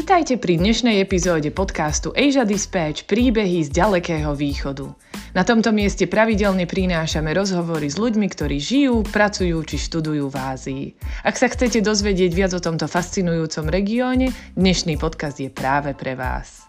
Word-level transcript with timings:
Vítajte 0.00 0.40
pri 0.40 0.56
dnešnej 0.56 0.96
epizóde 1.04 1.52
podcastu 1.52 2.08
Asia 2.16 2.48
Dispatch 2.48 3.04
príbehy 3.04 3.68
z 3.68 3.84
ďalekého 3.84 4.32
východu. 4.32 4.96
Na 5.36 5.44
tomto 5.44 5.76
mieste 5.76 6.08
pravidelne 6.08 6.64
prinášame 6.64 7.28
rozhovory 7.36 7.84
s 7.84 8.00
ľuďmi, 8.00 8.24
ktorí 8.32 8.56
žijú, 8.64 9.04
pracujú 9.04 9.60
či 9.60 9.76
študujú 9.76 10.32
v 10.32 10.36
Ázii. 10.40 10.84
Ak 11.20 11.36
sa 11.36 11.52
chcete 11.52 11.84
dozvedieť 11.84 12.32
viac 12.32 12.56
o 12.56 12.64
tomto 12.64 12.88
fascinujúcom 12.88 13.68
regióne, 13.68 14.32
dnešný 14.56 14.96
podcast 14.96 15.36
je 15.36 15.52
práve 15.52 15.92
pre 15.92 16.16
vás. 16.16 16.64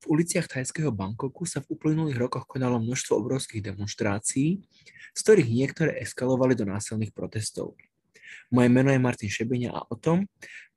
V 0.00 0.04
uliciach 0.08 0.48
thajského 0.48 0.88
Bangkoku 0.88 1.44
sa 1.44 1.60
v 1.60 1.76
uplynulých 1.76 2.16
rokoch 2.16 2.48
konalo 2.48 2.80
množstvo 2.80 3.12
obrovských 3.12 3.60
demonstrácií, 3.60 4.64
z 5.12 5.20
ktorých 5.20 5.52
niektoré 5.52 6.00
eskalovali 6.00 6.56
do 6.56 6.64
násilných 6.64 7.12
protestov. 7.12 7.76
Moje 8.50 8.68
meno 8.70 8.90
je 8.90 9.00
Martin 9.02 9.30
Šebeňa 9.30 9.70
a 9.70 9.80
o 9.86 9.96
tom, 9.96 10.26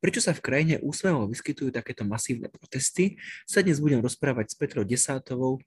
prečo 0.03 0.19
sa 0.19 0.35
v 0.35 0.43
krajine 0.43 0.75
úsmevom 0.83 1.31
vyskytujú 1.31 1.71
takéto 1.71 2.03
masívne 2.03 2.51
protesty, 2.51 3.17
sa 3.47 3.63
dnes 3.63 3.79
budem 3.79 4.03
rozprávať 4.03 4.51
s 4.51 4.55
Petrou 4.59 4.83
Desátovou, 4.83 5.63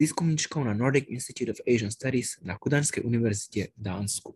výskumníčkou 0.00 0.64
na 0.66 0.74
Nordic 0.74 1.06
Institute 1.12 1.52
of 1.52 1.62
Asian 1.62 1.92
Studies 1.92 2.40
na 2.42 2.58
Kudanskej 2.58 3.06
univerzite 3.06 3.70
v 3.76 3.80
Dánsku. 3.80 4.34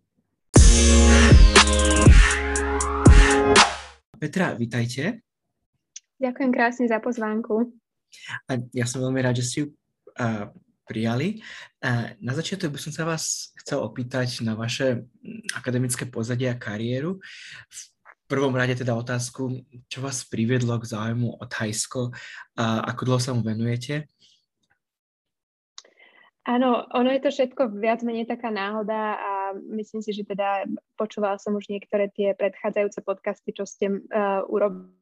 Petra, 4.17 4.55
vítajte. 4.57 5.21
Ďakujem 6.17 6.51
krásne 6.55 6.85
za 6.89 6.97
pozvánku. 7.03 7.73
A 8.49 8.57
ja 8.73 8.87
som 8.89 9.05
veľmi 9.05 9.21
rád, 9.21 9.43
že 9.43 9.45
si 9.45 9.57
ju 9.61 9.67
uh, 10.17 10.49
prijali. 10.87 11.43
Na 12.23 12.33
začiatok 12.33 12.73
by 12.73 12.81
som 12.81 12.95
sa 12.95 13.03
vás 13.03 13.51
chcel 13.61 13.83
opýtať 13.83 14.47
na 14.47 14.55
vaše 14.55 15.03
mm, 15.03 15.59
akademické 15.59 16.07
pozadie 16.07 16.47
a 16.47 16.57
kariéru. 16.57 17.19
V 17.67 17.81
prvom 18.31 18.55
rade 18.55 18.79
teda 18.79 18.95
otázku, 18.95 19.67
čo 19.91 19.99
vás 20.03 20.23
priviedlo 20.27 20.79
k 20.79 20.91
záujmu 20.91 21.39
o 21.39 21.45
Thajsko 21.47 22.15
a 22.59 22.87
ako 22.95 23.03
dlho 23.07 23.21
sa 23.23 23.35
mu 23.35 23.43
venujete? 23.43 24.11
Áno, 26.47 26.87
ono 26.95 27.11
je 27.11 27.27
to 27.27 27.31
všetko 27.35 27.75
viac 27.75 28.07
menej 28.07 28.31
taká 28.31 28.55
náhoda 28.55 29.19
a 29.19 29.31
myslím 29.75 29.99
si, 29.99 30.15
že 30.15 30.23
teda 30.23 30.63
počúvala 30.95 31.43
som 31.43 31.59
už 31.59 31.67
niektoré 31.67 32.07
tie 32.15 32.39
predchádzajúce 32.39 33.03
podcasty, 33.03 33.51
čo 33.51 33.67
ste 33.67 33.91
uh, 33.91 34.47
urobili 34.47 34.95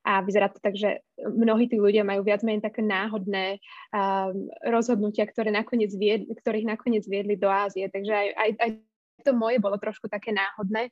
a 0.00 0.24
vyzerá 0.24 0.48
to 0.48 0.56
tak, 0.64 0.74
že 0.76 1.04
mnohí 1.20 1.68
tí 1.68 1.76
ľudia 1.76 2.00
majú 2.00 2.24
viac 2.24 2.40
menej 2.40 2.64
také 2.64 2.80
náhodné 2.80 3.60
um, 3.92 4.48
rozhodnutia, 4.64 5.28
ktoré 5.28 5.52
nakoniec 5.52 5.92
vied, 5.92 6.24
ktorých 6.24 6.64
nakoniec 6.64 7.04
viedli 7.04 7.36
do 7.36 7.52
Ázie. 7.52 7.92
Takže 7.92 8.12
aj, 8.12 8.28
aj, 8.32 8.50
aj 8.56 8.70
to 9.20 9.32
moje 9.36 9.60
bolo 9.60 9.76
trošku 9.76 10.08
také 10.08 10.32
náhodné. 10.32 10.88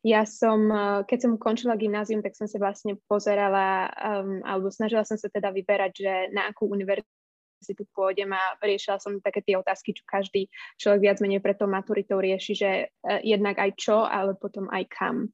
Ja 0.00 0.24
som, 0.24 0.70
uh, 0.72 1.04
keď 1.04 1.18
som 1.28 1.32
končila 1.36 1.76
gymnázium, 1.76 2.24
tak 2.24 2.32
som 2.32 2.48
sa 2.48 2.56
vlastne 2.56 2.96
pozerala, 3.04 3.92
um, 4.00 4.40
alebo 4.48 4.72
snažila 4.72 5.04
som 5.04 5.20
sa 5.20 5.28
teda 5.28 5.52
vyberať, 5.52 5.92
že 5.92 6.14
na 6.32 6.48
akú 6.48 6.70
univerzitu 6.72 7.84
pôjdem 7.92 8.32
a 8.32 8.56
riešila 8.64 8.96
som 8.96 9.20
také 9.20 9.44
tie 9.44 9.60
otázky, 9.60 9.92
čo 9.92 10.08
každý 10.08 10.48
človek 10.80 11.00
viac 11.04 11.18
menej 11.20 11.44
pre 11.44 11.52
tou 11.52 11.68
maturitou 11.68 12.16
rieši, 12.16 12.52
že 12.56 12.70
uh, 12.88 13.20
jednak 13.20 13.60
aj 13.60 13.76
čo, 13.76 14.08
ale 14.08 14.32
potom 14.40 14.72
aj 14.72 14.88
kam. 14.88 15.28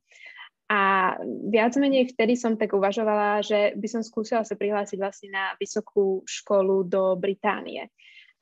A 0.64 1.14
viac 1.52 1.76
menej 1.76 2.16
vtedy 2.16 2.40
som 2.40 2.56
tak 2.56 2.72
uvažovala, 2.72 3.44
že 3.44 3.76
by 3.76 3.88
som 3.88 4.00
skúsila 4.00 4.48
sa 4.48 4.56
prihlásiť 4.56 4.96
vlastne 4.96 5.28
na 5.28 5.52
vysokú 5.60 6.24
školu 6.24 6.88
do 6.88 7.20
Británie. 7.20 7.92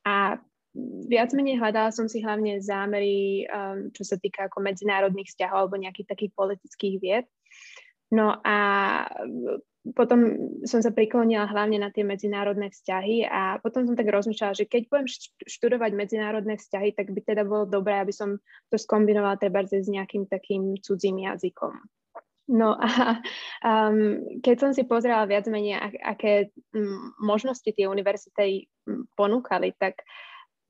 A 0.06 0.38
viac 1.10 1.34
menej 1.34 1.58
hľadala 1.58 1.90
som 1.90 2.06
si 2.06 2.22
hlavne 2.22 2.62
zámery, 2.62 3.44
um, 3.50 3.90
čo 3.90 4.06
sa 4.06 4.16
týka 4.16 4.46
ako 4.46 4.62
medzinárodných 4.62 5.34
vzťahov 5.34 5.66
alebo 5.66 5.82
nejakých 5.82 6.08
takých 6.14 6.32
politických 6.32 6.96
vied. 7.02 7.26
No 8.12 8.38
a 8.44 8.56
potom 9.96 10.20
som 10.62 10.78
sa 10.78 10.94
priklonila 10.94 11.50
hlavne 11.50 11.82
na 11.82 11.90
tie 11.90 12.06
medzinárodné 12.06 12.70
vzťahy 12.70 13.26
a 13.26 13.58
potom 13.58 13.82
som 13.82 13.98
tak 13.98 14.06
rozmýšľala, 14.14 14.54
že 14.54 14.70
keď 14.70 14.86
budem 14.86 15.08
študovať 15.42 15.90
medzinárodné 15.90 16.54
vzťahy, 16.54 16.94
tak 16.94 17.10
by 17.10 17.20
teda 17.24 17.42
bolo 17.42 17.66
dobré, 17.66 17.98
aby 17.98 18.14
som 18.14 18.38
to 18.70 18.78
skombinovala 18.78 19.42
treba 19.42 19.66
s 19.66 19.90
nejakým 19.90 20.30
takým 20.30 20.78
cudzím 20.78 21.26
jazykom. 21.26 21.74
No 22.50 22.74
a 22.74 23.22
um, 23.62 24.18
keď 24.42 24.56
som 24.58 24.70
si 24.74 24.82
pozrela 24.82 25.30
viac 25.30 25.46
menej, 25.46 25.78
aké 26.02 26.50
um, 26.74 27.14
možnosti 27.22 27.70
tie 27.70 27.86
univerzity 27.86 28.66
ponúkali, 29.14 29.78
tak 29.78 30.02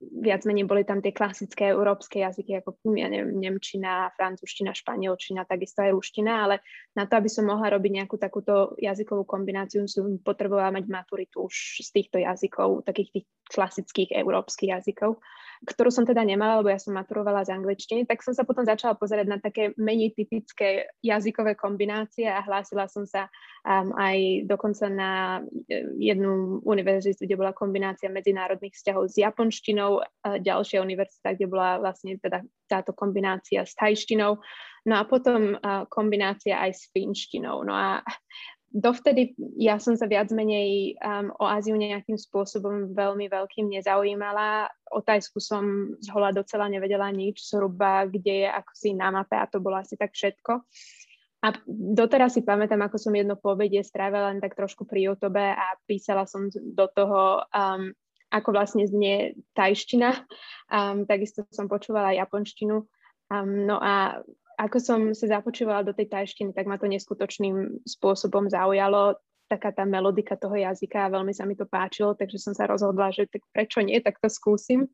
viac 0.03 0.43
menej 0.43 0.67
boli 0.67 0.83
tam 0.83 0.99
tie 0.99 1.15
klasické 1.15 1.71
európske 1.71 2.19
jazyky, 2.19 2.59
ako 2.59 2.75
ja 2.97 3.07
neviem, 3.07 3.39
nemčina, 3.39 4.11
francúzština, 4.19 4.75
španielčina, 4.75 5.47
takisto 5.47 5.83
aj 5.83 5.95
ruština, 5.95 6.33
ale 6.47 6.55
na 6.97 7.07
to, 7.07 7.17
aby 7.19 7.29
som 7.31 7.47
mohla 7.47 7.71
robiť 7.71 7.91
nejakú 8.03 8.19
takúto 8.19 8.75
jazykovú 8.79 9.23
kombináciu, 9.23 9.87
som 9.87 10.19
potrebovala 10.19 10.75
mať 10.75 10.85
maturitu 10.91 11.47
už 11.47 11.83
z 11.83 11.89
týchto 11.89 12.19
jazykov, 12.19 12.83
takých 12.83 13.21
tých 13.21 13.25
klasických 13.47 14.09
európskych 14.17 14.75
jazykov 14.75 15.23
ktorú 15.63 15.89
som 15.89 16.03
teda 16.03 16.21
nemala, 16.27 16.59
lebo 16.59 16.69
ja 16.71 16.79
som 16.79 16.95
maturovala 16.95 17.47
z 17.47 17.55
angličtiny, 17.55 18.03
tak 18.03 18.19
som 18.19 18.35
sa 18.35 18.43
potom 18.43 18.67
začala 18.67 18.99
pozerať 18.99 19.25
na 19.27 19.39
také 19.39 19.71
menej 19.79 20.11
typické 20.13 20.91
jazykové 20.99 21.55
kombinácie 21.55 22.27
a 22.27 22.43
hlásila 22.43 22.91
som 22.91 23.07
sa 23.07 23.31
um, 23.63 23.95
aj 23.95 24.47
dokonca 24.47 24.85
na 24.91 25.11
e, 25.71 25.87
jednu 26.03 26.59
univerzitu, 26.67 27.23
kde 27.23 27.39
bola 27.39 27.55
kombinácia 27.55 28.11
medzinárodných 28.11 28.75
vzťahov 28.75 29.07
s 29.07 29.15
japonštinou, 29.19 30.03
ďalšia 30.23 30.83
univerzita, 30.83 31.35
kde 31.35 31.47
bola 31.47 31.79
vlastne 31.79 32.19
teda 32.19 32.43
táto 32.67 32.91
kombinácia 32.91 33.63
s 33.63 33.75
tajštinou, 33.75 34.39
no 34.87 34.93
a 34.95 35.03
potom 35.07 35.55
uh, 35.55 35.87
kombinácia 35.87 36.59
aj 36.59 36.71
s 36.75 36.81
finštinou. 36.91 37.63
No 37.63 37.71
a 37.75 38.03
dovtedy 38.73 39.37
ja 39.61 39.77
som 39.77 39.93
sa 39.93 40.09
viac 40.09 40.33
menej 40.33 40.97
um, 40.97 41.29
o 41.37 41.45
Áziu 41.45 41.77
nejakým 41.77 42.17
spôsobom 42.17 42.97
veľmi 42.97 43.29
veľkým 43.29 43.69
nezaujímala. 43.69 44.67
O 44.89 44.99
Tajsku 44.99 45.37
som 45.37 45.93
z 46.01 46.09
hola 46.09 46.33
docela 46.33 46.65
nevedela 46.65 47.07
nič, 47.13 47.45
zhruba 47.45 48.09
kde 48.09 48.43
je 48.43 48.49
ako 48.49 48.71
si 48.73 48.89
na 48.97 49.13
mape 49.13 49.37
a 49.37 49.45
to 49.45 49.61
bolo 49.61 49.77
asi 49.77 49.93
tak 49.93 50.17
všetko. 50.17 50.65
A 51.43 51.47
doteraz 51.67 52.33
si 52.33 52.41
pamätám, 52.41 52.81
ako 52.81 52.97
som 52.97 53.13
jedno 53.13 53.35
povede 53.35 53.83
strávila 53.83 54.31
len 54.31 54.39
tak 54.39 54.55
trošku 54.55 54.87
pri 54.87 55.11
YouTube 55.11 55.37
a 55.37 55.75
písala 55.85 56.23
som 56.23 56.47
do 56.49 56.87
toho, 56.87 57.43
um, 57.51 57.91
ako 58.31 58.49
vlastne 58.55 58.87
znie 58.87 59.37
tajština. 59.53 60.23
Um, 60.71 61.03
takisto 61.05 61.45
som 61.51 61.67
počúvala 61.69 62.15
japonštinu. 62.15 62.87
Um, 63.27 63.67
no 63.67 63.75
a 63.77 64.23
ako 64.57 64.77
som 64.79 64.99
sa 65.17 65.39
započúvala 65.39 65.81
do 65.85 65.93
tej 65.93 66.09
tajštiny, 66.09 66.53
tak 66.53 66.69
ma 66.69 66.77
to 66.77 66.85
neskutočným 66.89 67.85
spôsobom 67.85 68.49
zaujalo, 68.49 69.17
taká 69.49 69.69
tá 69.69 69.83
melodika 69.85 70.33
toho 70.33 70.55
jazyka 70.55 71.05
a 71.05 71.13
veľmi 71.13 71.33
sa 71.35 71.45
mi 71.45 71.53
to 71.53 71.69
páčilo, 71.69 72.17
takže 72.17 72.41
som 72.41 72.53
sa 72.57 72.65
rozhodla, 72.65 73.13
že 73.13 73.29
tak 73.29 73.43
prečo 73.53 73.83
nie, 73.85 73.99
tak 74.01 74.17
to 74.17 74.31
skúsim. 74.31 74.89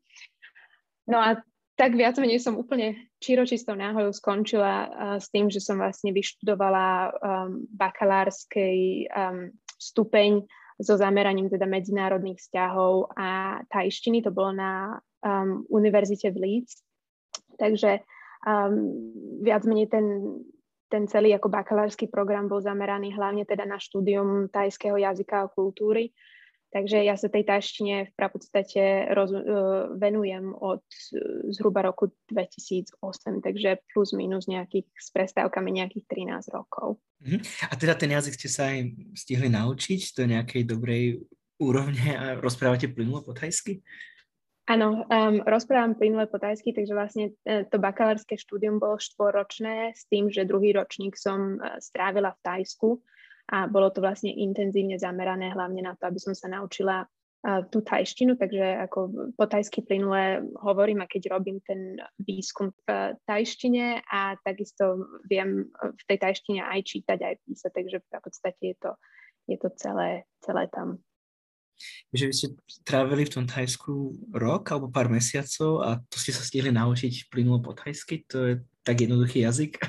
No 1.08 1.22
a 1.22 1.40
tak 1.80 1.96
viac 1.96 2.20
menej 2.20 2.44
som 2.44 2.60
úplne 2.60 3.08
čiročistou 3.24 3.72
náhodou 3.72 4.12
skončila 4.12 4.92
s 5.16 5.32
tým, 5.32 5.48
že 5.48 5.64
som 5.64 5.80
vlastne 5.80 6.12
vyštudovala 6.12 6.88
um, 7.08 7.64
bakalárskej 7.72 9.08
um, 9.08 9.48
stupeň 9.80 10.44
so 10.76 11.00
zameraním 11.00 11.48
teda 11.48 11.64
medzinárodných 11.64 12.44
vzťahov 12.44 13.16
a 13.16 13.60
tajštiny, 13.72 14.20
to 14.28 14.32
bolo 14.36 14.52
na 14.52 15.00
um, 15.24 15.64
univerzite 15.72 16.36
v 16.36 16.38
Leeds. 16.40 16.84
Takže 17.56 18.04
um, 18.46 18.74
viac 19.44 19.64
menej 19.68 19.88
ten, 19.92 20.06
ten 20.88 21.04
celý 21.08 21.36
ako 21.36 21.52
bakalársky 21.52 22.08
program 22.08 22.48
bol 22.48 22.64
zameraný 22.64 23.16
hlavne 23.16 23.44
teda 23.44 23.66
na 23.68 23.80
štúdium 23.82 24.48
tajského 24.52 24.96
jazyka 24.96 25.48
a 25.48 25.52
kultúry. 25.52 26.12
Takže 26.70 27.02
ja 27.02 27.18
sa 27.18 27.34
tej 27.34 27.50
tajštine 27.50 28.14
v 28.14 28.30
podstate 28.30 29.10
roz, 29.18 29.34
uh, 29.34 29.90
venujem 29.98 30.54
od 30.54 30.86
uh, 30.86 31.50
zhruba 31.50 31.82
roku 31.82 32.14
2008, 32.30 32.94
takže 33.42 33.82
plus 33.90 34.14
minus 34.14 34.46
nejakých 34.46 34.86
s 34.94 35.10
prestávkami 35.10 35.82
nejakých 35.82 36.06
13 36.30 36.54
rokov. 36.54 37.02
Uh-huh. 37.26 37.42
A 37.66 37.74
teda 37.74 37.98
ten 37.98 38.14
jazyk 38.14 38.38
ste 38.38 38.50
sa 38.54 38.70
aj 38.70 38.86
stihli 39.18 39.50
naučiť 39.50 40.02
do 40.14 40.24
nejakej 40.30 40.62
dobrej 40.70 41.26
úrovne 41.60 42.16
a 42.16 42.26
rozprávate 42.38 42.88
plynulo 42.88 43.26
po 43.26 43.34
tajsky? 43.34 43.82
Áno, 44.70 45.02
um, 45.02 45.42
rozprávam 45.50 45.98
plynule 45.98 46.30
po 46.30 46.38
tajsky, 46.38 46.70
takže 46.78 46.94
vlastne 46.94 47.26
e, 47.42 47.66
to 47.66 47.82
bakalárske 47.82 48.38
štúdium 48.38 48.78
bolo 48.78 49.02
štvoročné 49.02 49.98
s 49.98 50.06
tým, 50.06 50.30
že 50.30 50.46
druhý 50.46 50.78
ročník 50.78 51.18
som 51.18 51.58
uh, 51.58 51.82
strávila 51.82 52.38
v 52.38 52.44
Tajsku 52.46 53.02
a 53.50 53.66
bolo 53.66 53.90
to 53.90 53.98
vlastne 53.98 54.30
intenzívne 54.30 55.02
zamerané 55.02 55.50
hlavne 55.58 55.82
na 55.82 55.98
to, 55.98 56.06
aby 56.06 56.22
som 56.22 56.38
sa 56.38 56.54
naučila 56.54 57.02
uh, 57.02 57.66
tú 57.74 57.82
tajštinu, 57.82 58.38
takže 58.38 58.86
ako 58.86 59.34
po 59.34 59.46
tajsky 59.50 59.82
plynule 59.82 60.46
hovorím 60.62 61.02
a 61.02 61.10
keď 61.10 61.34
robím 61.34 61.58
ten 61.66 61.98
výskum 62.22 62.70
v 62.86 63.18
tajštine 63.26 64.06
a 64.06 64.38
takisto 64.46 65.02
viem 65.26 65.66
v 65.82 66.04
tej 66.06 66.18
tajštine 66.22 66.62
aj 66.62 66.80
čítať, 66.86 67.18
aj 67.18 67.36
písať, 67.42 67.72
takže 67.74 67.98
v 68.06 68.22
podstate 68.22 68.62
je 68.62 68.76
to, 68.78 68.92
je 69.50 69.58
to 69.58 69.74
celé, 69.82 70.30
celé 70.46 70.70
tam 70.70 71.02
že 72.14 72.26
vy 72.30 72.34
ste 72.34 72.48
trávili 72.84 73.28
v 73.28 73.34
tom 73.40 73.46
Thajsku 73.46 74.16
rok 74.36 74.70
alebo 74.72 74.92
pár 74.92 75.08
mesiacov 75.08 75.84
a 75.86 75.90
to 76.10 76.18
ste 76.18 76.36
sa 76.36 76.44
stihli 76.44 76.74
naučiť 76.74 77.30
plynulo 77.32 77.64
po 77.64 77.76
thajsky, 77.76 78.26
to 78.28 78.38
je 78.46 78.54
tak 78.84 79.00
jednoduchý 79.02 79.46
jazyk? 79.46 79.78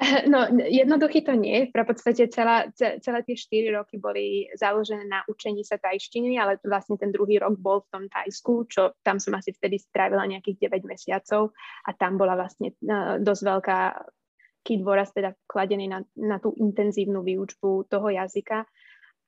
No, 0.00 0.48
jednoduchý 0.48 1.20
to 1.28 1.36
nie. 1.36 1.68
V 1.68 1.76
podstate 1.76 2.32
celá, 2.32 2.72
celé 2.72 3.20
tie 3.20 3.36
4 3.36 3.76
roky 3.76 4.00
boli 4.00 4.48
založené 4.56 5.04
na 5.04 5.20
učení 5.28 5.60
sa 5.60 5.76
tajštiny, 5.76 6.40
ale 6.40 6.56
vlastne 6.64 6.96
ten 6.96 7.12
druhý 7.12 7.36
rok 7.36 7.60
bol 7.60 7.84
v 7.84 7.90
tom 7.92 8.04
Tajsku, 8.08 8.64
čo 8.64 8.96
tam 9.04 9.20
som 9.20 9.36
asi 9.36 9.52
vtedy 9.52 9.76
strávila 9.76 10.24
nejakých 10.24 10.72
9 10.72 10.88
mesiacov 10.88 11.52
a 11.84 11.92
tam 11.92 12.16
bola 12.16 12.32
vlastne 12.32 12.72
uh, 12.80 13.20
dosť 13.20 13.42
veľká 13.44 13.78
dôraz 14.64 15.12
teda 15.12 15.36
kladený 15.44 15.88
na, 15.88 16.00
na 16.16 16.40
tú 16.40 16.56
intenzívnu 16.56 17.20
výučbu 17.20 17.90
toho 17.90 18.08
jazyka. 18.08 18.64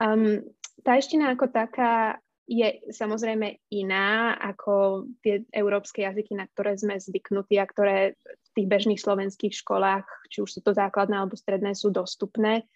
Um, 0.00 0.40
tajština 0.80 1.36
ako 1.36 1.46
taká 1.52 2.16
je 2.48 2.82
samozrejme 2.90 3.70
iná 3.70 4.34
ako 4.34 5.06
tie 5.22 5.46
európske 5.54 6.02
jazyky, 6.02 6.34
na 6.34 6.50
ktoré 6.50 6.74
sme 6.74 6.98
zvyknutí 6.98 7.56
a 7.56 7.64
ktoré 7.64 8.19
v 8.19 8.48
tých 8.52 8.66
bežných 8.66 9.00
slovenských 9.00 9.54
školách, 9.54 10.04
či 10.28 10.42
už 10.42 10.50
sú 10.50 10.60
to 10.60 10.74
základné 10.74 11.16
alebo 11.16 11.38
stredné, 11.38 11.72
sú 11.78 11.94
dostupné. 11.94 12.66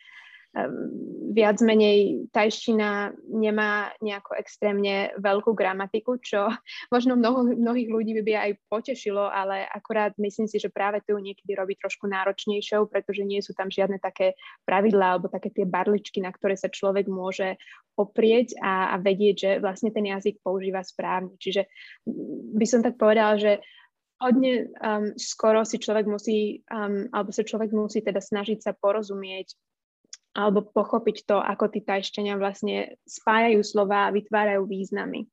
Viac 1.37 1.61
menej 1.61 2.32
tajština 2.32 3.12
nemá 3.29 3.93
nejako 4.00 4.41
extrémne 4.41 5.12
veľkú 5.20 5.53
gramatiku, 5.53 6.17
čo 6.17 6.49
možno 6.94 7.12
mnoho, 7.12 7.53
mnohých 7.53 7.93
ľudí 7.93 8.12
by 8.25 8.35
aj 8.41 8.50
potešilo, 8.73 9.29
ale 9.29 9.69
akorát 9.69 10.17
myslím 10.17 10.49
si, 10.49 10.56
že 10.56 10.73
práve 10.73 11.05
to 11.05 11.20
niekedy 11.20 11.53
robí 11.53 11.76
trošku 11.76 12.08
náročnejšou, 12.08 12.88
pretože 12.88 13.20
nie 13.20 13.44
sú 13.44 13.53
tam 13.53 13.69
žiadne 13.69 14.00
také 14.00 14.32
pravidlá 14.64 15.17
alebo 15.20 15.29
také 15.29 15.53
tie 15.53 15.69
barličky, 15.69 16.25
na 16.25 16.32
ktoré 16.32 16.56
sa 16.56 16.73
človek 16.73 17.05
môže 17.05 17.61
oprieť 17.97 18.56
a, 18.61 18.93
a 18.93 19.00
vedieť, 19.00 19.37
že 19.37 19.50
vlastne 19.61 19.93
ten 19.93 20.09
jazyk 20.09 20.41
používa 20.41 20.81
správne. 20.85 21.37
Čiže 21.37 21.69
by 22.56 22.67
som 22.69 22.81
tak 22.81 22.97
povedala, 23.00 23.37
že 23.37 23.52
hodne 24.20 24.73
um, 24.81 25.12
skoro 25.20 25.64
si 25.64 25.76
človek 25.76 26.09
musí, 26.09 26.64
um, 26.73 27.09
alebo 27.12 27.32
sa 27.32 27.44
človek 27.44 27.73
musí 27.73 28.00
teda 28.00 28.20
snažiť 28.20 28.64
sa 28.64 28.73
porozumieť 28.73 29.52
alebo 30.37 30.61
pochopiť 30.61 31.25
to, 31.25 31.41
ako 31.41 31.73
tí 31.73 31.81
tajšťania 31.81 32.37
vlastne 32.37 33.00
spájajú 33.09 33.65
slova 33.65 34.06
a 34.06 34.15
vytvárajú 34.15 34.69
významy. 34.69 35.25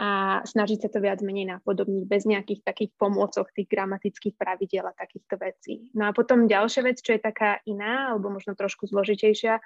A 0.00 0.40
snažiť 0.48 0.86
sa 0.86 0.88
to 0.88 1.02
viac 1.02 1.20
menej 1.20 1.50
napodobniť 1.50 2.08
bez 2.08 2.24
nejakých 2.24 2.64
takých 2.64 2.96
pomôcok 2.96 3.52
tých 3.52 3.68
gramatických 3.68 4.32
pravidiel 4.32 4.88
a 4.88 4.96
takýchto 4.96 5.36
vecí. 5.36 5.92
No 5.92 6.08
a 6.08 6.16
potom 6.16 6.48
ďalšia 6.48 6.88
vec, 6.88 7.04
čo 7.04 7.18
je 7.18 7.20
taká 7.20 7.60
iná, 7.68 8.14
alebo 8.14 8.32
možno 8.32 8.56
trošku 8.56 8.88
zložitejšia 8.88 9.60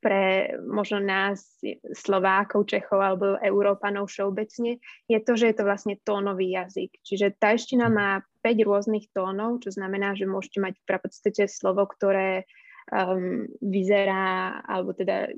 pre 0.00 0.54
možno 0.62 1.02
nás, 1.02 1.60
Slovákov, 1.92 2.70
Čechov 2.70 3.02
alebo 3.02 3.36
Európanov 3.42 4.08
všeobecne, 4.08 4.78
je 5.10 5.18
to, 5.20 5.32
že 5.36 5.52
je 5.52 5.56
to 5.58 5.64
vlastne 5.66 5.98
tónový 6.06 6.54
jazyk. 6.54 6.94
Čiže 7.04 7.36
tajština 7.36 7.90
má 7.90 8.22
5 8.40 8.68
rôznych 8.68 9.10
tónov, 9.12 9.60
čo 9.60 9.74
znamená, 9.74 10.16
že 10.16 10.24
môžete 10.24 10.62
mať 10.62 10.74
v 10.80 10.84
podstate 10.88 11.44
slovo, 11.50 11.84
ktoré 11.84 12.48
um, 12.90 13.46
vyzerá, 13.62 14.60
alebo 14.66 14.92
teda 14.92 15.30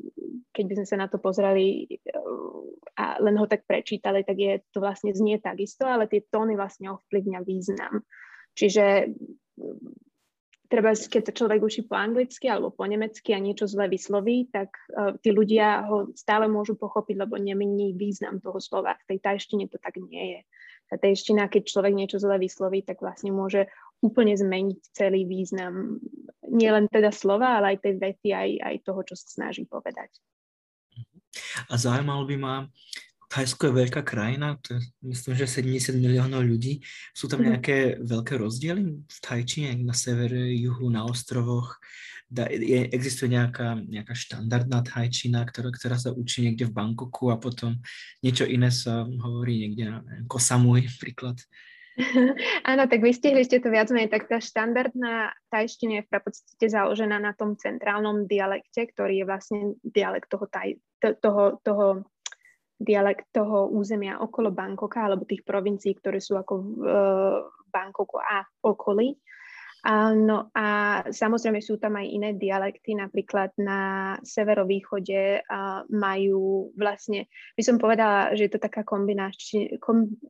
keď 0.52 0.64
by 0.68 0.74
sme 0.80 0.86
sa 0.88 0.96
na 0.96 1.06
to 1.08 1.20
pozreli 1.20 1.86
uh, 2.12 2.64
a 2.98 3.20
len 3.20 3.36
ho 3.36 3.46
tak 3.48 3.64
prečítali, 3.64 4.24
tak 4.24 4.36
je 4.36 4.60
to 4.72 4.80
vlastne 4.80 5.12
znie 5.12 5.40
takisto, 5.40 5.88
ale 5.88 6.08
tie 6.08 6.24
tóny 6.28 6.56
vlastne 6.56 6.92
ovplyvňa 6.92 7.40
význam. 7.44 8.04
Čiže 8.52 9.16
treba, 10.68 10.92
keď 10.92 11.22
sa 11.28 11.36
človek 11.36 11.60
učí 11.60 11.80
po 11.84 11.96
anglicky 11.96 12.48
alebo 12.48 12.72
po 12.72 12.84
nemecky 12.84 13.32
a 13.32 13.40
niečo 13.40 13.68
zle 13.68 13.88
vysloví, 13.88 14.48
tak 14.52 14.72
uh, 14.92 15.16
tí 15.20 15.32
ľudia 15.32 15.88
ho 15.88 16.12
stále 16.16 16.48
môžu 16.48 16.76
pochopiť, 16.76 17.16
lebo 17.28 17.40
nemení 17.40 17.96
význam 17.96 18.40
toho 18.40 18.60
slova. 18.60 18.96
V 19.04 19.16
tej 19.16 19.18
tajštine 19.24 19.68
to 19.68 19.80
tak 19.80 19.96
nie 20.00 20.36
je. 20.36 20.40
Tá 20.92 21.00
tajština, 21.00 21.48
keď 21.48 21.72
človek 21.72 21.96
niečo 21.96 22.20
zle 22.20 22.36
vysloví, 22.36 22.84
tak 22.84 23.00
vlastne 23.00 23.32
môže 23.32 23.64
úplne 24.02 24.34
zmeniť 24.34 24.80
celý 24.90 25.24
význam 25.24 26.02
nielen 26.50 26.90
teda 26.90 27.14
slova, 27.14 27.62
ale 27.62 27.78
aj 27.78 27.78
tej 27.86 27.94
vety, 28.02 28.28
aj, 28.34 28.50
aj 28.60 28.76
toho, 28.82 29.00
čo 29.06 29.14
sa 29.14 29.26
snaží 29.30 29.64
povedať. 29.64 30.10
A 31.70 31.78
zaujímalo 31.80 32.28
by 32.28 32.36
ma, 32.36 32.54
Thajsko 33.32 33.72
je 33.72 33.78
veľká 33.88 34.04
krajina, 34.04 34.60
to 34.60 34.76
je, 34.76 34.80
myslím, 35.08 35.32
že 35.32 35.48
70 35.48 35.96
miliónov 35.96 36.44
ľudí. 36.44 36.84
Sú 37.16 37.32
tam 37.32 37.40
mhm. 37.40 37.46
nejaké 37.48 37.76
mm-hmm. 37.96 38.04
veľké 38.04 38.34
rozdiely 38.36 38.82
v 39.00 39.18
Thajčine, 39.24 39.72
na 39.80 39.96
severe, 39.96 40.52
juhu, 40.52 40.92
na 40.92 41.08
ostrovoch? 41.08 41.80
Da, 42.32 42.48
je, 42.48 42.88
existuje 42.92 43.32
nejaká, 43.32 43.76
nejaká 43.76 44.12
štandardná 44.12 44.84
Thajčina, 44.84 45.44
ktorá, 45.48 45.72
ktorá 45.72 45.96
sa 45.96 46.12
učí 46.12 46.44
niekde 46.44 46.68
v 46.68 46.76
Bangkoku 46.76 47.32
a 47.32 47.36
potom 47.36 47.76
niečo 48.24 48.48
iné 48.48 48.72
sa 48.72 49.04
hovorí 49.04 49.64
niekde 49.64 49.84
na 49.88 49.98
Kosamui, 50.28 50.84
príklad? 51.02 51.40
Áno, 52.70 52.88
tak 52.88 53.04
vystihli 53.04 53.44
ste 53.44 53.60
to 53.60 53.68
viac 53.68 53.92
menej, 53.92 54.08
tak 54.08 54.24
tá 54.24 54.40
štandardná 54.40 55.32
tajština 55.52 56.00
je 56.00 56.02
v 56.08 56.24
podstate 56.24 56.66
založená 56.72 57.20
na 57.20 57.36
tom 57.36 57.56
centrálnom 57.60 58.24
dialekte, 58.24 58.88
ktorý 58.88 59.22
je 59.22 59.28
vlastne 59.28 59.60
dialekt 59.84 60.32
toho, 60.32 60.48
taj, 60.48 60.80
toho, 61.20 61.60
toho 61.60 62.08
dialekt 62.82 63.30
toho 63.30 63.70
územia 63.70 64.18
okolo 64.18 64.50
Bankoka 64.50 65.06
alebo 65.06 65.22
tých 65.22 65.46
provincií, 65.46 65.94
ktoré 65.94 66.18
sú 66.18 66.34
ako 66.34 66.54
v, 66.58 66.66
v 67.46 67.66
Bankoku 67.70 68.18
a 68.18 68.42
okolí. 68.66 69.14
No 69.90 70.46
a 70.54 70.66
samozrejme 71.10 71.58
sú 71.58 71.74
tam 71.74 71.98
aj 71.98 72.06
iné 72.06 72.30
dialekty, 72.38 72.94
napríklad 72.94 73.50
na 73.58 74.14
severovýchode 74.22 75.42
majú 75.90 76.70
vlastne, 76.78 77.26
by 77.58 77.62
som 77.66 77.82
povedala, 77.82 78.30
že 78.38 78.46
je 78.46 78.52
to 78.54 78.62
taká 78.62 78.86
kombinácia, 78.86 79.74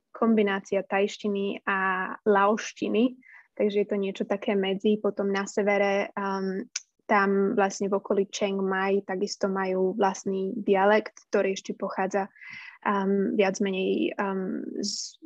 kombinácia 0.09 0.81
tajštiny 0.89 1.69
a 1.69 2.13
laoštiny, 2.25 3.21
takže 3.53 3.85
je 3.85 3.89
to 3.93 3.97
niečo 4.01 4.25
také 4.25 4.57
medzi. 4.57 4.97
Potom 4.97 5.29
na 5.29 5.45
severe 5.45 6.09
um, 6.17 6.65
tam 7.05 7.53
vlastne 7.53 7.93
v 7.93 8.01
okolí 8.01 8.33
Chiang 8.33 8.57
Mai 8.65 9.05
takisto 9.05 9.53
majú 9.53 9.93
vlastný 9.93 10.57
dialekt, 10.57 11.29
ktorý 11.29 11.53
ešte 11.53 11.77
pochádza 11.77 12.33
um, 12.87 13.35
viac 13.39 13.59
menej 13.63 14.13
um, 14.19 14.63
z, 14.83 15.19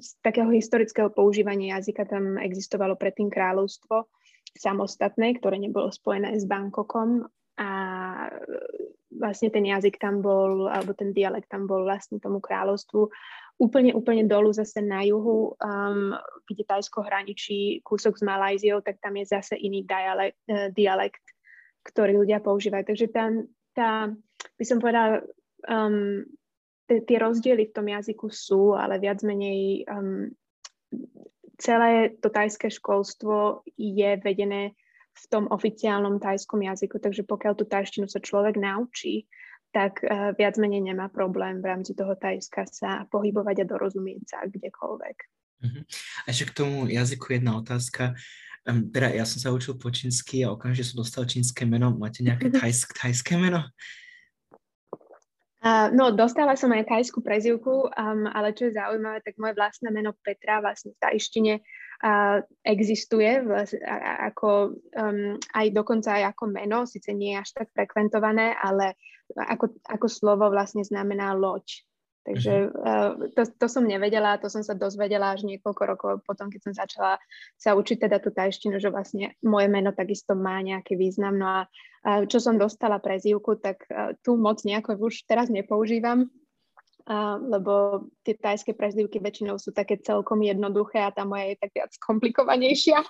z 0.00 0.08
takého 0.24 0.50
historického 0.50 1.12
používania 1.12 1.78
jazyka 1.78 2.08
tam 2.08 2.36
existovalo 2.40 2.96
predtým 2.96 3.28
kráľovstvo 3.28 4.08
samostatné, 4.56 5.38
ktoré 5.38 5.62
nebolo 5.62 5.92
spojené 5.94 6.34
s 6.34 6.44
Bangkokom 6.44 7.28
a 7.60 7.70
vlastne 9.12 9.52
ten 9.52 9.68
jazyk 9.68 10.00
tam 10.00 10.24
bol, 10.24 10.66
alebo 10.66 10.96
ten 10.96 11.12
dialekt 11.12 11.52
tam 11.52 11.68
bol 11.68 11.84
vlastne 11.84 12.16
tomu 12.18 12.40
kráľovstvu 12.40 13.10
úplne, 13.60 13.92
úplne 13.92 14.24
dolu 14.24 14.48
zase 14.50 14.80
na 14.80 15.04
juhu, 15.04 15.54
um, 15.60 16.16
kde 16.48 16.64
Tajsko 16.64 17.04
hraničí 17.04 17.84
kúsok 17.84 18.16
s 18.16 18.24
Malajziou, 18.24 18.80
tak 18.80 18.96
tam 19.04 19.20
je 19.20 19.28
zase 19.28 19.60
iný 19.60 19.84
dialekt, 19.84 20.40
uh, 20.48 20.72
dialekt 20.72 21.22
ktorý 21.84 22.20
ľudia 22.24 22.44
používajú. 22.44 22.84
Takže 22.84 23.06
tam, 23.12 23.48
tá, 23.72 24.12
by 24.56 24.64
som 24.64 24.78
povedala, 24.80 25.24
um, 25.68 26.24
tie 27.06 27.18
rozdiely 27.22 27.70
v 27.70 27.74
tom 27.76 27.86
jazyku 27.86 28.26
sú, 28.28 28.74
ale 28.74 28.98
viac 28.98 29.22
menej 29.22 29.86
um, 29.86 30.26
celé 31.60 32.16
to 32.18 32.32
tajské 32.32 32.72
školstvo 32.72 33.62
je 33.78 34.10
vedené 34.24 34.74
v 35.10 35.24
tom 35.28 35.46
oficiálnom 35.52 36.18
tajskom 36.18 36.64
jazyku, 36.64 36.98
takže 36.98 37.22
pokiaľ 37.28 37.52
tú 37.54 37.64
tajštinu 37.68 38.08
sa 38.08 38.18
človek 38.18 38.56
naučí, 38.56 39.28
tak 39.70 40.02
uh, 40.02 40.34
viac 40.34 40.58
menej 40.58 40.82
nemá 40.82 41.06
problém 41.06 41.62
v 41.62 41.68
rámci 41.70 41.94
toho 41.94 42.18
tajska 42.18 42.66
sa 42.66 43.06
pohybovať 43.06 43.62
a 43.62 43.68
dorozumieť 43.68 44.22
sa 44.26 44.38
kdekoľvek. 44.50 45.16
Uh-huh. 45.60 45.82
A 46.24 46.26
ešte 46.32 46.50
k 46.50 46.56
tomu 46.56 46.90
jazyku 46.90 47.36
jedna 47.38 47.60
otázka. 47.60 48.16
Um, 48.66 48.90
teda 48.90 49.14
ja 49.14 49.24
som 49.28 49.38
sa 49.38 49.54
učil 49.54 49.78
po 49.78 49.92
čínsky 49.92 50.42
a 50.42 50.52
okamžite 50.52 50.92
som 50.92 51.04
dostal 51.04 51.28
čínske 51.28 51.68
meno. 51.68 51.94
Máte 51.94 52.24
nejaké 52.24 52.50
tajsk, 52.58 52.96
tajské 52.98 53.38
meno? 53.38 53.62
No, 55.92 56.08
dostala 56.16 56.56
som 56.56 56.72
aj 56.72 56.88
tajskú 56.88 57.20
prezivku, 57.20 57.92
um, 57.92 58.24
ale 58.32 58.56
čo 58.56 58.72
je 58.72 58.80
zaujímavé, 58.80 59.20
tak 59.20 59.36
moje 59.36 59.52
vlastné 59.52 59.92
meno 59.92 60.16
Petra 60.24 60.64
vlastne 60.64 60.96
v 60.96 61.00
tajštine 61.04 61.54
uh, 61.60 62.40
existuje 62.64 63.44
a, 63.44 64.32
ako, 64.32 64.72
um, 64.96 65.36
aj 65.36 65.66
dokonca 65.76 66.16
aj 66.16 66.32
ako 66.32 66.44
meno, 66.48 66.88
síce 66.88 67.12
nie 67.12 67.36
je 67.36 67.44
až 67.44 67.50
tak 67.60 67.68
frekventované, 67.76 68.56
ale 68.56 68.96
ako, 69.36 69.76
ako 69.84 70.06
slovo 70.08 70.48
vlastne 70.48 70.80
znamená 70.80 71.36
loď. 71.36 71.84
Takže 72.20 72.68
uh, 72.68 73.16
to, 73.32 73.42
to 73.48 73.66
som 73.66 73.88
nevedela, 73.88 74.36
to 74.36 74.52
som 74.52 74.60
sa 74.60 74.76
dozvedela 74.76 75.32
až 75.32 75.48
niekoľko 75.48 75.82
rokov 75.88 76.12
potom, 76.28 76.52
keď 76.52 76.60
som 76.68 76.72
začala 76.76 77.16
sa 77.56 77.72
učiť 77.72 77.96
teda 77.96 78.20
tú 78.20 78.28
tajštinu, 78.28 78.76
že 78.76 78.92
vlastne 78.92 79.32
moje 79.40 79.72
meno 79.72 79.96
takisto 79.96 80.36
má 80.36 80.60
nejaký 80.60 81.00
význam. 81.00 81.40
No 81.40 81.48
a 81.48 81.58
uh, 81.64 82.28
čo 82.28 82.36
som 82.36 82.60
dostala 82.60 83.00
prezývku, 83.00 83.56
tak 83.56 83.88
uh, 83.88 84.12
tu 84.20 84.36
moc 84.36 84.60
nejako 84.68 85.00
už 85.00 85.24
teraz 85.24 85.48
nepoužívam, 85.48 86.28
lebo 87.40 88.06
tie 88.22 88.38
tajské 88.38 88.70
prezývky 88.76 89.18
väčšinou 89.18 89.58
sú 89.58 89.74
také 89.74 89.98
celkom 89.98 90.46
jednoduché 90.46 91.02
a 91.02 91.10
tá 91.10 91.26
moja 91.26 91.50
je 91.50 91.56
tak 91.58 91.74
viac 91.74 91.92
komplikovanejšia. 91.98 93.02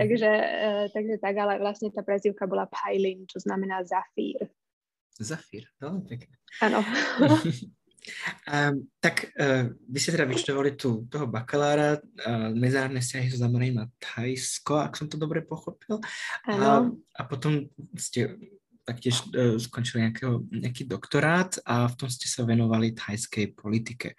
takže, 0.00 0.28
uh, 0.28 0.84
takže 0.92 1.16
tak, 1.22 1.34
ale 1.38 1.56
vlastne 1.62 1.88
tá 1.88 2.04
prezývka 2.04 2.44
bola 2.44 2.68
Pailin, 2.68 3.24
čo 3.24 3.40
znamená 3.40 3.80
zafír. 3.86 4.50
Zafír, 5.16 5.64
veľmi 5.80 6.02
pekne. 6.04 6.36
Áno. 6.60 6.84
Um, 8.46 8.86
tak 9.02 9.30
uh, 9.34 9.70
vy 9.90 9.98
ste 9.98 10.14
teda 10.14 10.26
vyštudovali 10.26 10.78
tu 10.78 11.06
toho 11.10 11.26
bakalára, 11.26 11.98
uh, 11.98 12.50
medzinárodné 12.54 13.02
vzťahy 13.02 13.26
so 13.30 13.38
zameraním 13.42 13.82
na 13.82 13.86
Thajsko, 13.98 14.82
ak 14.86 14.94
som 14.94 15.06
to 15.10 15.18
dobre 15.18 15.42
pochopil. 15.42 15.98
A, 16.46 16.86
a 16.90 17.22
potom 17.26 17.66
ste 17.98 18.38
taktiež 18.86 19.26
uh, 19.34 19.58
skončili 19.58 20.06
nejakého, 20.06 20.46
nejaký 20.50 20.86
doktorát 20.86 21.58
a 21.66 21.90
v 21.90 21.94
tom 21.98 22.08
ste 22.10 22.30
sa 22.30 22.46
venovali 22.46 22.94
thajskej 22.94 23.58
politike. 23.58 24.14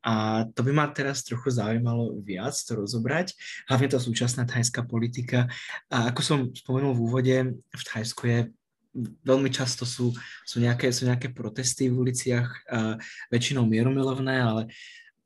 A 0.00 0.44
to 0.56 0.64
by 0.64 0.72
ma 0.72 0.88
teraz 0.88 1.20
trochu 1.20 1.52
zaujímalo 1.52 2.24
viac 2.24 2.56
to 2.56 2.72
rozobrať, 2.72 3.36
hlavne 3.68 3.88
tá 3.92 4.00
súčasná 4.00 4.48
thajská 4.48 4.88
politika. 4.88 5.44
A 5.92 6.08
ako 6.08 6.20
som 6.24 6.38
spomenul 6.56 6.96
v 6.96 7.04
úvode, 7.04 7.36
v 7.52 7.82
Thajsku 7.84 8.22
je 8.24 8.38
veľmi 8.98 9.50
často 9.50 9.86
sú, 9.86 10.10
sú, 10.42 10.56
nejaké, 10.58 10.90
sú 10.90 11.06
nejaké 11.06 11.30
protesty 11.30 11.86
v 11.88 11.98
uliciach, 11.98 12.48
a 12.66 12.98
väčšinou 13.30 13.66
mieromilovné, 13.66 14.36
ale 14.42 14.62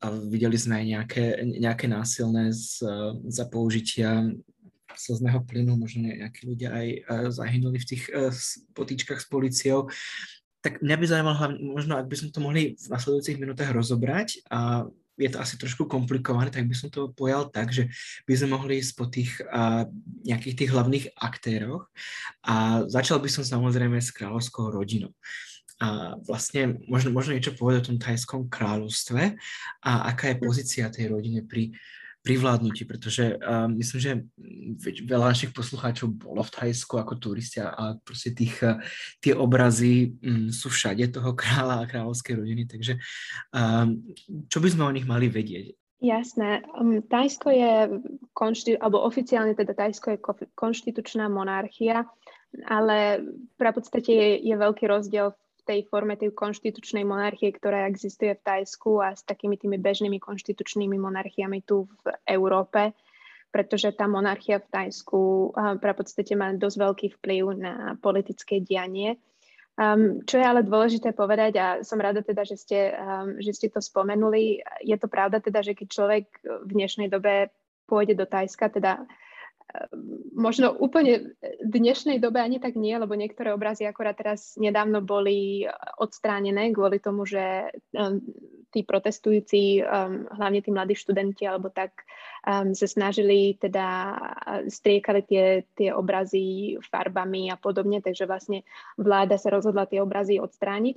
a 0.03 0.11
videli 0.11 0.53
sme 0.59 0.83
aj 0.83 0.85
nejaké, 0.85 1.23
nejaké 1.57 1.85
násilné 1.89 2.53
z, 2.53 2.83
za 3.31 3.45
použitia 3.49 4.29
slzného 4.95 5.43
plynu, 5.43 5.75
možno 5.75 6.07
nejakí 6.07 6.45
ľudia 6.45 6.71
aj 6.71 6.87
zahynuli 7.35 7.81
v 7.81 7.89
tých 7.89 8.03
potýčkach 8.77 9.19
s 9.19 9.27
policiou. 9.27 9.89
Tak 10.61 10.81
mňa 10.81 10.95
by 10.97 11.05
zaujímalo 11.05 11.35
hlavne, 11.37 11.59
možno 11.61 11.93
ak 11.97 12.07
by 12.09 12.15
sme 12.15 12.29
to 12.31 12.41
mohli 12.41 12.61
v 12.73 12.87
nasledujúcich 12.89 13.37
minútach 13.37 13.69
rozobrať 13.69 14.45
a 14.49 14.87
je 15.15 15.29
to 15.31 15.37
asi 15.39 15.55
trošku 15.55 15.87
komplikované, 15.87 16.51
tak 16.51 16.67
by 16.67 16.75
som 16.75 16.91
to 16.91 17.11
pojal 17.15 17.47
tak, 17.47 17.71
že 17.71 17.87
by 18.27 18.33
sme 18.35 18.55
mohli 18.55 18.83
ísť 18.83 18.91
po 18.95 19.05
tých 19.07 19.31
a, 19.47 19.87
nejakých 20.27 20.55
tých 20.63 20.69
hlavných 20.75 21.05
aktéroch 21.15 21.87
a 22.43 22.83
začal 22.87 23.23
by 23.23 23.29
som 23.31 23.47
samozrejme 23.47 23.99
s 23.99 24.11
kráľovskou 24.11 24.75
rodinou. 24.75 25.15
A 25.75 26.15
vlastne 26.23 26.79
možno, 26.87 27.11
možno 27.11 27.35
niečo 27.35 27.51
povedať 27.51 27.79
o 27.83 27.87
tom 27.91 27.99
thajskom 27.99 28.47
kráľovstve 28.47 29.35
a 29.83 29.91
aká 30.07 30.31
je 30.31 30.39
pozícia 30.39 30.87
tej 30.87 31.11
rodiny 31.11 31.43
pri 31.43 31.75
pri 32.25 32.41
vládnutí, 32.41 32.89
pretože 32.89 33.37
uh, 33.37 33.69
myslím, 33.69 33.99
že 34.01 34.11
veľa 35.05 35.29
našich 35.29 35.53
poslucháčov 35.53 36.09
bolo 36.09 36.41
v 36.41 36.53
Thajsku 36.57 36.97
ako 36.97 37.21
turisti 37.21 37.61
a 37.61 37.93
proste 38.01 38.33
tých, 38.33 38.57
uh, 38.65 38.81
tie 39.21 39.37
obrazy 39.37 40.17
um, 40.25 40.49
sú 40.49 40.73
všade 40.73 41.13
toho 41.13 41.31
kráľa 41.39 41.85
a 41.85 41.89
kráľovskej 41.89 42.33
rodiny, 42.41 42.65
takže 42.65 42.97
um, 43.53 44.01
čo 44.49 44.57
by 44.57 44.67
sme 44.73 44.83
o 44.89 44.95
nich 44.95 45.05
mali 45.05 45.29
vedieť? 45.29 45.77
Jasné. 46.01 46.65
Um, 46.73 47.05
Tajsko 47.05 47.53
je, 47.53 48.01
konšti- 48.33 48.81
alebo 48.81 49.05
oficiálne 49.05 49.53
teda 49.53 49.77
Tajsko 49.77 50.17
je 50.17 50.19
konštitučná 50.57 51.29
monarchia, 51.29 52.09
ale 52.65 53.21
v 53.53 53.61
podstate 53.61 54.11
je, 54.11 54.29
je 54.49 54.55
veľký 54.57 54.89
rozdiel 54.89 55.29
v 55.29 55.44
tej 55.65 55.89
forme 55.89 56.13
tej 56.15 56.31
konštitučnej 56.31 57.01
monarchie, 57.01 57.49
ktorá 57.49 57.89
existuje 57.89 58.37
v 58.37 58.45
Tajsku 58.45 59.01
a 59.01 59.17
s 59.17 59.25
takými 59.25 59.57
tými 59.57 59.81
bežnými 59.81 60.21
konštitučnými 60.21 60.95
monarchiami 61.01 61.65
tu 61.65 61.89
v 62.05 62.13
Európe, 62.29 62.93
pretože 63.49 63.89
tá 63.97 64.05
monarchia 64.05 64.61
v 64.61 64.69
Tajsku 64.69 65.51
pre 65.81 65.93
podstate 65.97 66.37
má 66.37 66.53
dosť 66.53 66.77
veľký 66.77 67.07
vplyv 67.19 67.43
na 67.57 67.73
politické 67.97 68.61
dianie. 68.61 69.17
Um, 69.75 70.23
čo 70.23 70.39
je 70.39 70.45
ale 70.47 70.63
dôležité 70.63 71.11
povedať, 71.11 71.59
a 71.59 71.67
som 71.83 71.99
rada 71.99 72.23
teda, 72.23 72.47
že 72.47 72.55
ste, 72.55 72.95
um, 72.95 73.35
že 73.43 73.51
ste 73.51 73.67
to 73.67 73.83
spomenuli, 73.83 74.63
je 74.79 74.95
to 74.95 75.11
pravda 75.11 75.43
teda, 75.43 75.59
že 75.67 75.75
keď 75.75 75.87
človek 75.91 76.25
v 76.63 76.71
dnešnej 76.71 77.11
dobe 77.11 77.51
pôjde 77.83 78.15
do 78.15 78.23
Tajska, 78.23 78.71
teda 78.71 79.03
možno 80.35 80.71
úplne 80.71 81.35
v 81.41 81.73
dnešnej 81.73 82.21
dobe 82.21 82.39
ani 82.39 82.61
tak 82.61 82.77
nie, 82.77 82.95
lebo 82.95 83.17
niektoré 83.17 83.51
obrazy 83.51 83.83
akorát 83.83 84.15
teraz 84.15 84.55
nedávno 84.55 85.01
boli 85.01 85.65
odstránené 85.99 86.71
kvôli 86.71 87.01
tomu, 87.01 87.25
že 87.27 87.73
um, 87.91 88.21
tí 88.69 88.85
protestujúci, 88.85 89.81
um, 89.81 90.29
hlavne 90.31 90.59
tí 90.61 90.69
mladí 90.69 90.95
študenti 90.95 91.43
alebo 91.43 91.73
tak, 91.73 92.05
sa 92.45 92.85
snažili 92.85 93.57
teda 93.57 94.13
striekali 94.69 95.25
tie, 95.25 95.45
tie 95.73 95.89
obrazy 95.89 96.77
farbami 96.77 97.49
a 97.49 97.57
podobne, 97.57 98.05
takže 98.05 98.29
vlastne 98.29 98.61
vláda 99.01 99.41
sa 99.41 99.49
rozhodla 99.49 99.89
tie 99.89 99.97
obrazy 99.97 100.37
odstrániť. 100.37 100.95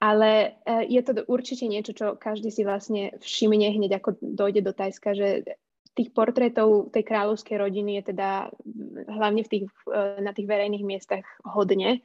Ale 0.00 0.56
je 0.88 1.00
to 1.04 1.28
určite 1.28 1.68
niečo, 1.68 1.92
čo 1.92 2.06
každý 2.16 2.48
si 2.48 2.64
vlastne 2.64 3.12
všimne 3.20 3.68
hneď, 3.76 4.00
ako 4.00 4.16
dojde 4.24 4.64
do 4.64 4.72
Tajska, 4.72 5.12
že 5.12 5.60
tých 5.96 6.10
portrétov 6.14 6.94
tej 6.94 7.02
kráľovskej 7.02 7.56
rodiny 7.58 8.00
je 8.00 8.14
teda 8.14 8.48
hlavne 9.10 9.42
v 9.42 9.50
tých, 9.50 9.64
e, 9.90 10.22
na 10.22 10.30
tých 10.30 10.46
verejných 10.46 10.86
miestach 10.86 11.26
hodne 11.42 12.00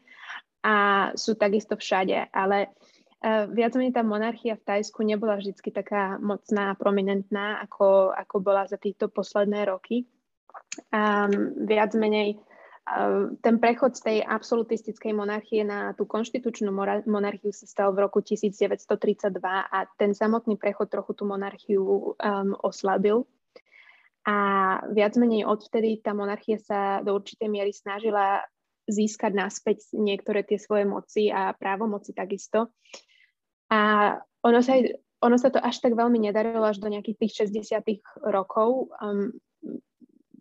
a 0.65 0.75
sú 1.13 1.37
takisto 1.37 1.77
všade, 1.77 2.33
ale 2.33 2.73
uh, 3.21 3.45
viac 3.53 3.77
menej 3.77 3.93
tá 3.93 4.01
monarchia 4.01 4.57
v 4.57 4.65
Tajsku 4.65 5.05
nebola 5.05 5.37
vždy 5.37 5.61
taká 5.69 6.17
mocná 6.17 6.73
a 6.73 6.77
prominentná, 6.77 7.61
ako, 7.61 8.09
ako 8.09 8.35
bola 8.41 8.65
za 8.65 8.81
týchto 8.81 9.13
posledné 9.13 9.69
roky. 9.69 10.09
Um, 10.89 11.53
viac 11.69 11.93
menej 11.93 12.41
uh, 12.89 13.37
ten 13.45 13.61
prechod 13.61 13.93
z 13.93 14.01
tej 14.09 14.17
absolutistickej 14.25 15.13
monarchie 15.13 15.61
na 15.61 15.93
tú 15.93 16.09
konštitučnú 16.09 16.73
monarchiu 17.05 17.53
sa 17.53 17.69
stal 17.69 17.93
v 17.93 18.09
roku 18.09 18.25
1932 18.25 19.37
a 19.45 19.79
ten 20.01 20.17
samotný 20.17 20.57
prechod 20.57 20.89
trochu 20.89 21.13
tú 21.13 21.29
monarchiu 21.29 22.17
um, 22.17 22.57
oslabil 22.65 23.21
a 24.25 24.35
viac 24.89 25.13
menej 25.21 25.45
odvtedy 25.45 26.01
tá 26.01 26.17
monarchia 26.17 26.57
sa 26.57 27.05
do 27.05 27.13
určitej 27.13 27.45
miery 27.45 27.69
snažila 27.69 28.41
získať 28.89 29.33
naspäť 29.33 29.85
niektoré 29.93 30.41
tie 30.41 30.57
svoje 30.57 30.85
moci 30.85 31.29
a 31.29 31.53
právomoci 31.53 32.13
takisto. 32.13 32.73
A 33.69 34.13
ono 34.45 34.59
sa, 34.61 34.77
ono 35.21 35.37
sa 35.37 35.49
to 35.49 35.61
až 35.61 35.81
tak 35.81 35.97
veľmi 35.97 36.21
nedarilo 36.21 36.65
až 36.65 36.81
do 36.81 36.89
nejakých 36.89 37.17
tých 37.21 37.33
60 37.49 37.81
rokov 38.29 38.93
um, 39.01 39.33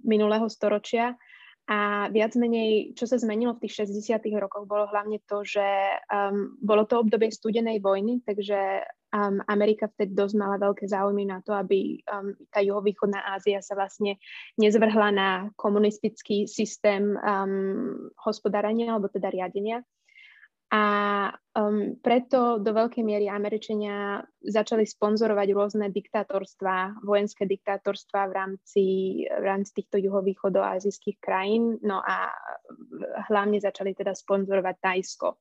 minulého 0.05 0.49
storočia. 0.49 1.17
A 1.65 2.13
viac 2.13 2.37
menej, 2.37 2.93
čo 2.93 3.09
sa 3.09 3.17
zmenilo 3.17 3.57
v 3.57 3.65
tých 3.65 3.89
60 3.89 4.21
rokoch, 4.37 4.69
bolo 4.69 4.85
hlavne 4.85 5.17
to, 5.25 5.41
že 5.49 5.65
um, 6.13 6.61
bolo 6.61 6.85
to 6.85 7.01
obdobie 7.01 7.33
studenej 7.33 7.81
vojny, 7.81 8.21
takže 8.21 8.85
um, 9.17 9.41
Amerika 9.49 9.89
vtedy 9.89 10.13
dosť 10.13 10.35
mala 10.37 10.61
veľké 10.61 10.85
záujmy 10.85 11.25
na 11.25 11.41
to, 11.41 11.57
aby 11.57 12.05
um, 12.05 12.37
tá 12.53 12.61
juhovýchodná 12.61 13.33
Ázia 13.33 13.65
sa 13.65 13.81
vlastne 13.81 14.21
nezvrhla 14.61 15.09
na 15.09 15.29
komunistický 15.57 16.45
systém 16.45 17.17
um, 17.17 18.13
hospodárenia 18.21 18.93
alebo 18.93 19.09
teda 19.09 19.33
riadenia. 19.33 19.81
A 20.73 20.83
um, 21.55 21.95
preto 22.03 22.59
do 22.59 22.71
veľkej 22.75 23.05
miery 23.05 23.31
Američania 23.31 24.25
začali 24.43 24.83
sponzorovať 24.83 25.49
rôzne 25.55 25.87
diktátorstva, 25.93 27.05
vojenské 27.05 27.47
diktátorstva 27.47 28.27
v 28.27 28.33
rámci, 28.33 28.85
v 29.29 29.45
rámci 29.45 29.71
týchto 29.77 30.03
juhovýchodoazijských 30.03 31.21
krajín. 31.23 31.79
No 31.85 32.03
a 32.03 32.33
hlavne 33.31 33.63
začali 33.63 33.95
teda 33.95 34.17
sponzorovať 34.17 34.77
Tajsko. 34.83 35.39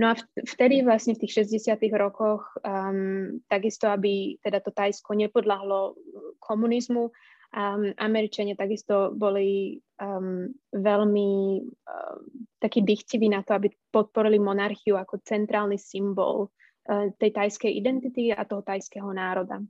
No 0.00 0.12
a 0.12 0.14
vtedy 0.48 0.80
vlastne 0.80 1.12
v 1.12 1.28
tých 1.28 1.44
60. 1.44 1.76
rokoch 2.00 2.48
um, 2.64 3.40
takisto, 3.52 3.84
aby 3.84 4.40
teda 4.40 4.64
to 4.64 4.72
Tajsko 4.72 5.12
nepodľahlo 5.12 5.96
komunizmu, 6.40 7.12
um, 7.54 7.90
Američania 7.98 8.54
takisto 8.54 9.14
boli 9.14 9.78
um, 9.98 10.50
veľmi 10.74 11.30
um, 11.62 12.18
takí 12.62 12.82
dychtiví 12.82 13.30
na 13.30 13.42
to, 13.42 13.58
aby 13.58 13.70
podporili 13.90 14.38
monarchiu 14.38 14.96
ako 14.96 15.22
centrálny 15.22 15.78
symbol 15.78 16.48
uh, 16.48 17.10
tej 17.18 17.30
tajskej 17.34 17.72
identity 17.74 18.30
a 18.30 18.46
toho 18.46 18.62
tajského 18.62 19.10
národa. 19.10 19.62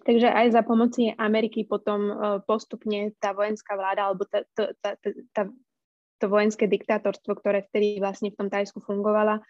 Takže 0.00 0.32
aj 0.32 0.56
za 0.56 0.62
pomoci 0.64 1.12
Ameriky 1.12 1.68
potom 1.68 2.00
uh, 2.08 2.16
postupne 2.44 3.12
tá 3.20 3.36
vojenská 3.36 3.76
vláda 3.76 4.08
alebo 4.08 4.24
tá, 4.24 4.40
tá, 4.56 4.72
tá, 4.80 4.96
tá, 5.36 5.42
to 6.20 6.26
vojenské 6.28 6.64
diktátorstvo, 6.64 7.36
ktoré 7.36 7.68
vtedy 7.68 8.00
vlastne 8.00 8.32
v 8.32 8.38
tom 8.40 8.48
Tajsku 8.48 8.80
fungovala, 8.80 9.44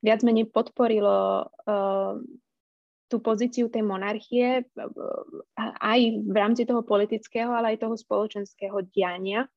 viac 0.00 0.24
menej 0.24 0.48
podporilo 0.48 1.48
uh, 1.48 2.16
tú 3.10 3.18
pozíciu 3.18 3.66
tej 3.66 3.82
monarchie 3.82 4.62
uh, 4.62 5.26
aj 5.82 6.00
v 6.22 6.36
rámci 6.38 6.62
toho 6.62 6.86
politického, 6.86 7.50
ale 7.50 7.74
aj 7.74 7.82
toho 7.82 7.98
spoločenského 7.98 8.86
diania. 8.94 9.50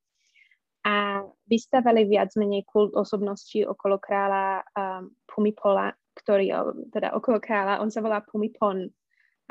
A 0.84 1.24
vystavali 1.48 2.04
viac 2.04 2.36
menej 2.36 2.68
kult 2.68 2.92
osobnosti 2.92 3.56
okolo 3.64 4.02
kráľa 4.02 4.68
um, 4.76 5.16
Pumipola, 5.24 5.96
ktorý, 6.18 6.52
teda 6.92 7.16
okolo 7.16 7.40
kráľa, 7.40 7.80
on 7.80 7.88
sa 7.88 8.04
volá 8.04 8.20
Pumipon, 8.20 8.92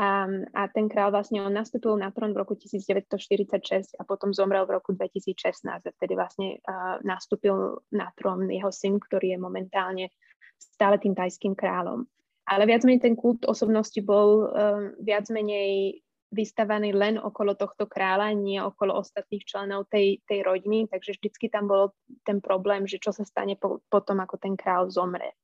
a, 0.00 0.25
a 0.56 0.62
ten 0.73 0.88
král 0.88 1.12
vlastne 1.12 1.44
on 1.44 1.52
nastúpil 1.52 1.92
na 2.00 2.09
trón 2.09 2.32
v 2.32 2.40
roku 2.40 2.56
1946 2.56 3.92
a 4.00 4.02
potom 4.09 4.32
zomrel 4.32 4.64
v 4.64 4.80
roku 4.80 4.97
2016 4.97 5.68
a 5.68 5.78
vtedy 5.78 6.16
vlastne 6.16 6.59
uh, 6.64 6.97
nastúpil 7.04 7.85
na 7.92 8.09
trón 8.16 8.49
jeho 8.49 8.73
syn, 8.73 8.97
ktorý 8.97 9.37
je 9.37 9.38
momentálne 9.38 10.09
stále 10.56 10.97
tým 10.97 11.12
tajským 11.12 11.52
kráľom. 11.52 12.09
Ale 12.52 12.68
viac 12.68 12.85
menej 12.85 13.00
ten 13.00 13.16
kult 13.16 13.49
osobnosti 13.49 13.97
bol 14.04 14.52
um, 14.52 14.92
viac 15.00 15.32
menej 15.32 16.04
vystavaný 16.32 16.92
len 16.97 17.16
okolo 17.21 17.56
tohto 17.56 17.88
kráľa, 17.88 18.32
nie 18.37 18.61
okolo 18.61 19.00
ostatných 19.00 19.44
členov 19.44 19.88
tej, 19.88 20.21
tej 20.25 20.44
rodiny, 20.44 20.88
takže 20.88 21.16
vždycky 21.21 21.49
tam 21.49 21.68
bol 21.68 21.92
ten 22.25 22.40
problém, 22.40 22.88
že 22.88 23.00
čo 23.00 23.12
sa 23.12 23.25
stane 23.25 23.56
po, 23.56 23.85
potom, 23.92 24.21
ako 24.21 24.40
ten 24.40 24.56
kráľ 24.56 24.92
zomre. 24.92 25.37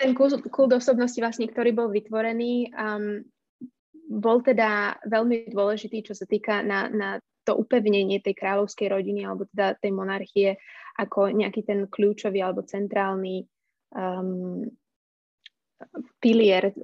ten 0.00 0.12
kult 0.12 0.72
osobnosti 0.72 1.16
vlastne, 1.20 1.48
ktorý 1.48 1.72
bol 1.72 1.88
vytvorený, 1.88 2.72
um, 2.76 3.24
bol 4.08 4.40
teda 4.40 5.00
veľmi 5.04 5.52
dôležitý, 5.52 6.00
čo 6.00 6.16
sa 6.16 6.24
týka 6.24 6.64
na, 6.64 6.88
na 6.88 7.10
to 7.44 7.56
upevnenie 7.56 8.20
tej 8.20 8.36
kráľovskej 8.36 8.88
rodiny 8.92 9.24
alebo 9.24 9.48
teda 9.48 9.76
tej 9.80 9.92
monarchie 9.92 10.48
ako 11.00 11.32
nejaký 11.32 11.64
ten 11.64 11.88
kľúčový 11.88 12.44
alebo 12.44 12.64
centrálny 12.64 13.48
um, 13.96 14.68
pilier 16.18 16.74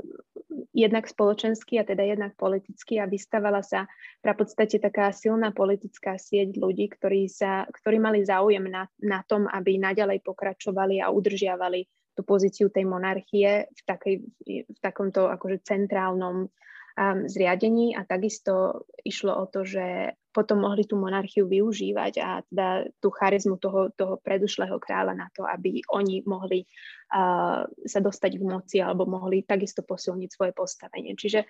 jednak 0.75 1.07
spoločenský 1.07 1.83
a 1.83 1.87
teda 1.87 2.03
jednak 2.07 2.35
politický 2.39 2.99
a 3.03 3.11
vystavala 3.11 3.63
sa 3.63 3.87
pra 4.23 4.35
podstate 4.35 4.79
taká 4.79 5.11
silná 5.11 5.51
politická 5.51 6.19
sieť 6.19 6.55
ľudí, 6.59 6.91
ktorí, 6.91 7.27
sa, 7.31 7.67
ktorí 7.71 7.99
mali 7.99 8.23
záujem 8.23 8.67
na, 8.67 8.87
na 9.03 9.23
tom, 9.27 9.51
aby 9.51 9.79
naďalej 9.79 10.23
pokračovali 10.23 11.03
a 11.03 11.11
udržiavali 11.11 11.87
tú 12.15 12.23
pozíciu 12.23 12.71
tej 12.71 12.87
monarchie 12.87 13.67
v, 13.67 13.81
takej, 13.83 14.17
v 14.47 14.79
takomto 14.79 15.27
akože 15.27 15.67
centrálnom 15.67 16.47
um, 16.95 17.27
zriadení 17.29 17.95
a 17.99 18.07
takisto 18.07 18.87
išlo 19.03 19.35
o 19.35 19.45
to, 19.51 19.67
že 19.67 20.17
potom 20.35 20.67
mohli 20.67 20.83
tú 20.83 20.99
monarchiu 20.99 21.47
využívať 21.47 22.13
a 22.19 22.43
teda 22.51 22.69
tú 22.99 23.09
charizmu 23.15 23.59
toho, 23.63 23.95
toho 23.95 24.19
predušlého 24.19 24.79
kráľa 24.83 25.15
na 25.15 25.29
to, 25.31 25.47
aby 25.47 25.79
oni 25.95 26.27
mohli 26.27 26.67
uh, 27.15 27.63
sa 27.87 28.01
dostať 28.03 28.33
k 28.39 28.43
moci 28.43 28.77
alebo 28.83 29.07
mohli 29.07 29.47
takisto 29.47 29.87
posilniť 29.87 30.31
svoje 30.31 30.53
postavenie. 30.55 31.15
Čiže 31.15 31.47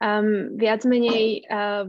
um, 0.00 0.56
viac 0.56 0.84
menej 0.84 1.48
uh, 1.48 1.88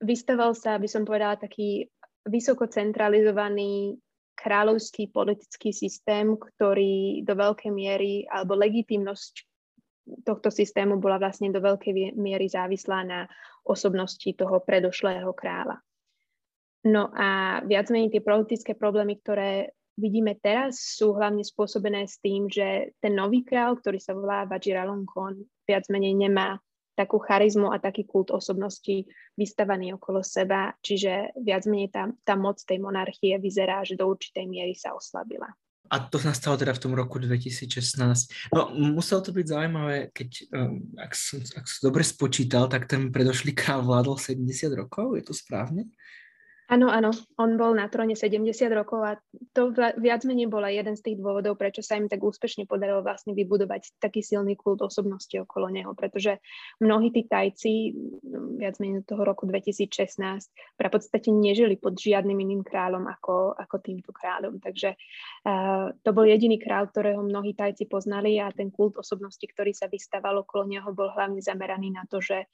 vystaval 0.00 0.56
sa, 0.56 0.80
by 0.80 0.88
som 0.88 1.04
povedala, 1.04 1.36
taký 1.40 1.88
vysoko 2.28 2.68
centralizovaný 2.68 3.96
kráľovský 4.38 5.10
politický 5.10 5.74
systém, 5.74 6.38
ktorý 6.38 7.26
do 7.26 7.34
veľkej 7.34 7.74
miery, 7.74 8.22
alebo 8.30 8.54
legitimnosť 8.54 9.47
tohto 10.24 10.48
systému 10.48 10.96
bola 11.00 11.20
vlastne 11.20 11.52
do 11.52 11.60
veľkej 11.60 12.16
miery 12.16 12.48
závislá 12.48 13.04
na 13.04 13.20
osobnosti 13.64 14.28
toho 14.34 14.60
predošlého 14.64 15.28
kráľa. 15.36 15.80
No 16.88 17.10
a 17.12 17.60
viac 17.66 17.90
menej 17.90 18.16
tie 18.16 18.22
politické 18.22 18.72
problémy, 18.72 19.18
ktoré 19.20 19.74
vidíme 19.98 20.38
teraz, 20.38 20.94
sú 20.94 21.12
hlavne 21.18 21.42
spôsobené 21.42 22.06
s 22.06 22.22
tým, 22.22 22.46
že 22.46 22.94
ten 23.02 23.18
nový 23.18 23.42
kráľ, 23.42 23.82
ktorý 23.82 23.98
sa 23.98 24.14
volá 24.14 24.46
Vajiralongkorn, 24.46 25.42
viac 25.66 25.84
menej 25.90 26.14
nemá 26.14 26.56
takú 26.94 27.22
charizmu 27.22 27.70
a 27.70 27.78
taký 27.78 28.06
kult 28.06 28.34
osobnosti 28.34 29.06
vystavaný 29.38 29.94
okolo 29.94 30.22
seba, 30.22 30.74
čiže 30.82 31.34
viac 31.38 31.66
menej 31.66 31.94
tá, 31.94 32.10
tá 32.26 32.34
moc 32.34 32.58
tej 32.62 32.82
monarchie 32.82 33.38
vyzerá, 33.38 33.86
že 33.86 33.94
do 33.94 34.10
určitej 34.10 34.46
miery 34.50 34.74
sa 34.74 34.94
oslabila. 34.98 35.46
A 35.88 35.96
to 36.04 36.20
nastalo 36.20 36.56
teda 36.60 36.76
v 36.76 36.82
tom 36.84 36.92
roku 36.92 37.18
2016. 37.18 38.52
No, 38.52 38.70
muselo 38.76 39.20
to 39.24 39.32
byť 39.32 39.46
zaujímavé, 39.48 39.96
keď, 40.12 40.30
um, 40.52 40.84
ak, 41.00 41.12
som, 41.16 41.40
ak 41.40 41.64
som 41.64 41.80
dobre 41.88 42.04
spočítal, 42.04 42.68
tak 42.68 42.84
ten 42.84 43.08
predošlý 43.08 43.56
král 43.56 43.82
vládol 43.82 44.20
70 44.20 44.44
rokov, 44.76 45.16
je 45.16 45.24
to 45.24 45.34
správne? 45.34 45.88
Áno, 46.68 46.92
áno, 46.92 47.16
on 47.40 47.56
bol 47.56 47.72
na 47.72 47.88
tróne 47.88 48.12
70 48.12 48.44
rokov 48.76 49.00
a 49.00 49.16
to 49.56 49.72
viac 49.72 50.20
menej 50.28 50.52
bola 50.52 50.68
jeden 50.68 51.00
z 51.00 51.00
tých 51.00 51.16
dôvodov, 51.16 51.56
prečo 51.56 51.80
sa 51.80 51.96
im 51.96 52.12
tak 52.12 52.20
úspešne 52.20 52.68
podarilo 52.68 53.00
vlastne 53.00 53.32
vybudovať 53.32 53.96
taký 53.96 54.20
silný 54.20 54.52
kult 54.52 54.84
osobnosti 54.84 55.32
okolo 55.32 55.72
neho, 55.72 55.96
pretože 55.96 56.44
mnohí 56.76 57.08
tí 57.08 57.24
tajci 57.24 57.96
mm, 57.96 58.60
viac 58.60 58.76
menej 58.84 59.00
toho 59.08 59.24
roku 59.24 59.48
2016 59.48 60.20
pra 60.76 60.92
podstate 60.92 61.32
nežili 61.32 61.80
pod 61.80 61.96
žiadnym 61.96 62.36
iným 62.36 62.60
kráľom 62.60 63.08
ako, 63.16 63.56
ako 63.56 63.76
týmto 63.80 64.12
kráľom. 64.12 64.60
Takže 64.60 64.92
uh, 64.92 65.96
to 66.04 66.10
bol 66.12 66.28
jediný 66.28 66.60
kráľ, 66.60 66.92
ktorého 66.92 67.24
mnohí 67.24 67.56
tajci 67.56 67.88
poznali 67.88 68.44
a 68.44 68.52
ten 68.52 68.68
kult 68.68 69.00
osobnosti, 69.00 69.40
ktorý 69.40 69.72
sa 69.72 69.88
vystával 69.88 70.44
okolo 70.44 70.68
neho, 70.68 70.92
bol 70.92 71.08
hlavne 71.16 71.40
zameraný 71.40 71.96
na 71.96 72.04
to, 72.12 72.20
že 72.20 72.44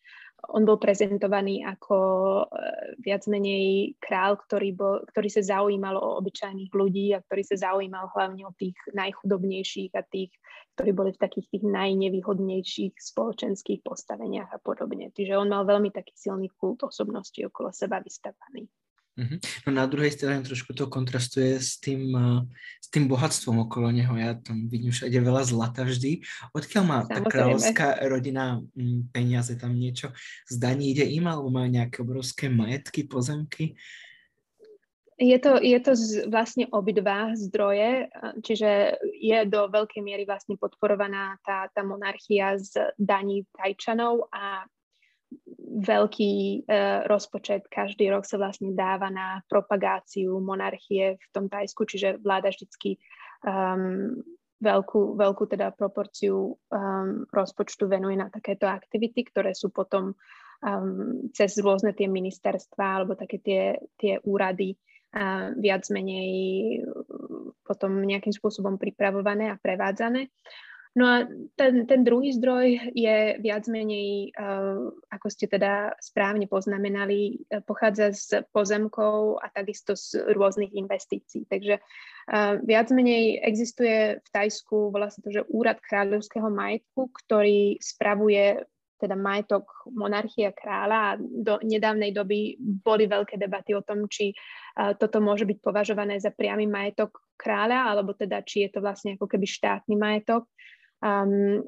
on 0.55 0.63
bol 0.63 0.79
prezentovaný 0.79 1.67
ako 1.67 1.97
uh, 2.47 2.95
viac 3.03 3.27
menej 3.27 3.99
král, 4.05 4.37
ktorý, 4.37 4.77
bol, 4.77 5.01
ktorý 5.09 5.29
sa 5.33 5.41
zaujímal 5.41 5.97
o 5.97 6.21
obyčajných 6.21 6.69
ľudí 6.77 7.17
a 7.17 7.25
ktorý 7.25 7.43
sa 7.49 7.57
zaujímal 7.73 8.13
hlavne 8.13 8.45
o 8.45 8.53
tých 8.53 8.77
najchudobnejších 8.93 9.97
a 9.97 10.05
tých, 10.05 10.29
ktorí 10.77 10.91
boli 10.93 11.11
v 11.17 11.23
takých 11.25 11.49
tých 11.49 11.65
najnevýhodnejších 11.65 13.01
spoločenských 13.01 13.81
postaveniach 13.81 14.53
a 14.53 14.61
podobne. 14.61 15.09
Čiže 15.17 15.41
on 15.41 15.49
mal 15.49 15.65
veľmi 15.65 15.89
taký 15.89 16.13
silný 16.13 16.53
kult 16.53 16.85
osobnosti 16.85 17.41
okolo 17.41 17.73
seba 17.73 18.05
vystavaný. 18.05 18.69
Uh-huh. 19.15 19.39
No 19.63 19.71
na 19.71 19.87
druhej 19.87 20.11
strane 20.11 20.43
trošku 20.43 20.75
to 20.75 20.91
kontrastuje 20.91 21.63
s 21.63 21.79
tým, 21.79 22.11
uh, 22.11 22.43
s 22.83 22.91
tým 22.91 23.07
bohatstvom 23.07 23.63
okolo 23.63 23.95
neho. 23.95 24.11
Ja 24.19 24.35
tam 24.35 24.67
vidím 24.67 24.91
všade 24.91 25.15
veľa 25.15 25.47
zlata 25.47 25.87
vždy. 25.87 26.27
Odkiaľ 26.51 26.83
má 26.83 26.99
Samozrejme. 27.07 27.15
tá 27.15 27.31
kráľovská 27.31 27.87
rodina 28.11 28.59
m, 28.75 29.07
peniaze, 29.15 29.55
tam 29.55 29.79
niečo 29.79 30.11
z 30.51 30.59
daní 30.59 30.91
ide 30.91 31.07
im, 31.07 31.31
alebo 31.31 31.47
majú 31.47 31.71
nejaké 31.71 32.03
obrovské 32.03 32.51
majetky, 32.51 33.07
pozemky? 33.07 33.79
Je 35.15 35.39
to, 35.39 35.63
je 35.63 35.79
to 35.79 35.95
z, 35.95 36.27
vlastne 36.27 36.67
obidva 36.75 37.39
zdroje, 37.39 38.11
čiže 38.43 38.99
je 39.23 39.39
do 39.47 39.71
veľkej 39.71 40.03
miery 40.03 40.27
vlastne 40.27 40.59
podporovaná 40.59 41.39
tá, 41.47 41.71
tá 41.71 41.87
monarchia 41.87 42.59
z 42.59 42.91
daní 42.99 43.47
tajčanov 43.55 44.27
a 44.35 44.67
veľký 45.75 46.65
uh, 46.65 47.11
rozpočet 47.11 47.67
každý 47.67 48.07
rok 48.15 48.23
sa 48.23 48.39
vlastne 48.39 48.73
dáva 48.79 49.11
na 49.11 49.43
propagáciu 49.51 50.39
monarchie 50.39 51.19
v 51.19 51.29
tom 51.35 51.51
Tajsku, 51.51 51.83
čiže 51.83 52.23
vláda 52.23 52.55
vždycky 52.55 53.03
um, 53.43 54.23
veľkú, 54.63 55.19
veľkú 55.19 55.45
teda 55.51 55.75
proporciu 55.75 56.55
um, 56.55 57.27
rozpočtu 57.29 57.91
venuje 57.91 58.15
na 58.15 58.31
takéto 58.31 58.71
aktivity, 58.71 59.27
ktoré 59.27 59.53
sú 59.53 59.75
potom 59.75 60.15
um, 60.63 61.29
cez 61.35 61.59
rôzne 61.59 61.93
tie 61.93 62.07
ministerstva 62.07 62.85
alebo 63.03 63.19
také 63.19 63.43
tie, 63.43 63.63
tie 63.99 64.23
úrady 64.23 64.79
uh, 65.19 65.53
viac 65.59 65.85
menej 65.91 66.31
potom 67.67 67.99
nejakým 68.05 68.33
spôsobom 68.33 68.79
pripravované 68.79 69.51
a 69.51 69.59
prevádzané. 69.59 70.31
No 70.95 71.11
a 71.11 71.27
ten, 71.59 71.91
ten 71.91 72.07
druhý 72.07 72.31
zdroj 72.39 72.95
je 72.95 73.35
viac 73.43 73.67
menej, 73.67 74.31
uh, 74.39 74.95
ako 75.11 75.27
ste 75.27 75.51
teda 75.51 75.91
správne 75.99 76.47
poznamenali, 76.47 77.43
uh, 77.51 77.59
pochádza 77.67 78.15
z 78.15 78.47
pozemkov 78.55 79.43
a 79.43 79.51
takisto 79.51 79.99
z 79.99 80.23
rôznych 80.39 80.71
investícií. 80.71 81.51
Takže 81.51 81.83
uh, 81.83 82.63
viac 82.63 82.95
menej 82.95 83.43
existuje 83.43 84.23
v 84.23 84.29
Tajsku, 84.31 84.95
sa 84.95 85.19
to, 85.19 85.35
že 85.35 85.43
úrad 85.51 85.83
kráľovského 85.83 86.47
majetku, 86.47 87.11
ktorý 87.11 87.75
spravuje 87.83 88.63
teda 88.95 89.19
majetok 89.19 89.67
monarchia 89.91 90.55
kráľa 90.55 90.99
a 91.11 91.19
do 91.19 91.59
nedávnej 91.67 92.15
doby 92.15 92.55
boli 92.63 93.11
veľké 93.11 93.35
debaty 93.35 93.75
o 93.75 93.83
tom, 93.83 94.07
či 94.07 94.31
uh, 94.31 94.95
toto 94.95 95.19
môže 95.19 95.43
byť 95.43 95.59
považované 95.59 96.23
za 96.23 96.31
priamy 96.31 96.71
majetok 96.71 97.19
kráľa, 97.35 97.91
alebo 97.91 98.15
teda 98.15 98.47
či 98.47 98.71
je 98.71 98.79
to 98.79 98.79
vlastne 98.79 99.19
ako 99.19 99.27
keby 99.27 99.43
štátny 99.43 99.99
majetok. 99.99 100.47
Um, 101.01 101.65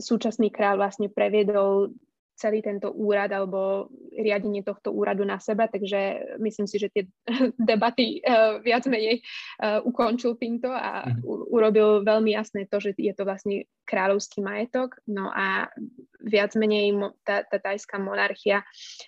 súčasný 0.00 0.48
kráľ 0.48 0.80
vlastne 0.80 1.12
previedol 1.12 1.92
celý 2.38 2.62
tento 2.62 2.94
úrad 2.94 3.34
alebo 3.34 3.90
riadenie 4.14 4.62
tohto 4.62 4.94
úradu 4.94 5.26
na 5.26 5.42
seba, 5.42 5.66
takže 5.66 6.22
myslím 6.38 6.70
si, 6.70 6.78
že 6.78 6.88
tie 6.94 7.04
debaty 7.58 8.22
uh, 8.22 8.62
viac 8.62 8.86
menej 8.86 9.20
uh, 9.58 9.82
ukončil 9.82 10.38
týmto 10.38 10.70
a 10.70 11.02
uh, 11.02 11.50
urobil 11.50 12.06
veľmi 12.06 12.38
jasné 12.38 12.70
to, 12.70 12.78
že 12.78 12.94
je 12.94 13.10
to 13.10 13.26
vlastne 13.26 13.66
kráľovský 13.88 14.44
majetok, 14.44 15.00
no 15.08 15.32
a 15.32 15.72
viac 16.20 16.52
menej 16.60 16.92
tá, 17.24 17.40
tá 17.48 17.56
tajská 17.56 17.96
monarchia 17.96 18.60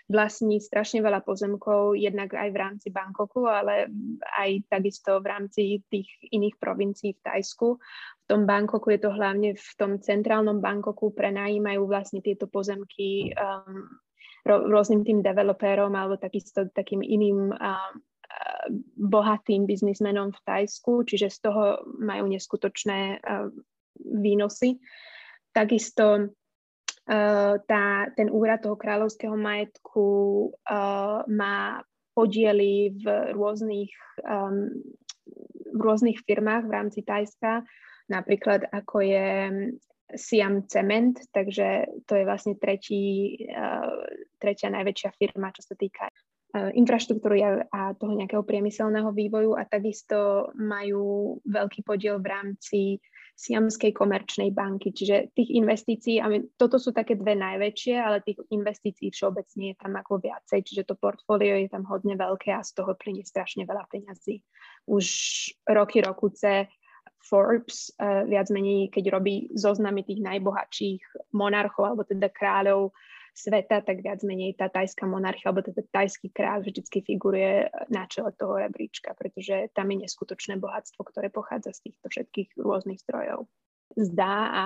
vlastní 0.08 0.56
strašne 0.56 1.04
veľa 1.04 1.20
pozemkov, 1.20 2.00
jednak 2.00 2.32
aj 2.32 2.48
v 2.48 2.56
rámci 2.56 2.88
Bangkoku, 2.88 3.44
ale 3.44 3.92
aj 4.40 4.64
takisto 4.72 5.20
v 5.20 5.26
rámci 5.28 5.60
tých 5.92 6.08
iných 6.32 6.56
provincií 6.56 7.12
v 7.12 7.20
Tajsku. 7.20 7.76
V 7.76 8.24
tom 8.24 8.48
Bangkoku 8.48 8.94
je 8.96 9.00
to 9.04 9.10
hlavne 9.12 9.52
v 9.52 9.70
tom 9.76 10.00
centrálnom 10.00 10.64
Bangkoku 10.64 11.12
prenajímajú 11.12 11.84
vlastne 11.84 12.24
tieto 12.24 12.48
pozemky 12.48 13.36
um, 13.36 13.84
rôznym 14.48 15.04
tým 15.04 15.20
developérom 15.20 15.92
alebo 15.92 16.16
takisto 16.16 16.64
takým 16.72 17.04
iným 17.04 17.52
um, 17.52 17.94
bohatým 18.96 19.66
biznismenom 19.66 20.30
v 20.30 20.40
Tajsku, 20.46 21.04
čiže 21.04 21.28
z 21.28 21.38
toho 21.50 21.82
majú 21.98 22.30
neskutočné 22.30 23.18
uh, 23.20 23.50
výnosy. 23.98 24.78
Takisto 25.50 26.06
uh, 26.18 27.54
tá, 27.66 27.84
ten 28.14 28.28
úrad 28.30 28.62
toho 28.62 28.76
kráľovského 28.78 29.34
majetku 29.34 30.06
uh, 30.52 31.26
má 31.26 31.82
podiely 32.10 32.98
v 33.00 33.06
rôznych, 33.32 33.94
v 35.72 35.80
rôznych 35.80 36.18
firmách 36.26 36.66
v 36.66 36.74
rámci 36.74 37.00
Tajska, 37.06 37.62
napríklad 38.10 38.66
ako 38.66 38.98
je 39.00 39.26
Siam 40.18 40.66
Cement, 40.66 41.14
takže 41.30 41.86
to 42.10 42.18
je 42.18 42.26
vlastne 42.26 42.58
tretí, 42.58 43.38
uh, 43.46 44.04
tretia 44.42 44.74
najväčšia 44.74 45.10
firma, 45.16 45.54
čo 45.54 45.62
sa 45.62 45.78
týka 45.78 46.10
infraštruktúry 46.54 47.46
a 47.70 47.94
toho 47.94 48.12
nejakého 48.18 48.42
priemyselného 48.42 49.14
vývoju 49.14 49.54
a 49.54 49.62
takisto 49.66 50.50
majú 50.58 51.38
veľký 51.46 51.86
podiel 51.86 52.18
v 52.18 52.26
rámci 52.26 52.80
Siamskej 53.40 53.96
komerčnej 53.96 54.52
banky. 54.52 54.92
Čiže 54.92 55.32
tých 55.32 55.48
investícií, 55.56 56.20
a 56.20 56.28
toto 56.60 56.76
sú 56.76 56.92
také 56.92 57.16
dve 57.16 57.32
najväčšie, 57.40 57.94
ale 57.96 58.20
tých 58.20 58.36
investícií 58.52 59.08
všeobecne 59.08 59.72
je 59.72 59.76
tam 59.80 59.96
ako 59.96 60.20
viacej, 60.20 60.60
čiže 60.60 60.84
to 60.84 60.94
portfólio 61.00 61.56
je 61.56 61.72
tam 61.72 61.88
hodne 61.88 62.20
veľké 62.20 62.52
a 62.52 62.60
z 62.60 62.76
toho 62.76 62.92
plinie 63.00 63.24
strašne 63.24 63.64
veľa 63.64 63.88
peňazí. 63.88 64.44
Už 64.92 65.06
roky, 65.72 66.04
rokuce 66.04 66.68
Forbes 67.20 67.92
uh, 67.96 68.28
viac 68.28 68.52
menej, 68.52 68.92
keď 68.92 69.08
robí 69.08 69.48
zoznamy 69.56 70.04
tých 70.04 70.20
najbohatších 70.20 71.32
monarchov 71.32 71.84
alebo 71.96 72.02
teda 72.04 72.28
kráľov 72.28 72.92
sveta, 73.34 73.80
tak 73.80 74.02
viac 74.04 74.20
menej 74.26 74.58
tá 74.58 74.68
tajská 74.68 75.06
monarchia 75.06 75.50
alebo 75.50 75.64
teda 75.64 75.82
tajský 75.90 76.30
kráľ 76.30 76.66
vždycky 76.66 77.02
figuruje 77.04 77.70
na 77.88 78.04
čele 78.06 78.34
toho 78.36 78.58
rebríčka, 78.60 79.14
pretože 79.14 79.70
tam 79.74 79.90
je 79.94 80.06
neskutočné 80.06 80.58
bohatstvo, 80.58 81.02
ktoré 81.06 81.32
pochádza 81.32 81.74
z 81.76 81.90
týchto 81.90 82.06
všetkých 82.10 82.48
rôznych 82.60 83.00
zdrojov. 83.02 83.46
Zdá 83.98 84.34
a 84.50 84.64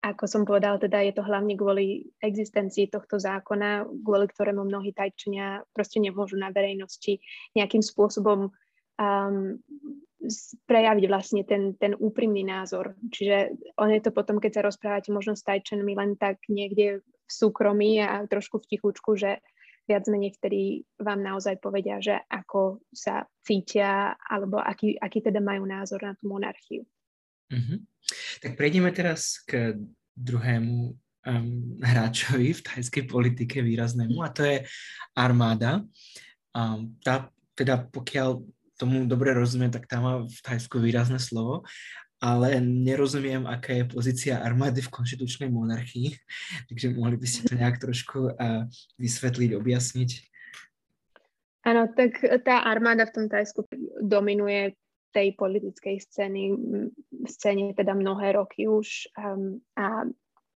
ako 0.00 0.24
som 0.24 0.42
povedal, 0.48 0.80
teda 0.80 1.04
je 1.04 1.12
to 1.12 1.20
hlavne 1.20 1.60
kvôli 1.60 2.08
existencii 2.24 2.88
tohto 2.88 3.20
zákona, 3.20 3.84
kvôli 4.00 4.26
ktorému 4.32 4.64
mnohí 4.64 4.96
tajčania 4.96 5.60
proste 5.76 6.00
nemôžu 6.00 6.40
na 6.40 6.48
verejnosti 6.48 7.20
nejakým 7.52 7.84
spôsobom 7.84 8.48
um, 8.48 9.60
prejaviť 10.68 11.04
vlastne 11.04 11.42
ten, 11.44 11.76
ten 11.76 11.92
úprimný 11.96 12.44
názor. 12.44 12.96
Čiže 13.12 13.56
on 13.76 13.92
je 13.92 14.00
to 14.00 14.12
potom, 14.12 14.40
keď 14.40 14.60
sa 14.60 14.66
rozprávate 14.68 15.12
možno 15.12 15.36
s 15.36 15.44
tajčenmi 15.44 15.92
len 15.96 16.16
tak 16.16 16.40
niekde 16.48 17.04
v 17.30 17.32
súkromí 17.32 18.02
a 18.02 18.26
trošku 18.26 18.58
v 18.58 18.68
tichučku, 18.74 19.14
že 19.14 19.38
viac 19.86 20.06
menej 20.10 20.34
vtedy 20.38 20.82
vám 20.98 21.22
naozaj 21.22 21.62
povedia, 21.62 22.02
že 22.02 22.18
ako 22.26 22.82
sa 22.90 23.26
cítia 23.42 24.18
alebo 24.18 24.58
aký, 24.58 24.98
aký 24.98 25.22
teda 25.22 25.38
majú 25.38 25.66
názor 25.66 26.02
na 26.02 26.14
tú 26.18 26.30
monarchiu. 26.30 26.82
Mm-hmm. 27.50 27.78
Tak 28.42 28.54
prejdeme 28.54 28.90
teraz 28.94 29.42
k 29.42 29.74
druhému 30.14 30.94
um, 31.26 31.50
hráčovi 31.82 32.54
v 32.54 32.60
tajskej 32.62 33.04
politike 33.10 33.62
výraznému 33.62 34.22
a 34.22 34.30
to 34.30 34.46
je 34.46 34.62
armáda. 35.18 35.82
Um, 36.54 36.94
tá, 37.02 37.30
teda 37.58 37.90
pokiaľ 37.90 38.42
tomu 38.78 39.04
dobre 39.04 39.36
rozumiem, 39.36 39.68
tak 39.68 39.84
tam 39.84 40.00
má 40.06 40.14
v 40.24 40.38
Thajsku 40.40 40.80
výrazné 40.80 41.20
slovo, 41.20 41.68
ale 42.20 42.60
nerozumiem, 42.60 43.48
aká 43.48 43.80
je 43.80 43.84
pozícia 43.88 44.44
armády 44.44 44.84
v 44.84 44.92
konštitučnej 44.92 45.48
monarchii, 45.48 46.12
takže 46.68 46.92
mohli 46.92 47.16
by 47.16 47.26
ste 47.26 47.48
to 47.48 47.54
nejak 47.56 47.80
trošku 47.80 48.36
vysvetliť, 49.00 49.50
objasniť. 49.56 50.10
Áno, 51.60 51.92
tak 51.92 52.24
tá 52.44 52.64
armáda 52.64 53.04
v 53.04 53.14
tom 53.16 53.26
Thajsku 53.28 53.68
dominuje 54.00 54.76
tej 55.12 55.34
politickej 55.36 55.96
scény, 56.00 56.54
scéne 57.26 57.74
teda 57.74 57.92
mnohé 57.92 58.38
roky 58.38 58.70
už 58.70 59.10
um, 59.18 59.58
a 59.74 60.06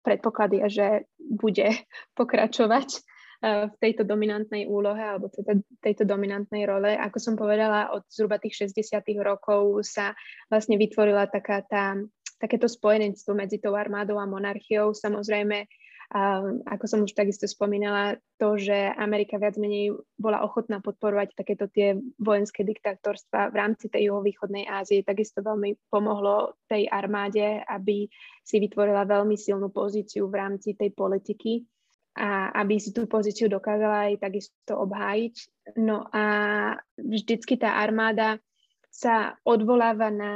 predpoklad 0.02 0.50
je, 0.52 0.66
že 0.68 0.88
bude 1.16 1.70
pokračovať. 2.18 3.00
Eh, 3.40 3.72
v 3.72 3.74
tejto 3.80 4.04
dominantnej 4.04 4.68
úlohe 4.68 5.00
alebo 5.00 5.32
teda 5.32 5.56
tejto 5.80 6.04
dominantnej 6.04 6.68
role. 6.68 6.92
Ako 6.92 7.16
som 7.16 7.40
povedala, 7.40 7.88
od 7.88 8.04
zhruba 8.12 8.36
tých 8.36 8.68
60. 8.68 9.00
rokov 9.24 9.80
sa 9.80 10.12
vlastne 10.52 10.76
vytvorila 10.76 11.24
taká 11.24 11.64
tá, 11.64 11.96
takéto 12.36 12.68
spojenectvo 12.68 13.32
medzi 13.32 13.56
tou 13.56 13.72
armádou 13.72 14.20
a 14.20 14.28
monarchiou. 14.28 14.92
Samozrejme, 14.92 15.64
Um, 16.10 16.66
ako 16.66 16.90
som 16.90 17.00
už 17.06 17.14
takisto 17.14 17.46
spomínala, 17.46 18.18
to, 18.34 18.58
že 18.58 18.74
Amerika 18.98 19.38
viac 19.38 19.54
menej 19.54 19.94
bola 20.18 20.42
ochotná 20.42 20.82
podporovať 20.82 21.38
takéto 21.38 21.70
tie 21.70 22.02
vojenské 22.18 22.66
diktátorstva 22.66 23.54
v 23.54 23.54
rámci 23.54 23.86
tej 23.86 24.10
juhovýchodnej 24.10 24.66
Ázie, 24.66 25.06
takisto 25.06 25.38
veľmi 25.38 25.78
pomohlo 25.86 26.58
tej 26.66 26.90
armáde, 26.90 27.62
aby 27.62 28.10
si 28.42 28.56
vytvorila 28.58 29.06
veľmi 29.06 29.38
silnú 29.38 29.70
pozíciu 29.70 30.26
v 30.26 30.34
rámci 30.34 30.74
tej 30.74 30.90
politiky 30.98 31.62
a 32.16 32.50
aby 32.62 32.82
si 32.82 32.90
tú 32.90 33.06
pozíciu 33.06 33.46
dokázala 33.46 34.10
aj 34.10 34.14
takisto 34.18 34.74
obhájiť. 34.74 35.34
No 35.78 36.10
a 36.10 36.24
vždycky 36.98 37.54
tá 37.54 37.78
armáda 37.78 38.42
sa 38.90 39.38
odvoláva 39.46 40.10
na 40.10 40.34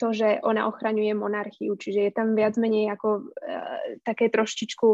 to, 0.00 0.10
že 0.10 0.40
ona 0.42 0.66
ochraňuje 0.66 1.12
monarchiu, 1.14 1.76
čiže 1.76 2.10
je 2.10 2.12
tam 2.12 2.34
viac 2.34 2.56
menej 2.58 2.90
ako 2.96 3.08
uh, 3.22 4.02
také 4.02 4.32
troštičku, 4.32 4.88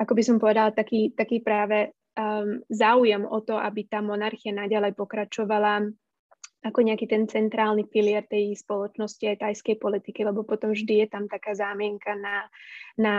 ako 0.00 0.12
by 0.16 0.22
som 0.24 0.42
povedala, 0.42 0.74
taký, 0.74 1.12
taký 1.14 1.44
práve 1.44 1.94
um, 2.16 2.58
záujem 2.66 3.22
o 3.28 3.38
to, 3.44 3.54
aby 3.54 3.86
tá 3.86 4.02
monarchia 4.02 4.50
naďalej 4.50 4.96
pokračovala 4.96 5.92
ako 6.60 6.84
nejaký 6.84 7.08
ten 7.08 7.24
centrálny 7.24 7.88
pilier 7.88 8.28
tej 8.28 8.52
spoločnosti 8.52 9.24
aj 9.24 9.40
tajskej 9.40 9.80
politiky, 9.80 10.28
lebo 10.28 10.44
potom 10.44 10.76
vždy 10.76 11.04
je 11.04 11.08
tam 11.08 11.24
taká 11.24 11.56
zámienka 11.56 12.12
na, 12.20 12.44
na 13.00 13.14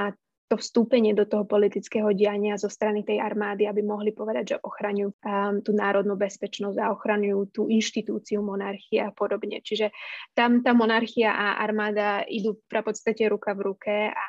to 0.51 0.59
vstúpenie 0.59 1.15
do 1.15 1.23
toho 1.23 1.47
politického 1.47 2.11
diania 2.11 2.59
zo 2.59 2.67
strany 2.67 3.07
tej 3.07 3.23
armády, 3.23 3.71
aby 3.71 3.79
mohli 3.79 4.11
povedať, 4.11 4.43
že 4.43 4.57
ochraňujú 4.59 5.09
um, 5.15 5.63
tú 5.63 5.71
národnú 5.71 6.19
bezpečnosť 6.19 6.75
a 6.75 6.91
ochraňujú 6.91 7.39
tú 7.55 7.61
inštitúciu 7.71 8.43
monarchie 8.43 8.99
a 8.99 9.15
podobne. 9.15 9.63
Čiže 9.63 9.95
tam 10.35 10.59
tá 10.59 10.75
monarchia 10.75 11.31
a 11.31 11.63
armáda 11.63 12.27
idú 12.27 12.59
v 12.67 12.83
podstate 12.83 13.31
ruka 13.31 13.55
v 13.55 13.71
ruke 13.71 13.95
a 14.11 14.27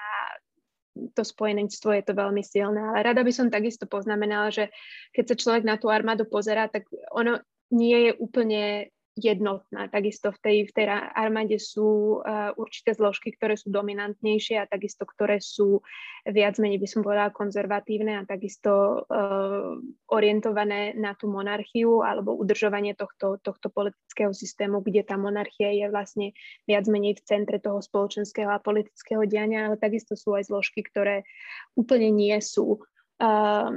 to 1.11 1.27
spojenectvo 1.27 1.91
je 1.91 2.03
to 2.07 2.15
veľmi 2.15 2.47
silné. 2.47 2.79
Ale 2.79 3.03
rada 3.03 3.27
by 3.27 3.33
som 3.35 3.51
takisto 3.51 3.91
poznamenala, 3.91 4.55
že 4.55 4.71
keď 5.11 5.35
sa 5.35 5.37
človek 5.43 5.65
na 5.67 5.75
tú 5.75 5.91
armádu 5.91 6.31
pozerá, 6.31 6.71
tak 6.71 6.87
ono 7.11 7.43
nie 7.75 8.07
je 8.07 8.13
úplne 8.15 8.95
jednotná. 9.13 9.93
Takisto 9.93 10.33
v 10.33 10.39
tej, 10.41 10.57
v 10.69 10.73
tej 10.73 10.87
armáde 11.13 11.61
sú 11.61 12.21
uh, 12.25 12.57
určité 12.57 12.97
zložky, 12.97 13.37
ktoré 13.37 13.61
sú 13.61 13.69
dominantnejšie 13.69 14.57
a 14.57 14.65
takisto, 14.65 15.05
ktoré 15.05 15.37
sú 15.37 15.85
viac 16.25 16.57
menej, 16.57 16.81
by 16.81 16.89
som 16.89 17.05
povedala, 17.05 17.29
konzervatívne 17.29 18.17
a 18.17 18.25
takisto 18.25 19.05
uh, 19.05 19.77
orientované 20.09 20.97
na 20.97 21.13
tú 21.13 21.29
monarchiu 21.29 22.01
alebo 22.01 22.33
udržovanie 22.33 22.97
tohto, 22.97 23.37
tohto 23.45 23.69
politického 23.69 24.33
systému, 24.33 24.81
kde 24.81 25.05
tá 25.05 25.21
monarchia 25.21 25.77
je 25.77 25.87
vlastne 25.93 26.27
viac 26.65 26.89
menej 26.89 27.21
v 27.21 27.25
centre 27.29 27.61
toho 27.61 27.85
spoločenského 27.85 28.49
a 28.49 28.65
politického 28.65 29.29
diania, 29.29 29.69
ale 29.69 29.77
takisto 29.77 30.17
sú 30.17 30.33
aj 30.41 30.49
zložky, 30.49 30.81
ktoré 30.81 31.29
úplne 31.77 32.09
nie 32.09 32.37
sú 32.41 32.81
uh, 33.21 33.77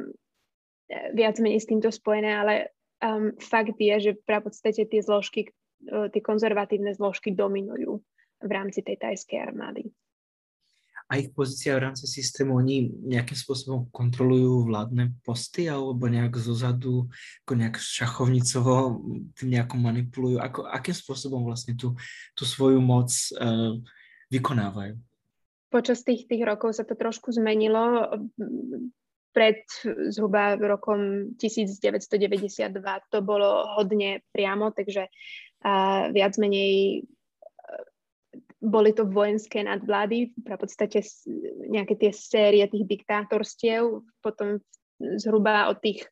viac 1.12 1.36
menej 1.44 1.60
s 1.60 1.68
týmto 1.68 1.92
spojené, 1.92 2.32
ale 2.40 2.76
um, 3.06 3.38
fakt 3.38 3.78
je, 3.78 3.96
že 4.02 4.12
v 4.18 4.42
podstate 4.42 4.90
tie 4.90 5.02
zložky, 5.06 5.54
uh, 5.94 6.10
tie 6.10 6.22
konzervatívne 6.26 6.98
zložky 6.98 7.30
dominujú 7.30 8.02
v 8.42 8.52
rámci 8.52 8.82
tej 8.82 8.98
tajskej 8.98 9.46
armády. 9.46 9.94
A 11.06 11.22
ich 11.22 11.30
pozícia 11.38 11.78
v 11.78 11.86
rámci 11.86 12.10
systému, 12.10 12.58
oni 12.58 12.90
nejakým 12.90 13.38
spôsobom 13.38 13.94
kontrolujú 13.94 14.66
vládne 14.66 15.14
posty 15.22 15.70
alebo 15.70 16.10
nejak 16.10 16.34
zozadu, 16.42 17.06
ako 17.46 17.54
nejak 17.62 17.78
šachovnicovo 17.78 19.06
tým 19.38 19.50
nejako 19.54 19.76
manipulujú? 19.78 20.42
Ako, 20.42 20.66
akým 20.66 20.98
spôsobom 20.98 21.46
vlastne 21.46 21.78
tú, 21.78 21.94
tú 22.34 22.42
svoju 22.42 22.82
moc 22.82 23.14
uh, 23.38 23.78
vykonávajú? 24.34 24.98
Počas 25.70 26.02
tých, 26.02 26.26
tých 26.26 26.42
rokov 26.42 26.74
sa 26.74 26.82
to 26.82 26.98
trošku 26.98 27.30
zmenilo 27.30 28.10
pred 29.36 29.68
zhruba 30.16 30.56
rokom 30.56 31.36
1992 31.36 32.72
to 33.12 33.20
bolo 33.20 33.68
hodne 33.76 34.24
priamo, 34.32 34.72
takže 34.72 35.12
uh, 35.12 36.08
viac 36.16 36.40
menej 36.40 37.04
boli 38.66 38.92
to 38.98 39.06
vojenské 39.06 39.62
nadvlády, 39.62 40.34
v 40.34 40.58
podstate 40.58 41.06
nejaké 41.70 41.94
tie 42.00 42.12
série 42.16 42.66
tých 42.66 42.86
diktátorstiev, 42.90 44.02
potom 44.26 44.58
zhruba 45.22 45.70
od 45.70 45.80
tých 45.80 46.08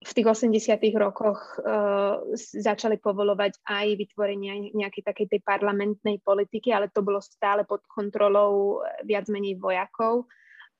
v 0.00 0.16
tých 0.16 0.32
80. 0.32 0.80
rokoch 0.96 1.60
uh, 1.60 2.24
začali 2.40 2.96
povolovať 3.04 3.60
aj 3.68 4.00
vytvorenie 4.00 4.72
nejakej 4.72 5.04
takej 5.04 5.26
tej 5.28 5.40
parlamentnej 5.44 6.24
politiky, 6.24 6.72
ale 6.72 6.88
to 6.88 7.04
bolo 7.04 7.20
stále 7.20 7.68
pod 7.68 7.84
kontrolou 7.84 8.80
viac 9.04 9.28
menej 9.28 9.60
vojakov 9.60 10.24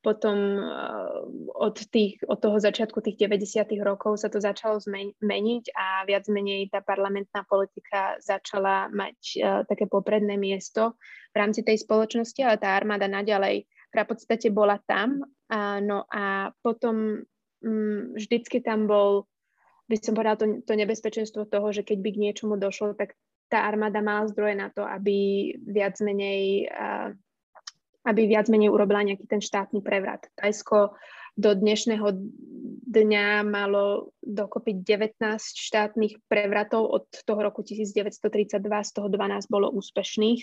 potom 0.00 0.36
eh, 0.56 1.20
od, 1.56 1.76
tých, 1.92 2.24
od 2.24 2.40
toho 2.40 2.56
začiatku 2.56 3.04
tých 3.04 3.20
90. 3.28 3.76
rokov 3.84 4.20
sa 4.20 4.32
to 4.32 4.40
začalo 4.40 4.80
zmeniť 4.80 5.64
a 5.76 6.08
viac 6.08 6.24
menej 6.32 6.72
tá 6.72 6.80
parlamentná 6.80 7.44
politika 7.44 8.16
začala 8.20 8.88
mať 8.88 9.18
uh, 9.36 9.62
také 9.68 9.84
popredné 9.84 10.40
miesto 10.40 10.96
v 11.30 11.36
rámci 11.36 11.60
tej 11.60 11.84
spoločnosti, 11.84 12.40
ale 12.40 12.56
tá 12.56 12.72
armáda 12.74 13.06
naďalej 13.06 13.68
v 13.90 14.06
podstate 14.06 14.54
bola 14.54 14.78
tam. 14.86 15.26
No 15.82 16.06
a 16.06 16.54
potom 16.62 17.26
um, 17.66 18.14
vždycky 18.14 18.62
tam 18.62 18.86
bol, 18.86 19.26
by 19.90 19.98
som 19.98 20.14
povedala, 20.14 20.38
to, 20.38 20.46
to 20.62 20.78
nebezpečenstvo 20.78 21.50
toho, 21.50 21.74
že 21.74 21.82
keď 21.82 21.98
by 21.98 22.10
k 22.14 22.22
niečomu 22.22 22.54
došlo, 22.54 22.94
tak 22.94 23.18
tá 23.50 23.66
armáda 23.66 23.98
mala 23.98 24.30
zdroje 24.30 24.54
na 24.54 24.70
to, 24.70 24.86
aby 24.86 25.50
viac 25.66 25.98
menej 25.98 26.70
uh, 26.70 27.10
aby 28.06 28.26
viac 28.26 28.48
menej 28.48 28.72
urobila 28.72 29.04
nejaký 29.04 29.28
ten 29.28 29.42
štátny 29.44 29.84
prevrat. 29.84 30.28
Tajsko 30.38 30.96
do 31.36 31.50
dnešného 31.54 32.06
dňa 32.90 33.46
malo 33.46 34.12
dokopy 34.20 34.82
19 34.82 35.20
štátnych 35.38 36.18
prevratov 36.26 36.90
od 36.90 37.04
toho 37.22 37.40
roku 37.40 37.62
1932, 37.62 38.60
z 38.60 38.90
toho 38.92 39.08
12 39.08 39.46
bolo 39.52 39.70
úspešných. 39.70 40.42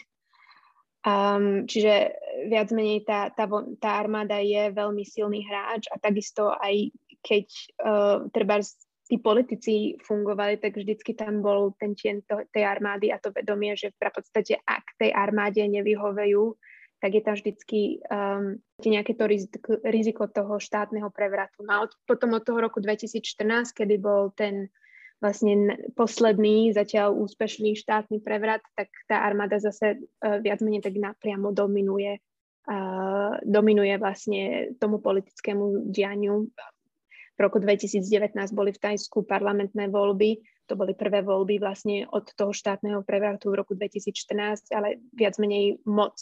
Um, 1.07 1.69
čiže 1.69 2.17
viac 2.51 2.67
menej 2.73 3.07
tá, 3.07 3.31
tá, 3.31 3.47
tá 3.79 3.89
armáda 3.95 4.43
je 4.43 4.73
veľmi 4.75 5.07
silný 5.07 5.45
hráč 5.45 5.87
a 5.93 6.01
takisto 6.01 6.51
aj 6.51 6.91
keď 7.23 7.45
uh, 7.79 8.17
treba 8.33 8.59
tí 9.07 9.15
politici 9.23 9.95
fungovali, 10.03 10.59
tak 10.59 10.75
vždycky 10.75 11.15
tam 11.15 11.39
bol 11.39 11.71
ten 11.79 11.95
tien 11.95 12.19
tej 12.27 12.63
armády 12.67 13.07
a 13.07 13.23
to 13.23 13.31
vedomie, 13.31 13.71
že 13.79 13.95
v 13.95 14.11
podstate 14.11 14.59
ak 14.67 14.83
tej 14.99 15.15
armáde 15.15 15.63
nevyhovejú, 15.63 16.59
tak 16.97 17.13
je 17.13 17.21
tam 17.21 17.35
vždycky 17.37 18.01
um, 18.09 18.57
nejaké 18.81 19.13
to 19.13 19.25
riziko, 19.29 19.71
riziko 19.85 20.23
toho 20.25 20.57
štátneho 20.57 21.09
prevratu. 21.13 21.61
No 21.61 21.71
a 21.73 21.77
od, 21.85 21.91
potom 22.09 22.33
od 22.33 22.43
toho 22.45 22.57
roku 22.57 22.81
2014, 22.81 23.73
kedy 23.73 23.95
bol 24.01 24.33
ten 24.33 24.73
vlastne 25.17 25.77
posledný, 25.97 26.73
zatiaľ 26.73 27.17
úspešný 27.17 27.73
štátny 27.77 28.21
prevrat, 28.21 28.61
tak 28.77 28.89
tá 29.09 29.25
armáda 29.25 29.57
zase 29.57 29.97
uh, 29.97 30.37
viac 30.41 30.61
menej 30.61 30.85
tak 30.85 30.97
napriamo 30.97 31.53
dominuje, 31.53 32.21
uh, 32.69 33.33
dominuje 33.41 33.93
vlastne 33.97 34.73
tomu 34.77 35.01
politickému 35.01 35.89
dianiu 35.89 36.49
v 37.37 37.45
roku 37.45 37.61
2019 37.61 38.33
boli 38.57 38.73
v 38.73 38.81
Tajsku 38.81 39.21
parlamentné 39.21 39.93
voľby, 39.93 40.41
to 40.65 40.73
boli 40.73 40.97
prvé 40.97 41.21
voľby 41.21 41.61
vlastne 41.61 42.09
od 42.09 42.33
toho 42.33 42.49
štátneho 42.49 43.05
prevratu 43.05 43.53
v 43.53 43.61
roku 43.61 43.77
2014, 43.77 44.73
ale 44.73 44.97
viac 45.13 45.37
menej 45.37 45.77
moc 45.85 46.17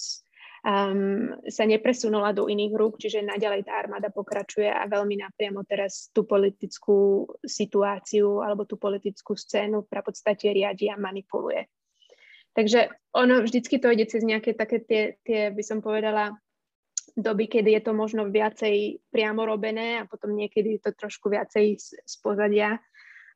um, 0.66 1.38
sa 1.46 1.64
nepresunula 1.70 2.34
do 2.34 2.50
iných 2.50 2.74
rúk, 2.74 2.98
čiže 2.98 3.22
naďalej 3.22 3.70
tá 3.70 3.78
armáda 3.78 4.10
pokračuje 4.10 4.66
a 4.66 4.90
veľmi 4.90 5.22
napriamo 5.22 5.62
teraz 5.64 6.10
tú 6.10 6.26
politickú 6.26 7.30
situáciu 7.46 8.42
alebo 8.42 8.66
tú 8.66 8.82
politickú 8.82 9.38
scénu 9.38 9.86
v 9.86 10.02
podstate 10.02 10.50
riadi 10.50 10.90
a 10.90 10.98
manipuluje. 10.98 11.70
Takže 12.56 12.88
ono 13.14 13.44
vždycky 13.44 13.78
to 13.84 13.92
ide 13.92 14.08
cez 14.08 14.24
nejaké 14.24 14.56
také 14.56 14.80
tie, 14.82 15.20
tie 15.28 15.52
by 15.52 15.60
som 15.60 15.84
povedala, 15.84 16.34
doby, 17.14 17.52
kedy 17.52 17.76
je 17.76 17.82
to 17.84 17.92
možno 17.92 18.32
viacej 18.32 19.04
priamo 19.12 19.44
robené 19.44 20.02
a 20.02 20.08
potom 20.08 20.32
niekedy 20.34 20.80
je 20.80 20.82
to 20.88 20.92
trošku 20.96 21.28
viacej 21.30 21.76
z, 21.80 22.16
pozadia. 22.24 22.80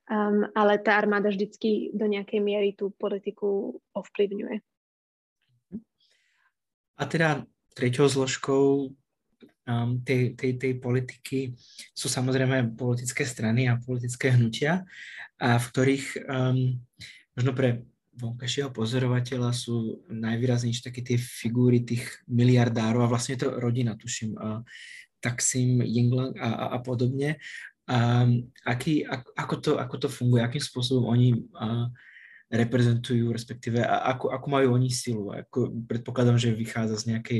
Um, 0.09 0.49
ale 0.57 0.81
tá 0.81 0.97
armáda 0.97 1.29
vždycky 1.29 1.93
do 1.93 2.09
nejakej 2.09 2.41
miery 2.41 2.73
tú 2.73 2.89
politiku 2.97 3.77
ovplyvňuje. 3.93 4.57
A 6.99 7.03
teda 7.07 7.47
treťou 7.73 8.11
zložkou 8.11 8.91
um, 9.69 9.91
tej, 10.03 10.35
tej, 10.35 10.51
tej 10.59 10.73
politiky 10.83 11.55
sú 11.95 12.11
samozrejme 12.11 12.75
politické 12.75 13.23
strany 13.23 13.71
a 13.71 13.79
politické 13.79 14.35
hnutia, 14.35 14.83
a 15.39 15.55
v 15.55 15.65
ktorých 15.71 16.05
um, 16.27 16.75
možno 17.31 17.51
pre 17.55 17.87
vonkajšieho 18.19 18.75
pozorovateľa 18.75 19.55
sú 19.55 20.03
najvýraznejšie 20.11 20.91
také 20.91 20.99
tie 20.99 21.15
figúry 21.15 21.87
tých 21.87 22.03
miliardárov 22.27 23.07
a 23.07 23.11
vlastne 23.11 23.39
to 23.39 23.55
rodina, 23.55 23.95
tuším, 23.95 24.35
uh, 24.35 24.59
Taksim, 25.19 25.83
Yinglang 25.83 26.35
a, 26.39 26.47
a, 26.47 26.65
a 26.75 26.77
podobne. 26.79 27.39
Um, 27.87 28.51
aký, 28.63 29.03
ako, 29.07 29.27
ako, 29.35 29.55
to, 29.59 29.71
ako 29.79 29.95
to 29.99 30.07
funguje, 30.11 30.43
akým 30.43 30.63
spôsobom 30.63 31.11
oni 31.11 31.35
uh, 31.55 31.87
reprezentujú, 32.49 33.29
respektíve 33.29 33.85
a, 33.85 34.17
ako, 34.17 34.33
ako 34.33 34.47
majú 34.49 34.67
oni 34.73 34.89
silu. 34.89 35.29
Ako, 35.29 35.69
predpokladám, 35.85 36.41
že 36.41 36.57
vychádza 36.57 36.97
z 36.97 37.05
nejakej 37.15 37.39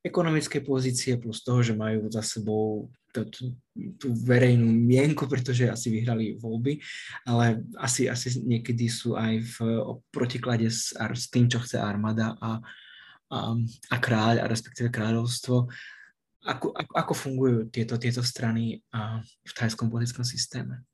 ekonomickej 0.00 0.62
pozície 0.64 1.12
plus 1.20 1.44
toho, 1.44 1.60
že 1.60 1.76
majú 1.76 2.08
za 2.08 2.24
sebou 2.24 2.88
tú, 3.12 3.56
verejnú 4.04 4.68
mienku, 4.68 5.26
pretože 5.26 5.68
asi 5.68 5.88
vyhrali 5.90 6.38
voľby, 6.38 6.78
ale 7.26 7.64
asi, 7.80 8.06
asi 8.06 8.40
niekedy 8.40 8.86
sú 8.88 9.18
aj 9.18 9.32
v 9.42 9.56
protiklade 10.12 10.68
s, 10.68 10.94
s 10.94 11.26
tým, 11.28 11.50
čo 11.50 11.58
chce 11.60 11.80
armáda 11.80 12.36
a, 12.38 12.62
a, 13.32 13.38
a 13.90 13.96
kráľ, 13.98 14.44
a 14.44 14.46
respektíve 14.46 14.92
kráľovstvo. 14.92 15.66
Ako, 16.46 16.72
ako, 16.72 16.92
ako 16.94 17.12
fungujú 17.12 17.58
tieto, 17.68 17.98
tieto 17.98 18.22
strany 18.22 18.80
v 19.44 19.52
thajskom 19.52 19.90
politickom 19.90 20.22
systéme? 20.22 20.86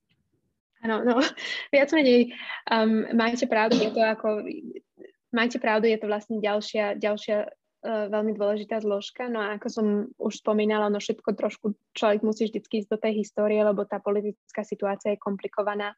Áno, 0.84 1.00
no, 1.02 1.16
viac 1.74 1.88
menej 1.96 2.36
um, 2.68 3.08
máte 3.16 3.48
pravdu, 3.48 3.80
je 3.80 3.90
to 3.90 4.00
ako, 4.04 4.28
máte 5.32 5.56
pravdu, 5.56 5.88
je 5.88 5.98
to 5.98 6.06
vlastne 6.06 6.38
ďalšia, 6.38 7.00
ďalšia 7.00 7.48
E, 7.84 8.08
veľmi 8.08 8.32
dôležitá 8.32 8.80
zložka. 8.80 9.28
No 9.28 9.44
a 9.44 9.60
ako 9.60 9.68
som 9.68 9.86
už 10.16 10.40
spomínala, 10.40 10.88
no 10.88 10.96
všetko 10.96 11.36
trošku 11.36 11.76
človek 11.92 12.24
musí 12.24 12.48
vždy 12.48 12.64
ísť 12.64 12.88
do 12.88 12.96
tej 12.96 13.20
histórie, 13.20 13.60
lebo 13.60 13.84
tá 13.84 14.00
politická 14.00 14.64
situácia 14.64 15.12
je 15.12 15.20
komplikovaná 15.20 15.92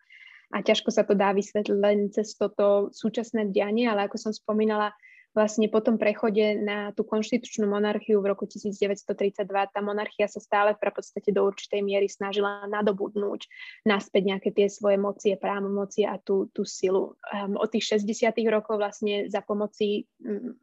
a 0.51 0.67
ťažko 0.67 0.91
sa 0.91 1.07
to 1.07 1.15
dá 1.15 1.31
vysvetliť 1.31 1.79
len 1.79 2.11
cez 2.11 2.35
toto 2.35 2.91
súčasné 2.91 3.55
dianie, 3.55 3.87
ale 3.87 4.11
ako 4.11 4.19
som 4.19 4.33
spomínala, 4.35 4.91
vlastne 5.37 5.69
po 5.69 5.85
tom 5.85 6.01
prechode 6.01 6.57
na 6.65 6.97
tú 6.97 7.05
konštitučnú 7.05 7.69
monarchiu 7.69 8.25
v 8.25 8.33
roku 8.33 8.49
1932, 8.49 9.37
tá 9.45 9.81
monarchia 9.85 10.25
sa 10.33 10.41
stále 10.41 10.73
v 10.73 10.81
podstate 10.81 11.29
do 11.29 11.45
určitej 11.45 11.85
miery 11.85 12.09
snažila 12.09 12.65
nadobudnúť 12.65 13.45
naspäť 13.85 14.23
nejaké 14.33 14.49
tie 14.57 14.73
svoje 14.73 14.97
mocie, 14.97 15.37
právomoci 15.37 16.09
a 16.09 16.17
tú, 16.17 16.49
tú 16.57 16.65
silu. 16.65 17.21
Um, 17.29 17.61
od 17.61 17.69
tých 17.69 18.01
60. 18.01 18.33
rokov 18.49 18.81
vlastne 18.81 19.29
za 19.29 19.45
pomoci 19.45 20.09
um, 20.25 20.57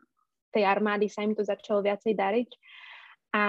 tej 0.49 0.65
armády 0.65 1.05
sa 1.05 1.21
im 1.21 1.37
to 1.37 1.45
začalo 1.45 1.85
viacej 1.85 2.17
dariť. 2.17 2.49
A 3.37 3.45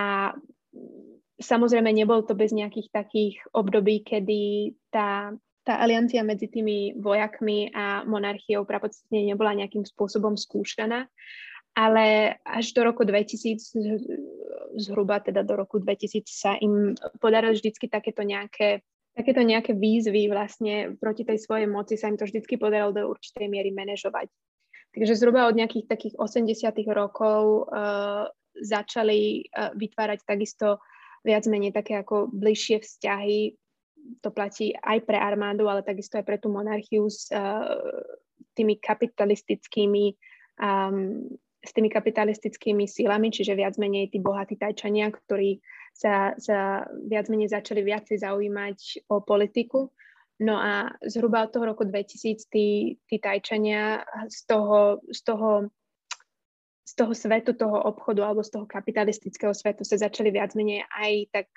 samozrejme 1.41 1.89
nebol 1.89 2.21
to 2.29 2.37
bez 2.37 2.53
nejakých 2.53 2.93
takých 2.93 3.41
období, 3.57 4.05
kedy 4.05 4.73
tá, 4.93 5.33
tá 5.65 5.81
aliancia 5.81 6.21
medzi 6.21 6.47
tými 6.53 6.95
vojakmi 7.01 7.73
a 7.73 8.05
monarchiou 8.05 8.69
prapodstatne 8.69 9.25
nebola 9.25 9.57
nejakým 9.57 9.89
spôsobom 9.89 10.37
skúšaná. 10.37 11.09
Ale 11.75 12.39
až 12.47 12.71
do 12.71 12.87
roku 12.87 13.03
2000, 13.03 13.75
zhruba 14.79 15.19
teda 15.19 15.43
do 15.43 15.59
roku 15.59 15.83
2000 15.83 16.23
sa 16.31 16.55
im 16.61 16.95
podarilo 17.19 17.51
vždycky 17.51 17.91
takéto 17.91 18.23
nejaké 18.23 18.87
takéto 19.15 19.47
nejaké 19.47 19.79
výzvy 19.79 20.27
vlastne 20.27 20.99
proti 20.99 21.23
tej 21.23 21.39
svojej 21.39 21.71
moci 21.71 21.95
sa 21.95 22.11
im 22.11 22.19
to 22.19 22.27
vždycky 22.27 22.59
podarilo 22.59 22.91
do 22.91 23.03
určitej 23.15 23.47
miery 23.47 23.71
manažovať. 23.71 24.27
Takže 24.95 25.19
zhruba 25.19 25.47
od 25.47 25.59
nejakých 25.59 25.87
takých 25.87 26.15
80. 26.19 26.51
rokov 26.91 27.71
uh, 27.71 28.27
začali 28.59 29.51
uh, 29.51 29.71
vytvárať 29.75 30.27
takisto 30.27 30.83
viac 31.23 31.47
menej 31.47 31.75
také 31.75 31.99
ako 31.99 32.31
bližšie 32.31 32.83
vzťahy. 32.83 33.55
To 34.21 34.29
platí 34.29 34.77
aj 34.77 35.05
pre 35.09 35.17
armádu, 35.17 35.65
ale 35.69 35.81
takisto 35.81 36.21
aj 36.21 36.25
pre 36.29 36.37
tú 36.37 36.53
monarchiu 36.53 37.09
s 37.09 37.33
uh, 37.33 37.79
tými 38.53 38.77
kapitalistickými 38.77 40.13
um, 40.61 41.29
s 41.65 41.73
tými 41.73 41.89
kapitalistickými 41.89 42.85
sílami, 42.85 43.33
čiže 43.33 43.57
viac 43.57 43.81
menej 43.81 44.13
tí 44.13 44.21
bohatí 44.21 44.61
tajčania, 44.61 45.09
ktorí 45.09 45.65
sa, 45.97 46.37
sa 46.37 46.85
viac 47.09 47.33
menej 47.33 47.57
začali 47.57 47.81
viacej 47.81 48.21
zaujímať 48.21 49.09
o 49.09 49.25
politiku. 49.25 49.89
No 50.45 50.61
a 50.61 50.93
zhruba 51.09 51.49
od 51.49 51.57
toho 51.57 51.73
roku 51.73 51.89
2000 51.89 52.53
tí, 52.53 52.99
tí 53.09 53.17
tajčania 53.17 54.05
z 54.29 54.41
toho, 54.45 55.01
z 55.09 55.21
toho 55.25 55.51
z 56.85 56.93
toho 57.01 57.17
svetu, 57.17 57.57
toho 57.57 57.81
obchodu 57.81 58.29
alebo 58.29 58.45
z 58.45 58.53
toho 58.53 58.69
kapitalistického 58.69 59.57
svetu 59.57 59.89
sa 59.89 59.97
začali 59.97 60.29
viac 60.29 60.53
menej 60.53 60.85
aj 60.93 61.13
tak 61.33 61.49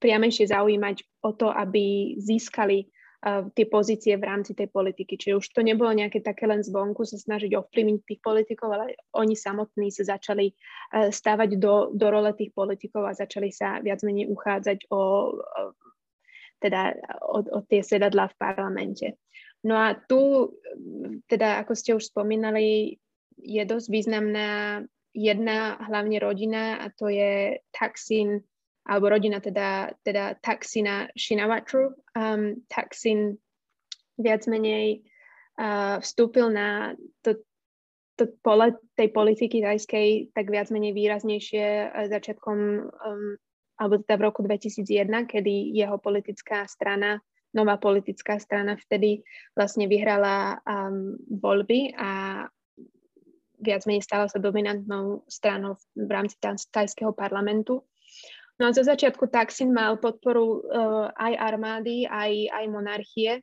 priamejšie 0.00 0.48
zaujímať 0.48 0.96
o 1.20 1.30
to, 1.36 1.52
aby 1.52 2.16
získali 2.16 2.88
uh, 2.88 3.44
tie 3.52 3.66
pozície 3.68 4.16
v 4.16 4.24
rámci 4.24 4.56
tej 4.56 4.72
politiky. 4.72 5.20
Čiže 5.20 5.36
už 5.36 5.46
to 5.52 5.60
nebolo 5.60 5.92
nejaké 5.92 6.24
také 6.24 6.48
len 6.48 6.64
zvonku 6.64 7.04
sa 7.04 7.20
snažiť 7.20 7.52
ovplyvniť 7.52 8.00
tých 8.08 8.20
politikov, 8.24 8.72
ale 8.72 8.96
oni 9.12 9.36
samotní 9.36 9.92
sa 9.92 10.16
začali 10.16 10.48
uh, 10.48 11.12
stávať 11.12 11.60
do, 11.60 11.92
do 11.92 12.06
role 12.08 12.32
tých 12.32 12.56
politikov 12.56 13.04
a 13.04 13.16
začali 13.16 13.52
sa 13.52 13.84
viac 13.84 14.00
menej 14.00 14.32
uchádzať 14.32 14.88
o, 14.88 15.00
o 15.36 15.62
teda 16.64 16.96
od, 17.20 17.44
od 17.52 17.64
tie 17.68 17.84
sedadla 17.84 18.32
v 18.32 18.38
parlamente. 18.40 19.20
No 19.64 19.76
a 19.76 19.92
tu, 19.96 20.52
teda 21.28 21.60
ako 21.60 21.72
ste 21.76 21.96
už 21.96 22.08
spomínali, 22.08 22.96
je 23.36 23.62
dosť 23.64 23.86
významná 23.92 24.80
jedna 25.12 25.76
hlavne 25.84 26.16
rodina 26.20 26.80
a 26.80 26.88
to 26.92 27.08
je 27.08 27.60
Taksin, 27.72 28.40
alebo 28.84 29.08
rodina 29.08 29.40
teda, 29.40 29.96
teda 30.04 30.36
Taksina 30.44 31.08
Shinawatru. 31.16 31.96
Um, 32.12 32.64
Taksin 32.68 33.40
viac 34.20 34.44
menej 34.46 35.02
uh, 35.56 35.98
vstúpil 36.04 36.52
na 36.52 36.92
to, 37.24 37.40
to 38.20 38.30
pole 38.44 38.76
tej 38.94 39.08
politiky 39.10 39.64
tajskej 39.64 40.36
tak 40.36 40.46
viac 40.52 40.68
menej 40.68 40.92
výraznejšie 40.92 41.90
uh, 41.90 42.06
začiatkom 42.06 42.58
um, 42.92 43.40
alebo 43.74 43.98
teda 43.98 44.14
v 44.22 44.26
roku 44.30 44.40
2001, 44.46 44.86
kedy 45.26 45.74
jeho 45.74 45.98
politická 45.98 46.62
strana, 46.70 47.18
nová 47.50 47.74
politická 47.78 48.38
strana 48.38 48.78
vtedy 48.78 49.26
vlastne 49.54 49.90
vyhrala 49.90 50.62
um, 50.62 51.18
voľby 51.26 51.94
a 51.98 52.44
viac 53.62 53.82
menej 53.88 54.04
stala 54.04 54.30
sa 54.30 54.38
dominantnou 54.38 55.24
stranou 55.30 55.78
v 55.94 56.10
rámci 56.10 56.36
tajského 56.70 57.14
parlamentu. 57.14 57.82
No 58.54 58.70
a 58.70 58.74
zo 58.74 58.86
začiatku 58.86 59.26
Taksin 59.34 59.74
mal 59.74 59.98
podporu 59.98 60.62
uh, 60.62 61.10
aj 61.10 61.32
armády, 61.34 62.06
aj, 62.06 62.54
aj 62.54 62.64
monarchie, 62.70 63.42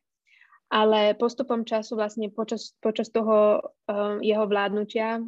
ale 0.72 1.12
postupom 1.20 1.68
času 1.68 2.00
vlastne 2.00 2.32
počas, 2.32 2.72
počas 2.80 3.12
toho 3.12 3.60
uh, 3.60 4.16
jeho 4.24 4.48
vládnutia, 4.48 5.20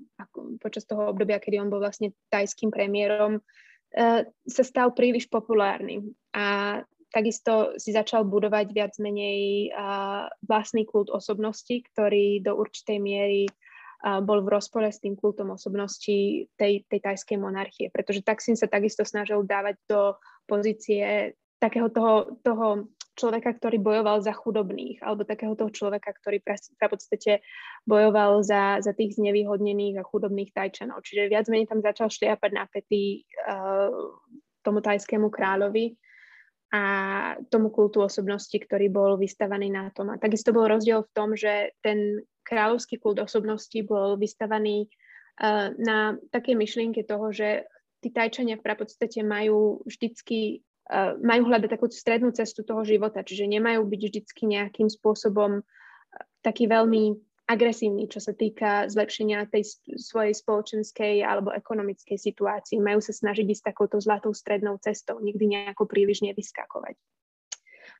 počas 0.64 0.88
toho 0.88 1.12
obdobia, 1.12 1.36
kedy 1.36 1.60
on 1.60 1.68
bol 1.68 1.84
vlastne 1.84 2.16
tajským 2.32 2.72
premiérom, 2.72 3.44
uh, 3.44 4.20
sa 4.48 4.62
stal 4.64 4.96
príliš 4.96 5.28
populárny. 5.28 6.00
A 6.32 6.80
takisto 7.12 7.76
si 7.76 7.92
začal 7.92 8.24
budovať 8.24 8.72
viac 8.72 8.96
menej 8.96 9.68
uh, 9.68 10.32
vlastný 10.48 10.88
kult 10.88 11.12
osobnosti, 11.12 11.84
ktorý 11.92 12.40
do 12.40 12.56
určitej 12.56 12.98
miery 13.04 13.44
bol 14.04 14.44
v 14.44 14.52
rozpore 14.52 14.92
s 14.92 15.00
tým 15.00 15.16
kultom 15.16 15.56
osobnosti 15.56 16.44
tej, 16.60 16.84
tej 16.84 17.00
tajskej 17.00 17.40
monarchie, 17.40 17.88
pretože 17.88 18.20
Taksin 18.20 18.52
sa 18.52 18.68
takisto 18.68 19.00
snažil 19.00 19.40
dávať 19.48 19.80
do 19.88 20.20
pozície 20.44 21.32
takého 21.56 21.88
toho, 21.88 22.36
toho 22.44 22.92
človeka, 23.16 23.56
ktorý 23.56 23.80
bojoval 23.80 24.20
za 24.20 24.34
chudobných, 24.36 25.00
alebo 25.00 25.24
takého 25.24 25.54
toho 25.56 25.70
človeka, 25.70 26.12
ktorý 26.12 26.42
v 26.42 26.90
podstate 26.90 27.40
bojoval 27.86 28.42
za, 28.44 28.82
za 28.82 28.92
tých 28.92 29.16
znevýhodnených 29.16 30.02
a 30.02 30.04
chudobných 30.04 30.50
tajčanov. 30.52 31.00
Čiže 31.00 31.30
viac 31.30 31.46
menej 31.48 31.70
tam 31.70 31.80
začal 31.80 32.10
šliapať 32.10 32.50
na 32.52 32.66
pety 32.68 33.24
uh, 33.46 33.88
tomu 34.66 34.82
tajskému 34.82 35.30
kráľovi 35.30 35.94
a 36.74 36.82
tomu 37.54 37.70
kultu 37.70 38.02
osobnosti, 38.02 38.58
ktorý 38.58 38.90
bol 38.90 39.14
vystavaný 39.14 39.70
na 39.70 39.94
tom. 39.94 40.10
A 40.10 40.18
takisto 40.18 40.50
bol 40.50 40.66
rozdiel 40.66 41.06
v 41.06 41.12
tom, 41.14 41.38
že 41.38 41.70
ten 41.86 42.18
kráľovský 42.44 43.00
kult 43.00 43.18
osobnosti 43.18 43.76
bol 43.82 44.20
vystavaný 44.20 44.86
uh, 45.40 45.72
na 45.80 46.20
také 46.28 46.52
myšlienke 46.52 47.02
toho, 47.08 47.32
že 47.32 47.64
tí 48.04 48.12
tajčania 48.12 48.60
v 48.60 48.64
podstate 48.64 49.24
majú 49.24 49.80
vždycky 49.88 50.60
uh, 50.92 51.16
majú 51.18 51.48
hľadať 51.48 51.68
takú 51.72 51.88
strednú 51.88 52.30
cestu 52.36 52.62
toho 52.62 52.84
života, 52.84 53.24
čiže 53.24 53.48
nemajú 53.48 53.82
byť 53.88 54.00
vždycky 54.04 54.42
nejakým 54.44 54.92
spôsobom 54.92 55.60
uh, 55.60 55.64
taký 56.44 56.68
veľmi 56.68 57.16
agresívni, 57.44 58.08
čo 58.08 58.24
sa 58.24 58.32
týka 58.32 58.88
zlepšenia 58.88 59.44
tej 59.52 59.68
svojej 60.00 60.32
spoločenskej 60.32 61.20
alebo 61.20 61.52
ekonomickej 61.52 62.16
situácii. 62.16 62.80
Majú 62.80 63.04
sa 63.04 63.12
snažiť 63.12 63.44
ísť 63.44 63.64
takouto 63.68 64.00
zlatou 64.00 64.32
strednou 64.32 64.80
cestou, 64.80 65.20
nikdy 65.20 65.52
nejako 65.52 65.84
príliš 65.84 66.24
nevyskakovať. 66.24 66.96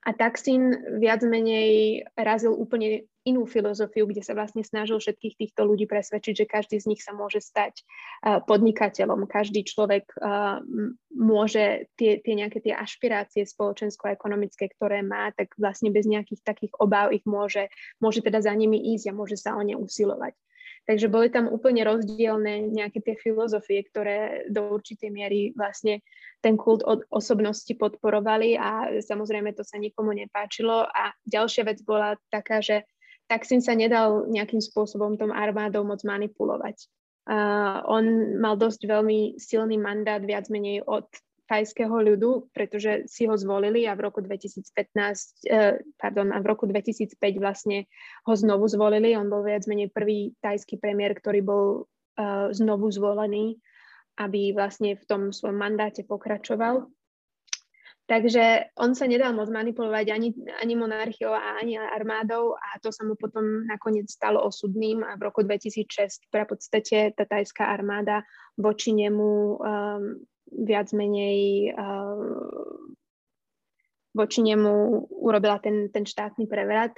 A 0.02 0.10
Taksin 0.12 0.74
viac 0.98 1.22
menej 1.22 2.02
razil 2.18 2.52
úplne 2.52 3.06
inú 3.24 3.48
filozofiu, 3.48 4.04
kde 4.04 4.20
sa 4.20 4.36
vlastne 4.36 4.60
snažil 4.60 5.00
všetkých 5.00 5.34
týchto 5.40 5.64
ľudí 5.64 5.88
presvedčiť, 5.88 6.44
že 6.44 6.50
každý 6.50 6.76
z 6.76 6.92
nich 6.92 7.00
sa 7.00 7.16
môže 7.16 7.40
stať 7.40 7.80
uh, 7.80 8.44
podnikateľom, 8.44 9.24
každý 9.24 9.64
človek 9.64 10.12
uh, 10.20 10.60
môže 11.08 11.88
tie, 11.96 12.20
tie 12.20 12.34
nejaké 12.36 12.60
tie 12.60 12.76
ašpirácie 12.76 13.48
spoločensko-ekonomické, 13.48 14.68
ktoré 14.76 15.00
má, 15.00 15.32
tak 15.32 15.56
vlastne 15.56 15.88
bez 15.88 16.04
nejakých 16.04 16.44
takých 16.44 16.76
obáv 16.76 17.16
ich 17.16 17.24
môže, 17.24 17.72
môže 17.96 18.20
teda 18.20 18.44
za 18.44 18.52
nimi 18.52 18.76
ísť 18.92 19.08
a 19.08 19.16
môže 19.16 19.40
sa 19.40 19.56
o 19.56 19.62
ne 19.64 19.72
usilovať. 19.72 20.36
Takže 20.84 21.08
boli 21.08 21.32
tam 21.32 21.48
úplne 21.48 21.80
rozdielne 21.80 22.68
nejaké 22.68 23.00
tie 23.00 23.16
filozofie, 23.16 23.88
ktoré 23.88 24.44
do 24.52 24.68
určitej 24.76 25.08
miery 25.08 25.40
vlastne 25.56 26.04
ten 26.44 26.60
kult 26.60 26.84
od 26.84 27.08
osobnosti 27.08 27.72
podporovali 27.72 28.60
a 28.60 29.00
samozrejme 29.00 29.56
to 29.56 29.64
sa 29.64 29.80
nikomu 29.80 30.12
nepáčilo. 30.12 30.84
A 30.84 31.16
ďalšia 31.24 31.64
vec 31.64 31.80
bola 31.80 32.20
taká, 32.28 32.60
že 32.60 32.84
Taksin 33.24 33.64
sa 33.64 33.72
nedal 33.72 34.28
nejakým 34.28 34.60
spôsobom 34.60 35.16
tom 35.16 35.32
armádou 35.32 35.80
moc 35.88 36.04
manipulovať. 36.04 36.92
Uh, 37.24 37.80
on 37.88 38.36
mal 38.36 38.60
dosť 38.60 38.84
veľmi 38.84 39.40
silný 39.40 39.80
mandát 39.80 40.20
viac 40.20 40.52
menej 40.52 40.84
od 40.84 41.08
tajského 41.44 41.92
ľudu, 41.92 42.48
pretože 42.56 43.04
si 43.04 43.28
ho 43.28 43.36
zvolili 43.36 43.84
a 43.84 43.92
v 43.92 44.04
roku 44.08 44.24
2015, 44.24 45.44
eh, 45.48 45.76
pardon, 46.00 46.32
a 46.32 46.40
v 46.40 46.46
roku 46.48 46.64
2005 46.64 47.36
vlastne 47.36 47.84
ho 48.24 48.32
znovu 48.32 48.64
zvolili. 48.68 49.12
On 49.16 49.28
bol 49.28 49.44
viac 49.44 49.68
menej 49.68 49.92
prvý 49.92 50.32
tajský 50.40 50.80
premiér, 50.80 51.12
ktorý 51.16 51.40
bol 51.44 51.64
eh, 52.16 52.48
znovu 52.56 52.88
zvolený, 52.88 53.60
aby 54.16 54.56
vlastne 54.56 54.96
v 54.96 55.04
tom 55.04 55.22
svojom 55.34 55.58
mandáte 55.58 56.06
pokračoval. 56.06 56.88
Takže 58.04 58.76
on 58.76 58.92
sa 58.92 59.08
nedal 59.08 59.32
moc 59.32 59.48
manipulovať 59.48 60.12
ani, 60.12 60.28
ani 60.60 60.76
monarchiou 60.76 61.32
a 61.32 61.56
ani 61.56 61.80
armádou 61.80 62.52
a 62.52 62.76
to 62.84 62.92
sa 62.92 63.00
mu 63.00 63.16
potom 63.16 63.64
nakoniec 63.64 64.12
stalo 64.12 64.44
osudným 64.44 65.00
a 65.00 65.16
v 65.16 65.24
roku 65.24 65.40
2006 65.40 66.28
v 66.28 66.44
podstate 66.44 67.16
tá 67.16 67.24
tajská 67.24 67.64
armáda 67.72 68.20
voči 68.60 68.92
nemu 68.92 69.56
um, 69.56 70.20
viac 70.50 70.92
menej 70.92 71.72
uh, 71.72 72.94
voči 74.14 74.40
nemu 74.46 75.06
urobila 75.10 75.58
ten, 75.58 75.90
ten 75.90 76.06
štátny 76.06 76.46
prevrat 76.46 76.94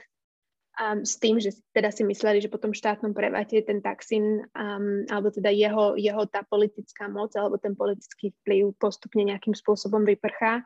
um, 0.77 1.01
s 1.03 1.17
tým, 1.17 1.41
že 1.41 1.57
teda 1.73 1.89
si 1.89 2.05
mysleli, 2.05 2.45
že 2.45 2.53
po 2.53 2.61
tom 2.61 2.77
štátnom 2.77 3.17
prevrate 3.17 3.65
ten 3.65 3.81
Taksin 3.81 4.45
um, 4.53 5.09
alebo 5.09 5.33
teda 5.33 5.49
jeho, 5.49 5.97
jeho 5.97 6.29
tá 6.29 6.45
politická 6.45 7.09
moc 7.09 7.33
alebo 7.35 7.57
ten 7.57 7.73
politický 7.73 8.37
vplyv 8.45 8.77
postupne 8.77 9.25
nejakým 9.25 9.57
spôsobom 9.57 10.05
vyprchá. 10.05 10.63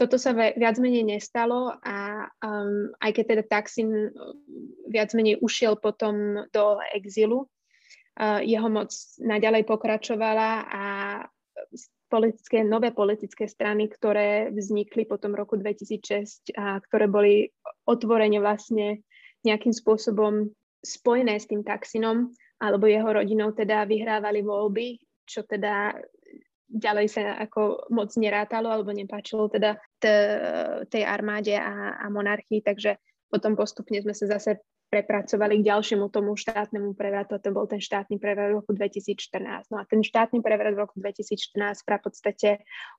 Toto 0.00 0.16
sa 0.16 0.32
viac 0.32 0.80
menej 0.80 1.04
nestalo 1.04 1.76
a 1.84 2.26
um, 2.40 2.88
aj 3.04 3.10
keď 3.12 3.24
teda 3.28 3.44
Taksin 3.44 4.08
viac 4.88 5.12
menej 5.12 5.36
ušiel 5.44 5.76
potom 5.76 6.48
do 6.48 6.80
exilu, 6.96 7.44
uh, 8.16 8.40
jeho 8.40 8.68
moc 8.72 8.88
naďalej 9.20 9.68
pokračovala 9.68 10.50
a 10.64 10.84
politické, 12.12 12.60
nové 12.60 12.92
politické 12.92 13.48
strany, 13.48 13.88
ktoré 13.88 14.52
vznikli 14.52 15.08
po 15.08 15.16
tom 15.16 15.32
roku 15.32 15.56
2006 15.56 16.52
a 16.60 16.76
ktoré 16.84 17.08
boli 17.08 17.48
otvorene 17.88 18.36
vlastne 18.36 19.00
nejakým 19.48 19.72
spôsobom 19.72 20.52
spojené 20.84 21.40
s 21.40 21.48
tým 21.48 21.64
taxinom 21.64 22.28
alebo 22.60 22.84
jeho 22.84 23.08
rodinou 23.08 23.56
teda 23.56 23.88
vyhrávali 23.88 24.44
voľby, 24.44 25.00
čo 25.24 25.48
teda 25.48 25.96
ďalej 26.68 27.06
sa 27.08 27.22
ako 27.40 27.88
moc 27.88 28.12
nerátalo 28.20 28.68
alebo 28.68 28.92
nepáčilo 28.92 29.48
teda 29.48 29.80
t- 29.96 30.84
tej 30.92 31.02
armáde 31.08 31.56
a, 31.56 31.96
a 31.96 32.06
monarchii, 32.12 32.60
takže 32.60 33.00
potom 33.32 33.56
postupne 33.56 33.96
sme 34.04 34.12
sa 34.12 34.28
zase 34.36 34.60
prepracovali 34.92 35.64
k 35.64 35.72
ďalšiemu 35.72 36.12
tomu 36.12 36.36
štátnemu 36.36 36.92
prevratu, 36.92 37.32
a 37.32 37.40
to 37.40 37.48
bol 37.48 37.64
ten 37.64 37.80
štátny 37.80 38.20
prevrat 38.20 38.52
v 38.52 38.60
roku 38.60 38.76
2014. 38.76 39.72
No 39.72 39.80
a 39.80 39.88
ten 39.88 40.04
štátny 40.04 40.44
prevrat 40.44 40.76
v 40.76 40.84
roku 40.84 41.00
2014 41.00 41.56
v 41.80 41.88
podstate 41.96 42.50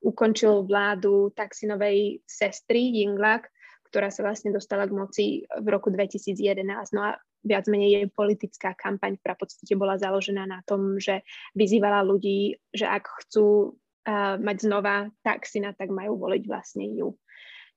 ukončil 0.02 0.66
vládu 0.66 1.30
taxinovej 1.38 2.26
sestry 2.26 2.90
Yingluck, 2.98 3.46
ktorá 3.94 4.10
sa 4.10 4.26
vlastne 4.26 4.50
dostala 4.50 4.90
k 4.90 4.96
moci 4.98 5.26
v 5.46 5.66
roku 5.70 5.94
2011. 5.94 6.66
No 6.98 7.14
a 7.14 7.14
viac 7.46 7.70
menej 7.70 8.02
jej 8.02 8.06
politická 8.10 8.74
kampaň 8.74 9.14
v 9.14 9.38
podstate 9.38 9.78
bola 9.78 9.94
založená 9.94 10.50
na 10.50 10.66
tom, 10.66 10.98
že 10.98 11.22
vyzývala 11.54 12.02
ľudí, 12.02 12.58
že 12.74 12.90
ak 12.90 13.06
chcú 13.22 13.70
uh, 13.70 14.34
mať 14.42 14.56
znova 14.66 15.14
taxina, 15.22 15.70
tak 15.78 15.94
majú 15.94 16.18
voliť 16.18 16.42
vlastne 16.42 16.90
ju. 16.90 17.14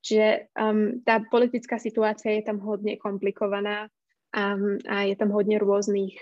Čiže 0.01 0.49
um, 0.58 1.06
tá 1.06 1.21
politická 1.21 1.77
situácia 1.77 2.34
je 2.34 2.49
tam 2.49 2.63
hodne 2.65 2.97
komplikovaná 2.97 3.91
a, 4.38 4.54
a 4.86 5.10
je 5.10 5.15
tam 5.17 5.34
hodne 5.34 5.58
rôznych 5.58 6.13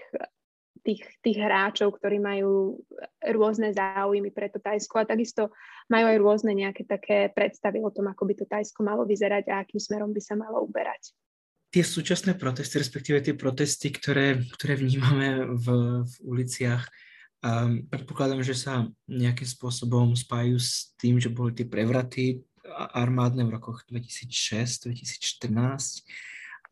tých, 0.86 1.01
tých 1.25 1.41
hráčov, 1.41 1.97
ktorí 1.97 2.21
majú 2.21 2.78
rôzne 3.25 3.73
záujmy 3.73 4.30
pre 4.30 4.54
to 4.54 4.62
Tajsko 4.62 5.01
a 5.01 5.10
takisto 5.10 5.49
majú 5.89 6.13
aj 6.13 6.17
rôzne 6.21 6.54
nejaké 6.54 6.86
také 6.86 7.34
predstavy 7.34 7.82
o 7.82 7.89
tom, 7.89 8.13
ako 8.13 8.30
by 8.30 8.38
to 8.38 8.45
Tajsko 8.45 8.86
malo 8.86 9.01
vyzerať 9.04 9.49
a 9.49 9.65
akým 9.65 9.82
smerom 9.82 10.13
by 10.13 10.21
sa 10.21 10.38
malo 10.38 10.62
uberať. 10.62 11.17
Tie 11.73 11.82
súčasné 11.84 12.39
protesty, 12.39 12.80
respektíve 12.80 13.19
tie 13.19 13.36
protesty, 13.36 13.91
ktoré, 13.91 14.39
ktoré 14.56 14.80
vnímame 14.80 15.43
v, 15.60 15.67
v 16.08 16.13
uliciach, 16.23 16.88
um, 17.43 17.84
predpokladám, 17.89 18.45
že 18.45 18.56
sa 18.56 18.88
nejakým 19.12 19.49
spôsobom 19.49 20.15
spájajú 20.15 20.56
s 20.56 20.95
tým, 20.95 21.19
že 21.19 21.28
boli 21.34 21.51
tie 21.51 21.67
prevraty 21.67 22.39
armádne 22.95 23.43
v 23.43 23.60
rokoch 23.60 23.84
2006-2014. 23.91 26.08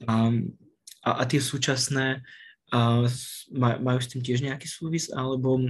Um, 0.07 0.55
a, 1.03 1.21
a 1.21 1.23
tie 1.27 1.43
súčasné 1.43 2.23
a 2.73 3.05
majú 3.53 3.99
s 4.01 4.09
tým 4.09 4.25
tiež 4.25 4.41
nejaký 4.41 4.65
súvis, 4.65 5.13
alebo 5.13 5.61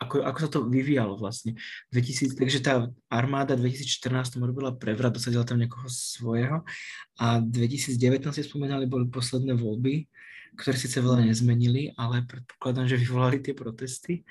ako, 0.00 0.24
ako 0.24 0.38
sa 0.40 0.48
to 0.48 0.58
vyvíjalo 0.64 1.20
vlastne? 1.20 1.52
2000, 1.92 2.32
takže 2.32 2.64
tá 2.64 2.88
armáda 3.12 3.52
2014 3.52 4.40
robila 4.40 4.72
prevrat, 4.72 5.12
dosadila 5.12 5.44
tam 5.44 5.60
niekoho 5.60 5.84
svojho 5.84 6.64
a 7.20 7.44
2019 7.44 8.32
si 8.32 8.40
spomínali, 8.40 8.88
boli 8.88 9.04
posledné 9.12 9.52
voľby, 9.52 10.08
ktoré 10.56 10.80
síce 10.80 10.96
veľa 11.04 11.28
nezmenili, 11.28 11.92
ale 12.00 12.24
predpokladám, 12.24 12.88
že 12.88 12.96
vyvolali 12.96 13.44
tie 13.44 13.52
protesty. 13.52 14.24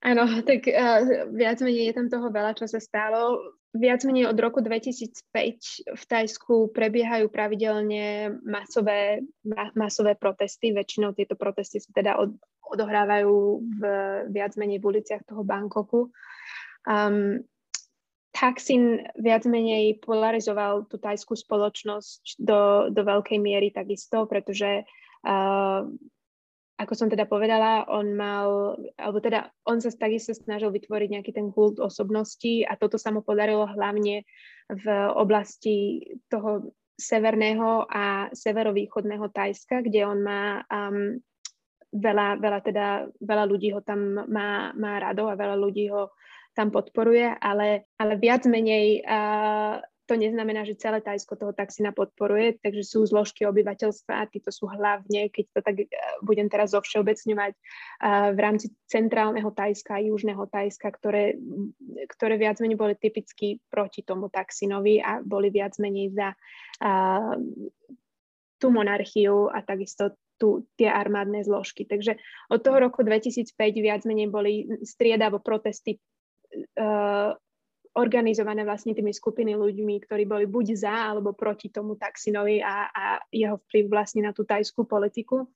Áno, 0.00 0.24
tak 0.40 0.64
uh, 0.68 1.32
viac 1.36 1.60
menej 1.60 1.92
je 1.92 1.96
tam 2.00 2.08
toho 2.08 2.32
veľa, 2.32 2.56
čo 2.56 2.64
sa 2.64 2.80
stalo 2.80 3.40
viac 3.74 4.06
menej 4.06 4.30
od 4.30 4.38
roku 4.38 4.62
2005 4.62 5.98
v 5.98 6.02
Tajsku 6.06 6.70
prebiehajú 6.70 7.26
pravidelne 7.26 8.38
masové, 8.46 9.26
ma, 9.42 9.74
masové 9.74 10.14
protesty. 10.14 10.70
Väčšinou 10.70 11.10
tieto 11.10 11.34
protesty 11.34 11.82
sa 11.82 11.90
teda 11.90 12.14
od, 12.14 12.38
odohrávajú 12.70 13.34
v, 13.60 13.82
viac 14.30 14.54
menej 14.54 14.78
v 14.78 14.88
uliciach 14.94 15.26
toho 15.26 15.42
Bangkoku. 15.42 16.14
Um, 16.86 17.42
Taksin 18.34 18.98
viac 19.14 19.46
menej 19.46 20.02
polarizoval 20.02 20.90
tú 20.90 20.98
tajskú 20.98 21.38
spoločnosť 21.38 22.42
do, 22.42 22.90
do 22.90 23.02
veľkej 23.06 23.38
miery 23.38 23.70
takisto, 23.70 24.26
pretože 24.26 24.82
uh, 25.22 25.86
ako 26.74 26.92
som 26.98 27.06
teda 27.06 27.30
povedala, 27.30 27.86
on 27.86 28.18
mal, 28.18 28.74
alebo 28.98 29.22
teda 29.22 29.46
on 29.62 29.78
sa 29.78 29.94
takisto 29.94 30.34
snažil 30.34 30.74
vytvoriť 30.74 31.08
nejaký 31.14 31.30
ten 31.30 31.54
kult 31.54 31.78
osobnosti 31.78 32.66
a 32.66 32.74
toto 32.74 32.98
sa 32.98 33.14
mu 33.14 33.22
podarilo 33.22 33.62
hlavne 33.70 34.26
v 34.70 34.86
oblasti 35.14 36.02
toho 36.26 36.74
severného 36.98 37.86
a 37.86 38.30
severovýchodného 38.34 39.26
Tajska, 39.30 39.86
kde 39.86 40.06
on 40.06 40.18
má 40.22 40.62
um, 40.66 41.18
veľa, 41.94 42.42
veľa, 42.42 42.60
teda, 42.62 42.86
veľa 43.22 43.44
ľudí 43.46 43.70
ho 43.70 43.80
tam 43.82 44.26
má, 44.26 44.74
má 44.74 44.92
rado 44.98 45.30
a 45.30 45.38
veľa 45.38 45.56
ľudí 45.58 45.90
ho 45.94 46.10
tam 46.54 46.70
podporuje, 46.70 47.34
ale, 47.38 47.90
ale 47.98 48.14
viac 48.18 48.46
menej 48.46 49.02
uh, 49.02 49.78
to 50.04 50.14
neznamená, 50.20 50.68
že 50.68 50.76
celé 50.76 51.00
Tajsko 51.00 51.36
toho 51.40 51.52
taxina 51.56 51.90
podporuje, 51.90 52.60
takže 52.60 52.84
sú 52.84 53.08
zložky 53.08 53.48
obyvateľstva 53.48 54.12
a 54.20 54.28
títo 54.28 54.52
sú 54.52 54.68
hlavne, 54.68 55.32
keď 55.32 55.44
to 55.52 55.60
tak 55.64 55.76
uh, 55.80 55.88
budem 56.20 56.52
teraz 56.52 56.76
zovšeobecňovať, 56.76 57.52
uh, 57.56 58.30
v 58.36 58.38
rámci 58.38 58.66
centrálneho 58.84 59.48
Tajska 59.48 59.96
a 59.96 60.04
južného 60.04 60.44
Tajska, 60.48 60.92
ktoré, 60.92 61.40
ktoré 62.12 62.34
viac 62.36 62.60
menej 62.60 62.76
boli 62.76 62.94
typicky 63.00 63.60
proti 63.72 64.04
tomu 64.04 64.28
taxinovi 64.28 65.00
a 65.00 65.24
boli 65.24 65.48
viac 65.48 65.76
menej 65.80 66.12
za 66.12 66.28
uh, 66.36 67.34
tú 68.60 68.68
monarchiu 68.68 69.48
a 69.48 69.64
takisto 69.64 70.16
tu 70.36 70.66
tie 70.74 70.90
armádne 70.90 71.46
zložky. 71.46 71.86
Takže 71.86 72.18
od 72.50 72.60
toho 72.60 72.76
roku 72.82 73.06
2005 73.06 73.54
viac 73.78 74.02
menej 74.02 74.28
boli 74.28 74.66
striedavo 74.82 75.38
protesty 75.38 76.02
organizované 77.94 78.66
vlastne 78.66 78.90
tými 78.90 79.14
skupiny 79.14 79.54
ľuďmi, 79.54 80.02
ktorí 80.02 80.26
boli 80.26 80.50
buď 80.50 80.66
za 80.74 80.94
alebo 81.14 81.30
proti 81.30 81.70
tomu 81.70 81.94
Taxinovi 81.94 82.58
a, 82.58 82.90
a 82.90 83.04
jeho 83.30 83.62
vplyv 83.66 83.84
vlastne 83.86 84.26
na 84.26 84.34
tú 84.34 84.42
tajskú 84.42 84.82
politiku. 84.82 85.46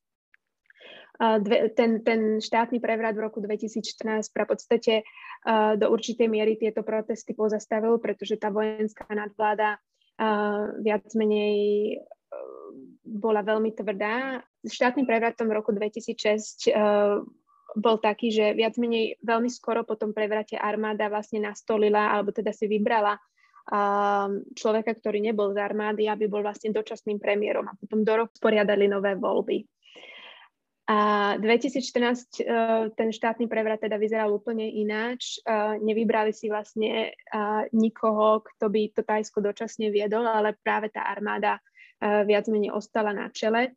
Dve, 1.18 1.74
ten, 1.74 2.06
ten 2.06 2.38
štátny 2.38 2.78
prevrat 2.78 3.18
v 3.18 3.26
roku 3.26 3.42
2014 3.42 4.30
pra 4.30 4.46
podstate 4.46 5.02
do 5.74 5.86
určitej 5.90 6.30
miery 6.30 6.54
tieto 6.54 6.86
protesty 6.86 7.34
pozastavil, 7.34 7.98
pretože 7.98 8.38
tá 8.38 8.54
vojenská 8.54 9.10
nadvláda 9.10 9.82
viac 10.78 11.10
menej 11.18 11.98
bola 13.02 13.42
veľmi 13.42 13.74
tvrdá. 13.74 14.46
Štátnym 14.62 15.10
prevratom 15.10 15.50
v 15.50 15.56
roku 15.58 15.74
2006 15.74 16.70
bol 17.78 18.02
taký, 18.02 18.34
že 18.34 18.52
viac 18.58 18.74
menej 18.76 19.22
veľmi 19.22 19.48
skoro 19.48 19.86
po 19.86 19.94
tom 19.94 20.10
prevrate 20.10 20.58
armáda 20.58 21.06
vlastne 21.06 21.38
nastolila, 21.46 22.10
alebo 22.12 22.34
teda 22.34 22.50
si 22.50 22.66
vybrala 22.66 23.16
človeka, 24.56 24.96
ktorý 24.96 25.20
nebol 25.20 25.52
z 25.52 25.60
armády, 25.60 26.08
aby 26.08 26.24
bol 26.24 26.40
vlastne 26.40 26.72
dočasným 26.72 27.20
premiérom 27.20 27.68
a 27.68 27.76
potom 27.76 28.00
do 28.00 28.14
roku 28.16 28.32
sporiadali 28.32 28.88
nové 28.88 29.12
voľby. 29.12 29.68
A 30.88 31.36
2014 31.36 31.84
uh, 31.84 32.88
ten 32.96 33.12
štátny 33.12 33.44
prevrat 33.44 33.84
teda 33.84 34.00
vyzeral 34.00 34.32
úplne 34.32 34.64
ináč. 34.72 35.36
Uh, 35.44 35.76
nevybrali 35.84 36.32
si 36.32 36.48
vlastne 36.48 37.12
uh, 37.12 37.68
nikoho, 37.76 38.40
kto 38.40 38.72
by 38.72 38.82
to 38.96 39.04
Tajsko 39.04 39.44
dočasne 39.44 39.92
viedol, 39.92 40.24
ale 40.24 40.56
práve 40.56 40.88
tá 40.88 41.04
armáda 41.04 41.60
viac 41.98 42.46
menej 42.46 42.70
ostala 42.70 43.10
na 43.10 43.26
čele 43.34 43.74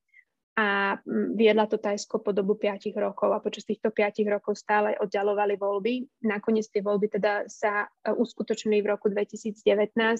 a 0.51 0.99
mm, 0.99 1.39
viedla 1.39 1.63
to 1.67 1.79
Tajsko 1.79 2.19
po 2.19 2.35
dobu 2.35 2.59
5 2.59 2.91
rokov 2.99 3.31
a 3.31 3.39
počas 3.39 3.63
týchto 3.63 3.87
5 3.87 4.19
rokov 4.27 4.59
stále 4.59 4.99
oddialovali 4.99 5.55
voľby. 5.55 6.27
Nakoniec 6.27 6.67
tie 6.67 6.83
voľby 6.83 7.07
teda 7.07 7.47
sa 7.47 7.87
e, 8.03 8.11
uskutočnili 8.11 8.83
v 8.83 8.91
roku 8.91 9.07
2019, 9.07 9.63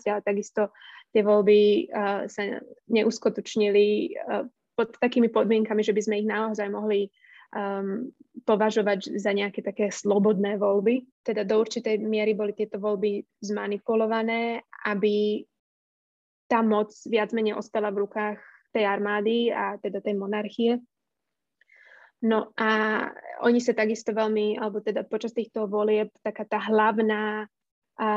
ale 0.07 0.21
takisto 0.23 0.71
tie 1.11 1.27
voľby 1.27 1.91
uh, 1.91 2.23
sa 2.31 2.63
neuskutočnili 2.87 4.15
uh, 4.15 4.47
pod 4.79 4.95
takými 4.95 5.27
podmienkami, 5.27 5.83
že 5.83 5.91
by 5.91 6.01
sme 6.07 6.15
ich 6.23 6.27
naozaj 6.31 6.71
mohli 6.71 7.11
um, 7.51 8.07
považovať 8.47 9.19
za 9.19 9.35
nejaké 9.35 9.59
také 9.59 9.91
slobodné 9.91 10.55
voľby. 10.55 11.03
Teda 11.19 11.43
do 11.43 11.59
určitej 11.59 11.99
miery 11.99 12.31
boli 12.31 12.55
tieto 12.55 12.79
voľby 12.79 13.27
zmanipulované, 13.43 14.63
aby 14.87 15.43
tá 16.47 16.63
moc 16.63 16.95
viac 17.07 17.35
menej 17.35 17.59
ostala 17.59 17.91
v 17.91 18.07
rukách 18.07 18.39
tej 18.71 18.87
armády 18.87 19.51
a 19.51 19.77
teda 19.77 19.99
tej 19.99 20.15
monarchie. 20.15 20.79
No 22.21 22.53
a 22.53 22.69
oni 23.41 23.57
sa 23.57 23.73
takisto 23.73 24.13
veľmi, 24.13 24.61
alebo 24.61 24.77
teda 24.79 25.01
počas 25.09 25.33
týchto 25.33 25.65
volieb, 25.65 26.13
taká 26.21 26.45
tá 26.45 26.61
hlavná, 26.61 27.49
a, 27.97 28.09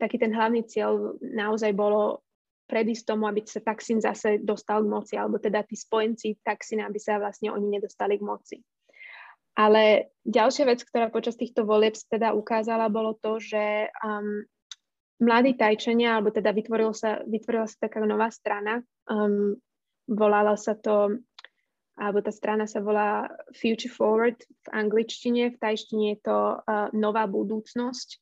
taký 0.00 0.16
ten 0.16 0.32
hlavný 0.32 0.64
cieľ 0.64 1.20
naozaj 1.20 1.76
bolo 1.76 2.24
predísť 2.64 3.12
tomu, 3.12 3.26
aby 3.26 3.42
sa 3.44 3.60
Taksin 3.60 3.98
zase 3.98 4.38
dostal 4.40 4.86
k 4.86 4.92
moci, 4.94 5.14
alebo 5.18 5.42
teda 5.42 5.66
tí 5.66 5.74
spojenci 5.74 6.38
Taksina, 6.40 6.86
aby 6.86 7.02
sa 7.02 7.18
vlastne 7.18 7.50
oni 7.50 7.66
nedostali 7.66 8.16
k 8.16 8.22
moci. 8.22 8.56
Ale 9.58 10.14
ďalšia 10.22 10.64
vec, 10.70 10.80
ktorá 10.86 11.10
počas 11.10 11.34
týchto 11.34 11.66
volieb 11.66 11.98
teda 12.06 12.32
ukázala, 12.32 12.86
bolo 12.86 13.18
to, 13.18 13.42
že 13.42 13.90
um, 14.00 14.46
mladí 15.20 15.54
Tajčania, 15.54 16.16
alebo 16.16 16.32
teda 16.32 16.50
vytvorila 16.50 16.96
sa, 16.96 17.20
vytvorila 17.22 17.68
sa 17.68 17.86
taká 17.86 18.02
nová 18.02 18.32
strana, 18.32 18.80
um, 19.06 19.54
volala 20.08 20.56
sa 20.56 20.74
to, 20.74 21.20
alebo 22.00 22.24
tá 22.24 22.32
strana 22.32 22.64
sa 22.64 22.80
volá 22.80 23.28
Future 23.52 23.92
Forward 23.92 24.40
v 24.40 24.66
angličtine, 24.72 25.52
v 25.54 25.60
tajštine 25.60 26.16
je 26.16 26.18
to 26.24 26.38
uh, 26.58 26.88
Nová 26.96 27.28
budúcnosť. 27.28 28.18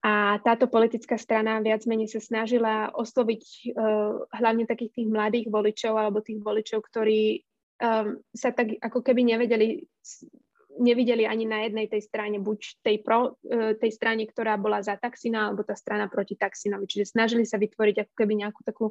A 0.00 0.40
táto 0.40 0.64
politická 0.64 1.20
strana 1.20 1.60
viac 1.60 1.84
menej 1.84 2.08
sa 2.08 2.24
snažila 2.24 2.88
osloviť 2.96 3.42
uh, 3.76 4.24
hlavne 4.32 4.64
takých 4.64 4.96
tých 4.96 5.08
mladých 5.12 5.52
voličov 5.52 5.92
alebo 5.92 6.24
tých 6.24 6.40
voličov, 6.40 6.80
ktorí 6.80 7.44
um, 7.80 8.16
sa 8.32 8.52
tak 8.52 8.80
ako 8.80 9.04
keby 9.04 9.36
nevedeli 9.36 9.84
nevideli 10.80 11.28
ani 11.28 11.44
na 11.44 11.68
jednej 11.68 11.86
tej 11.86 12.02
strane, 12.08 12.40
buď 12.40 12.80
tej, 12.80 12.96
pro, 13.04 13.36
e, 13.44 13.76
tej 13.76 13.92
strane, 13.92 14.24
ktorá 14.24 14.56
bola 14.56 14.80
za 14.80 14.96
Taxina, 14.96 15.52
alebo 15.52 15.60
tá 15.62 15.76
strana 15.76 16.08
proti 16.08 16.40
Taxinovi. 16.40 16.88
Čiže 16.88 17.12
snažili 17.12 17.44
sa 17.44 17.60
vytvoriť 17.60 18.08
ako 18.08 18.14
keby 18.16 18.32
nejakú 18.40 18.60
takú 18.64 18.86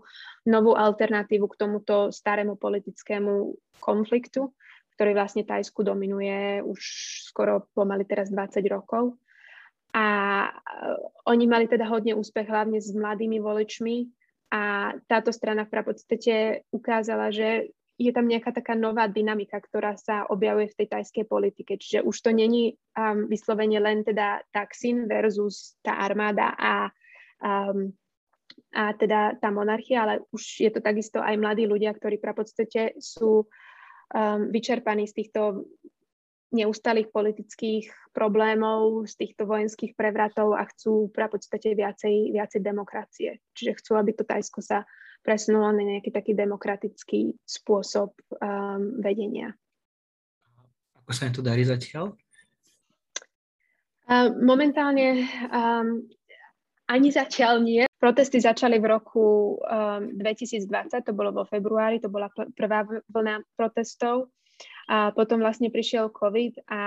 novú 0.45 0.77
alternatívu 0.77 1.49
k 1.49 1.59
tomuto 1.59 2.13
starému 2.13 2.61
politickému 2.61 3.57
konfliktu, 3.81 4.53
ktorý 4.93 5.17
vlastne 5.17 5.43
Tajsku 5.43 5.81
dominuje 5.81 6.61
už 6.61 6.79
skoro 7.33 7.65
pomaly 7.73 8.05
teraz 8.05 8.29
20 8.29 8.61
rokov. 8.69 9.17
A 9.97 10.05
e, 10.45 10.51
oni 11.25 11.49
mali 11.49 11.65
teda 11.65 11.89
hodne 11.89 12.13
úspech 12.13 12.45
hlavne 12.45 12.77
s 12.77 12.93
mladými 12.93 13.41
voličmi 13.41 14.05
a 14.53 14.93
táto 15.09 15.33
strana 15.33 15.65
v 15.65 15.73
podstate 15.85 16.65
ukázala, 16.69 17.33
že 17.33 17.73
je 17.99 18.15
tam 18.15 18.31
nejaká 18.31 18.55
taká 18.55 18.79
nová 18.79 19.11
dynamika, 19.11 19.59
ktorá 19.59 19.99
sa 19.99 20.23
objavuje 20.31 20.71
v 20.71 20.77
tej 20.79 20.87
tajskej 20.87 21.25
politike. 21.27 21.75
Čiže 21.75 22.07
už 22.07 22.15
to 22.23 22.31
není 22.31 22.79
um, 22.95 23.27
vyslovene 23.27 23.75
len 23.75 24.07
teda 24.07 24.39
Taksin 24.55 25.03
versus 25.03 25.75
tá 25.83 25.99
armáda 25.99 26.55
a, 26.55 26.87
um, 27.43 27.91
a 28.71 28.95
teda 28.95 29.35
tá 29.43 29.51
monarchia, 29.51 30.07
ale 30.07 30.23
už 30.31 30.63
je 30.63 30.71
to 30.71 30.79
takisto 30.79 31.19
aj 31.19 31.35
mladí 31.35 31.67
ľudia, 31.67 31.91
ktorí 31.91 32.23
v 32.23 32.31
podstate 32.31 32.95
sú 33.03 33.43
um, 33.43 34.41
vyčerpaní 34.47 35.03
z 35.03 35.19
týchto 35.19 35.67
neustalých 36.49 37.13
politických 37.13 38.09
problémov, 38.09 39.05
z 39.05 39.13
týchto 39.25 39.45
vojenských 39.45 39.93
prevratov 39.93 40.57
a 40.57 40.65
chcú 40.65 41.13
v 41.13 41.29
podstate 41.29 41.77
viacej, 41.77 42.33
viacej 42.33 42.61
demokracie. 42.65 43.37
Čiže 43.53 43.77
chcú, 43.77 43.91
aby 44.01 44.11
to 44.17 44.25
Tajsko 44.25 44.65
sa 44.65 44.81
presunulo 45.21 45.69
na 45.69 45.83
nejaký 45.85 46.09
taký 46.09 46.33
demokratický 46.33 47.37
spôsob 47.45 48.17
um, 48.39 48.97
vedenia. 49.03 49.53
Ako 51.05 51.11
sa 51.13 51.29
im 51.29 51.33
to 51.35 51.45
darí 51.45 51.65
zatiaľ? 51.67 52.17
Uh, 54.09 54.33
momentálne 54.41 55.29
um, 55.53 56.01
ani 56.89 57.13
zatiaľ 57.13 57.61
nie. 57.61 57.85
Protesty 58.01 58.41
začali 58.41 58.81
v 58.81 58.89
roku 58.89 59.59
um, 59.61 60.17
2020, 60.17 60.65
to 61.05 61.13
bolo 61.13 61.35
vo 61.35 61.43
februári, 61.45 62.01
to 62.01 62.09
bola 62.09 62.31
prvá 62.57 62.87
vlna 63.11 63.45
protestov. 63.53 64.33
A 64.89 65.13
potom 65.13 65.37
vlastne 65.37 65.69
prišiel 65.69 66.09
COVID 66.09 66.65
a 66.65 66.81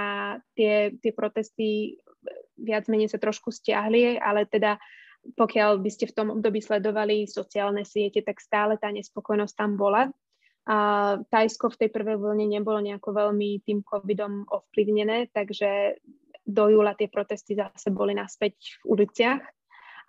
tie, 0.59 0.90
tie 0.98 1.12
protesty 1.14 2.03
viac 2.59 2.90
menej 2.90 3.14
sa 3.14 3.22
trošku 3.22 3.55
stiahli, 3.55 4.18
ale 4.18 4.50
teda 4.50 4.74
pokiaľ 5.38 5.78
by 5.78 5.90
ste 5.90 6.11
v 6.11 6.16
tom 6.18 6.28
období 6.34 6.59
sledovali 6.59 7.30
sociálne 7.30 7.86
siete, 7.86 8.26
tak 8.26 8.42
stále 8.42 8.74
tá 8.74 8.90
nespokojnosť 8.90 9.55
tam 9.55 9.78
bola. 9.78 10.11
A 10.66 10.78
Tajsko 11.30 11.74
v 11.74 11.86
tej 11.86 11.90
prvej 11.94 12.18
vlne 12.18 12.46
nebolo 12.46 12.82
nejako 12.82 13.14
veľmi 13.14 13.62
tým 13.62 13.86
covidom 13.86 14.50
ovplyvnené, 14.50 15.30
takže 15.30 16.03
do 16.42 16.74
júla 16.74 16.98
tie 16.98 17.07
protesty 17.07 17.55
zase 17.55 17.94
boli 17.94 18.18
naspäť 18.18 18.82
v 18.82 18.98
uliciach. 18.98 19.42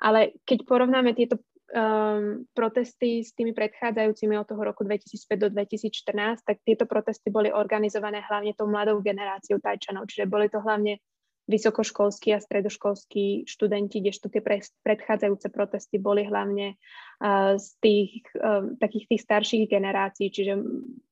Ale 0.02 0.34
keď 0.46 0.66
porovnáme 0.66 1.14
tieto 1.14 1.42
um, 1.74 2.46
protesty 2.54 3.26
s 3.26 3.34
tými 3.34 3.52
predchádzajúcimi 3.52 4.38
od 4.38 4.48
toho 4.48 4.62
roku 4.62 4.86
2005 4.86 5.42
do 5.42 5.50
2014, 5.50 6.46
tak 6.46 6.62
tieto 6.62 6.86
protesty 6.86 7.34
boli 7.34 7.50
organizované 7.50 8.22
hlavne 8.24 8.54
tou 8.54 8.70
mladou 8.70 9.02
generáciou 9.02 9.58
Tajčanov, 9.58 10.06
čiže 10.08 10.30
boli 10.30 10.48
to 10.48 10.62
hlavne 10.62 11.02
vysokoškolskí 11.44 12.32
a 12.32 12.40
stredoškolskí 12.40 13.44
študenti, 13.44 14.00
kdežto 14.00 14.32
tie 14.32 14.40
pre, 14.40 14.64
predchádzajúce 14.64 15.52
protesty 15.52 16.00
boli 16.00 16.24
hlavne 16.24 16.80
uh, 16.80 17.60
z 17.60 17.68
tých 17.84 18.24
uh, 18.40 18.72
takých 18.80 19.12
tých 19.12 19.22
starších 19.28 19.64
generácií, 19.68 20.32
čiže 20.32 20.56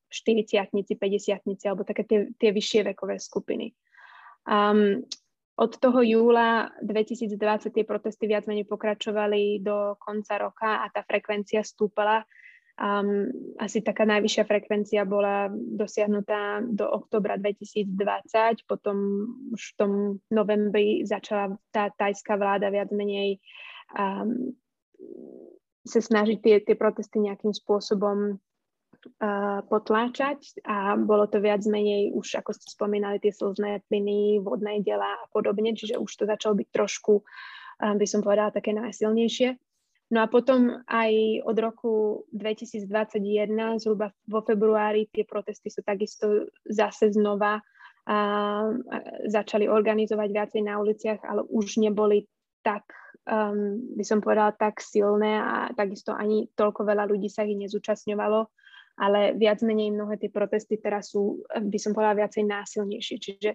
40 0.08 0.72
50 0.72 1.68
alebo 1.68 1.84
také 1.84 2.04
tie, 2.04 2.20
tie 2.36 2.50
vyššie 2.52 2.80
vekové 2.92 3.20
skupiny. 3.20 3.76
Um, 4.44 5.04
od 5.62 5.72
toho 5.78 6.02
júla 6.02 6.74
2020 6.82 7.38
tie 7.70 7.84
protesty 7.86 8.26
viac 8.26 8.50
menej 8.50 8.66
pokračovali 8.66 9.62
do 9.62 9.94
konca 10.02 10.34
roka 10.42 10.82
a 10.82 10.90
tá 10.90 11.06
frekvencia 11.06 11.62
stúpala. 11.62 12.26
Um, 12.72 13.30
asi 13.62 13.84
taká 13.84 14.02
najvyššia 14.08 14.48
frekvencia 14.48 15.06
bola 15.06 15.46
dosiahnutá 15.54 16.66
do 16.66 16.88
oktobra 16.88 17.38
2020, 17.38 18.66
potom 18.66 18.96
už 19.54 19.62
v 19.62 19.74
tom 19.78 19.92
novembri 20.32 21.06
začala 21.06 21.54
tá 21.70 21.94
tajská 21.94 22.34
vláda 22.34 22.72
viac 22.72 22.90
menej 22.90 23.38
um, 23.94 24.56
sa 25.86 26.00
snažiť 26.02 26.38
tie, 26.42 26.56
tie 26.64 26.74
protesty 26.74 27.22
nejakým 27.22 27.54
spôsobom 27.54 28.40
potláčať 29.66 30.62
a 30.62 30.94
bolo 30.94 31.26
to 31.26 31.42
viac 31.42 31.62
menej 31.66 32.14
už, 32.14 32.38
ako 32.38 32.54
ste 32.54 32.70
spomínali, 32.70 33.18
tie 33.18 33.34
slzné 33.34 33.82
plyny, 33.90 34.38
vodné 34.38 34.82
dela 34.82 35.18
a 35.18 35.24
podobne, 35.30 35.74
čiže 35.74 35.98
už 35.98 36.10
to 36.10 36.24
začalo 36.26 36.54
byť 36.58 36.68
trošku, 36.70 37.22
by 37.82 38.06
som 38.06 38.22
povedala, 38.22 38.54
také 38.54 38.70
najsilnejšie. 38.74 39.58
No 40.12 40.20
a 40.20 40.28
potom 40.28 40.84
aj 40.92 41.40
od 41.48 41.56
roku 41.56 41.92
2021, 42.36 43.48
zhruba 43.80 44.12
vo 44.28 44.44
februári, 44.44 45.08
tie 45.08 45.24
protesty 45.24 45.72
sa 45.72 45.80
takisto 45.80 46.52
zase 46.68 47.16
znova 47.16 47.64
a 48.04 48.18
začali 49.24 49.70
organizovať 49.70 50.28
viacej 50.28 50.62
na 50.68 50.76
uliciach, 50.82 51.24
ale 51.24 51.48
už 51.48 51.80
neboli 51.80 52.28
tak, 52.60 52.92
um, 53.24 53.78
by 53.96 54.04
som 54.04 54.20
povedala, 54.20 54.52
tak 54.52 54.84
silné 54.84 55.38
a 55.38 55.70
takisto 55.72 56.12
ani 56.12 56.50
toľko 56.52 56.82
veľa 56.82 57.08
ľudí 57.08 57.32
sa 57.32 57.46
ich 57.46 57.56
nezúčastňovalo, 57.56 58.52
ale 58.98 59.32
viac 59.36 59.64
menej 59.64 59.92
mnohé 59.92 60.20
tie 60.20 60.28
protesty 60.28 60.76
teraz 60.76 61.12
sú, 61.12 61.44
by 61.48 61.78
som 61.80 61.96
povedala, 61.96 62.26
viacej 62.26 62.44
násilnejšie. 62.44 63.16
Čiže 63.18 63.50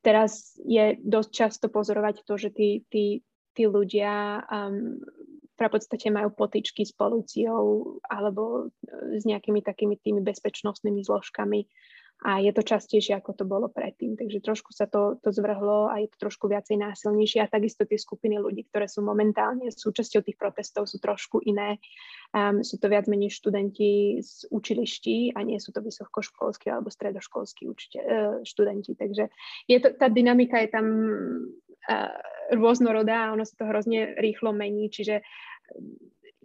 teraz 0.00 0.56
je 0.64 0.96
dosť 1.00 1.30
často 1.30 1.66
pozorovať 1.68 2.24
to, 2.24 2.34
že 2.40 2.50
tí, 2.52 2.82
tí, 2.88 3.20
tí 3.52 3.64
ľudia 3.68 4.42
um, 4.48 5.00
v 5.56 5.72
podstate 5.72 6.12
majú 6.12 6.36
potičky 6.36 6.84
s 6.84 6.92
policiou 6.92 7.96
alebo 8.04 8.68
e, 8.68 9.16
s 9.16 9.24
nejakými 9.24 9.64
takými 9.64 9.96
tými 9.96 10.20
bezpečnostnými 10.20 11.00
zložkami 11.00 11.64
a 12.24 12.40
je 12.40 12.48
to 12.48 12.64
častejšie, 12.64 13.12
ako 13.12 13.36
to 13.36 13.44
bolo 13.44 13.68
predtým. 13.68 14.16
Takže 14.16 14.40
trošku 14.40 14.72
sa 14.72 14.88
to, 14.88 15.20
to 15.20 15.28
zvrhlo 15.36 15.92
a 15.92 16.00
je 16.00 16.08
to 16.08 16.16
trošku 16.16 16.48
viacej 16.48 16.80
násilnejšie 16.80 17.44
a 17.44 17.52
takisto 17.52 17.84
tie 17.84 18.00
skupiny 18.00 18.40
ľudí, 18.40 18.64
ktoré 18.72 18.88
sú 18.88 19.04
momentálne 19.04 19.68
súčasťou 19.68 20.24
tých 20.24 20.40
protestov, 20.40 20.88
sú 20.88 20.96
trošku 20.96 21.44
iné. 21.44 21.76
Um, 22.32 22.64
sú 22.64 22.80
to 22.80 22.88
viac 22.88 23.04
menej 23.04 23.36
študenti 23.36 24.24
z 24.24 24.48
učiliští 24.48 25.36
a 25.36 25.44
nie 25.44 25.60
sú 25.60 25.76
to 25.76 25.84
vysokoškolskí 25.84 26.72
alebo 26.72 26.88
stredoškolskí 26.88 27.68
učite, 27.68 28.00
uh, 28.00 28.40
študenti. 28.48 28.96
Takže 28.96 29.28
je 29.68 29.78
to, 29.84 29.92
tá 29.92 30.08
dynamika 30.08 30.56
je 30.64 30.72
tam 30.72 30.86
uh, 30.88 32.16
rôznorodá 32.56 33.28
a 33.28 33.32
ono 33.36 33.44
sa 33.44 33.60
to 33.60 33.68
hrozne 33.68 34.16
rýchlo 34.16 34.56
mení, 34.56 34.88
čiže 34.88 35.20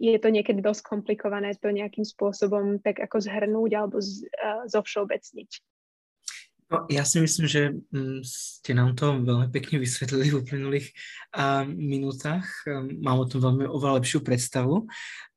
je 0.02 0.18
to 0.18 0.28
niekedy 0.34 0.58
dosť 0.58 0.82
komplikované 0.82 1.54
to 1.54 1.70
nejakým 1.70 2.02
spôsobom 2.02 2.82
tak 2.82 2.98
ako 2.98 3.22
zhrnúť 3.22 3.70
alebo 3.78 4.02
z, 4.02 4.26
uh, 4.42 4.66
zovšeobecniť. 4.66 5.50
No, 6.72 6.88
ja 6.88 7.04
si 7.04 7.20
myslím, 7.20 7.46
že 7.46 7.62
um, 7.94 8.24
ste 8.24 8.72
nám 8.74 8.98
to 8.98 9.14
veľmi 9.22 9.52
pekne 9.52 9.78
vysvetlili 9.78 10.32
v 10.32 10.40
uplynulých 10.42 10.86
uh, 11.36 11.68
minútach. 11.68 12.48
Um, 12.66 12.98
mám 12.98 13.22
o 13.22 13.28
tom 13.28 13.44
veľmi 13.44 13.68
oveľa 13.68 14.02
lepšiu 14.02 14.24
predstavu. 14.24 14.88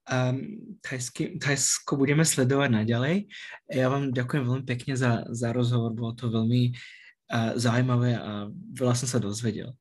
Um, 0.07 0.37
Thajsky, 0.81 1.37
Thajsko 1.37 1.99
budeme 1.99 2.25
sledovať 2.25 2.69
naďalej. 2.71 3.29
Ja 3.69 3.91
vám 3.91 4.15
ďakujem 4.15 4.43
veľmi 4.47 4.65
pekne 4.65 4.97
za, 4.97 5.27
za 5.29 5.51
rozhovor, 5.51 5.93
bolo 5.93 6.15
to 6.15 6.31
veľmi 6.31 6.71
uh, 6.71 7.53
zaujímavé 7.59 8.15
a 8.17 8.47
veľa 8.73 8.95
som 8.97 9.07
sa 9.11 9.19
dozvedel. 9.21 9.75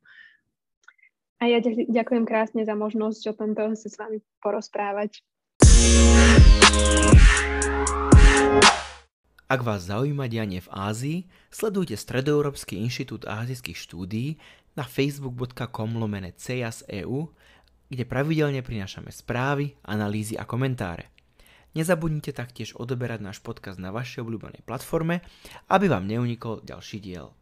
A 1.42 1.50
ja 1.50 1.58
ďakujem 1.64 2.24
krásne 2.24 2.62
za 2.62 2.78
možnosť 2.78 3.22
o 3.30 3.34
tomto 3.34 3.74
sa 3.74 3.88
s 3.90 3.96
vami 3.98 4.22
porozprávať. 4.38 5.22
Ak 9.44 9.60
vás 9.60 9.86
zaujíma 9.86 10.24
dianie 10.26 10.64
v 10.64 10.72
Ázii, 10.72 11.18
sledujte 11.52 12.00
Stredoeurópsky 12.00 12.80
inštitút 12.80 13.28
ázijských 13.28 13.76
štúdií 13.76 14.40
na 14.72 14.88
facebook.com 14.88 16.00
lomene 16.00 16.32
EU, 17.04 17.28
kde 17.92 18.04
pravidelne 18.08 18.64
prinášame 18.64 19.12
správy, 19.12 19.76
analýzy 19.84 20.40
a 20.40 20.48
komentáre. 20.48 21.12
Nezabudnite 21.76 22.32
taktiež 22.32 22.72
odoberať 22.78 23.20
náš 23.20 23.38
podcast 23.44 23.76
na 23.82 23.92
vašej 23.92 24.24
obľúbenej 24.24 24.62
platforme, 24.64 25.20
aby 25.68 25.86
vám 25.92 26.08
neunikol 26.08 26.64
ďalší 26.64 27.02
diel. 27.04 27.36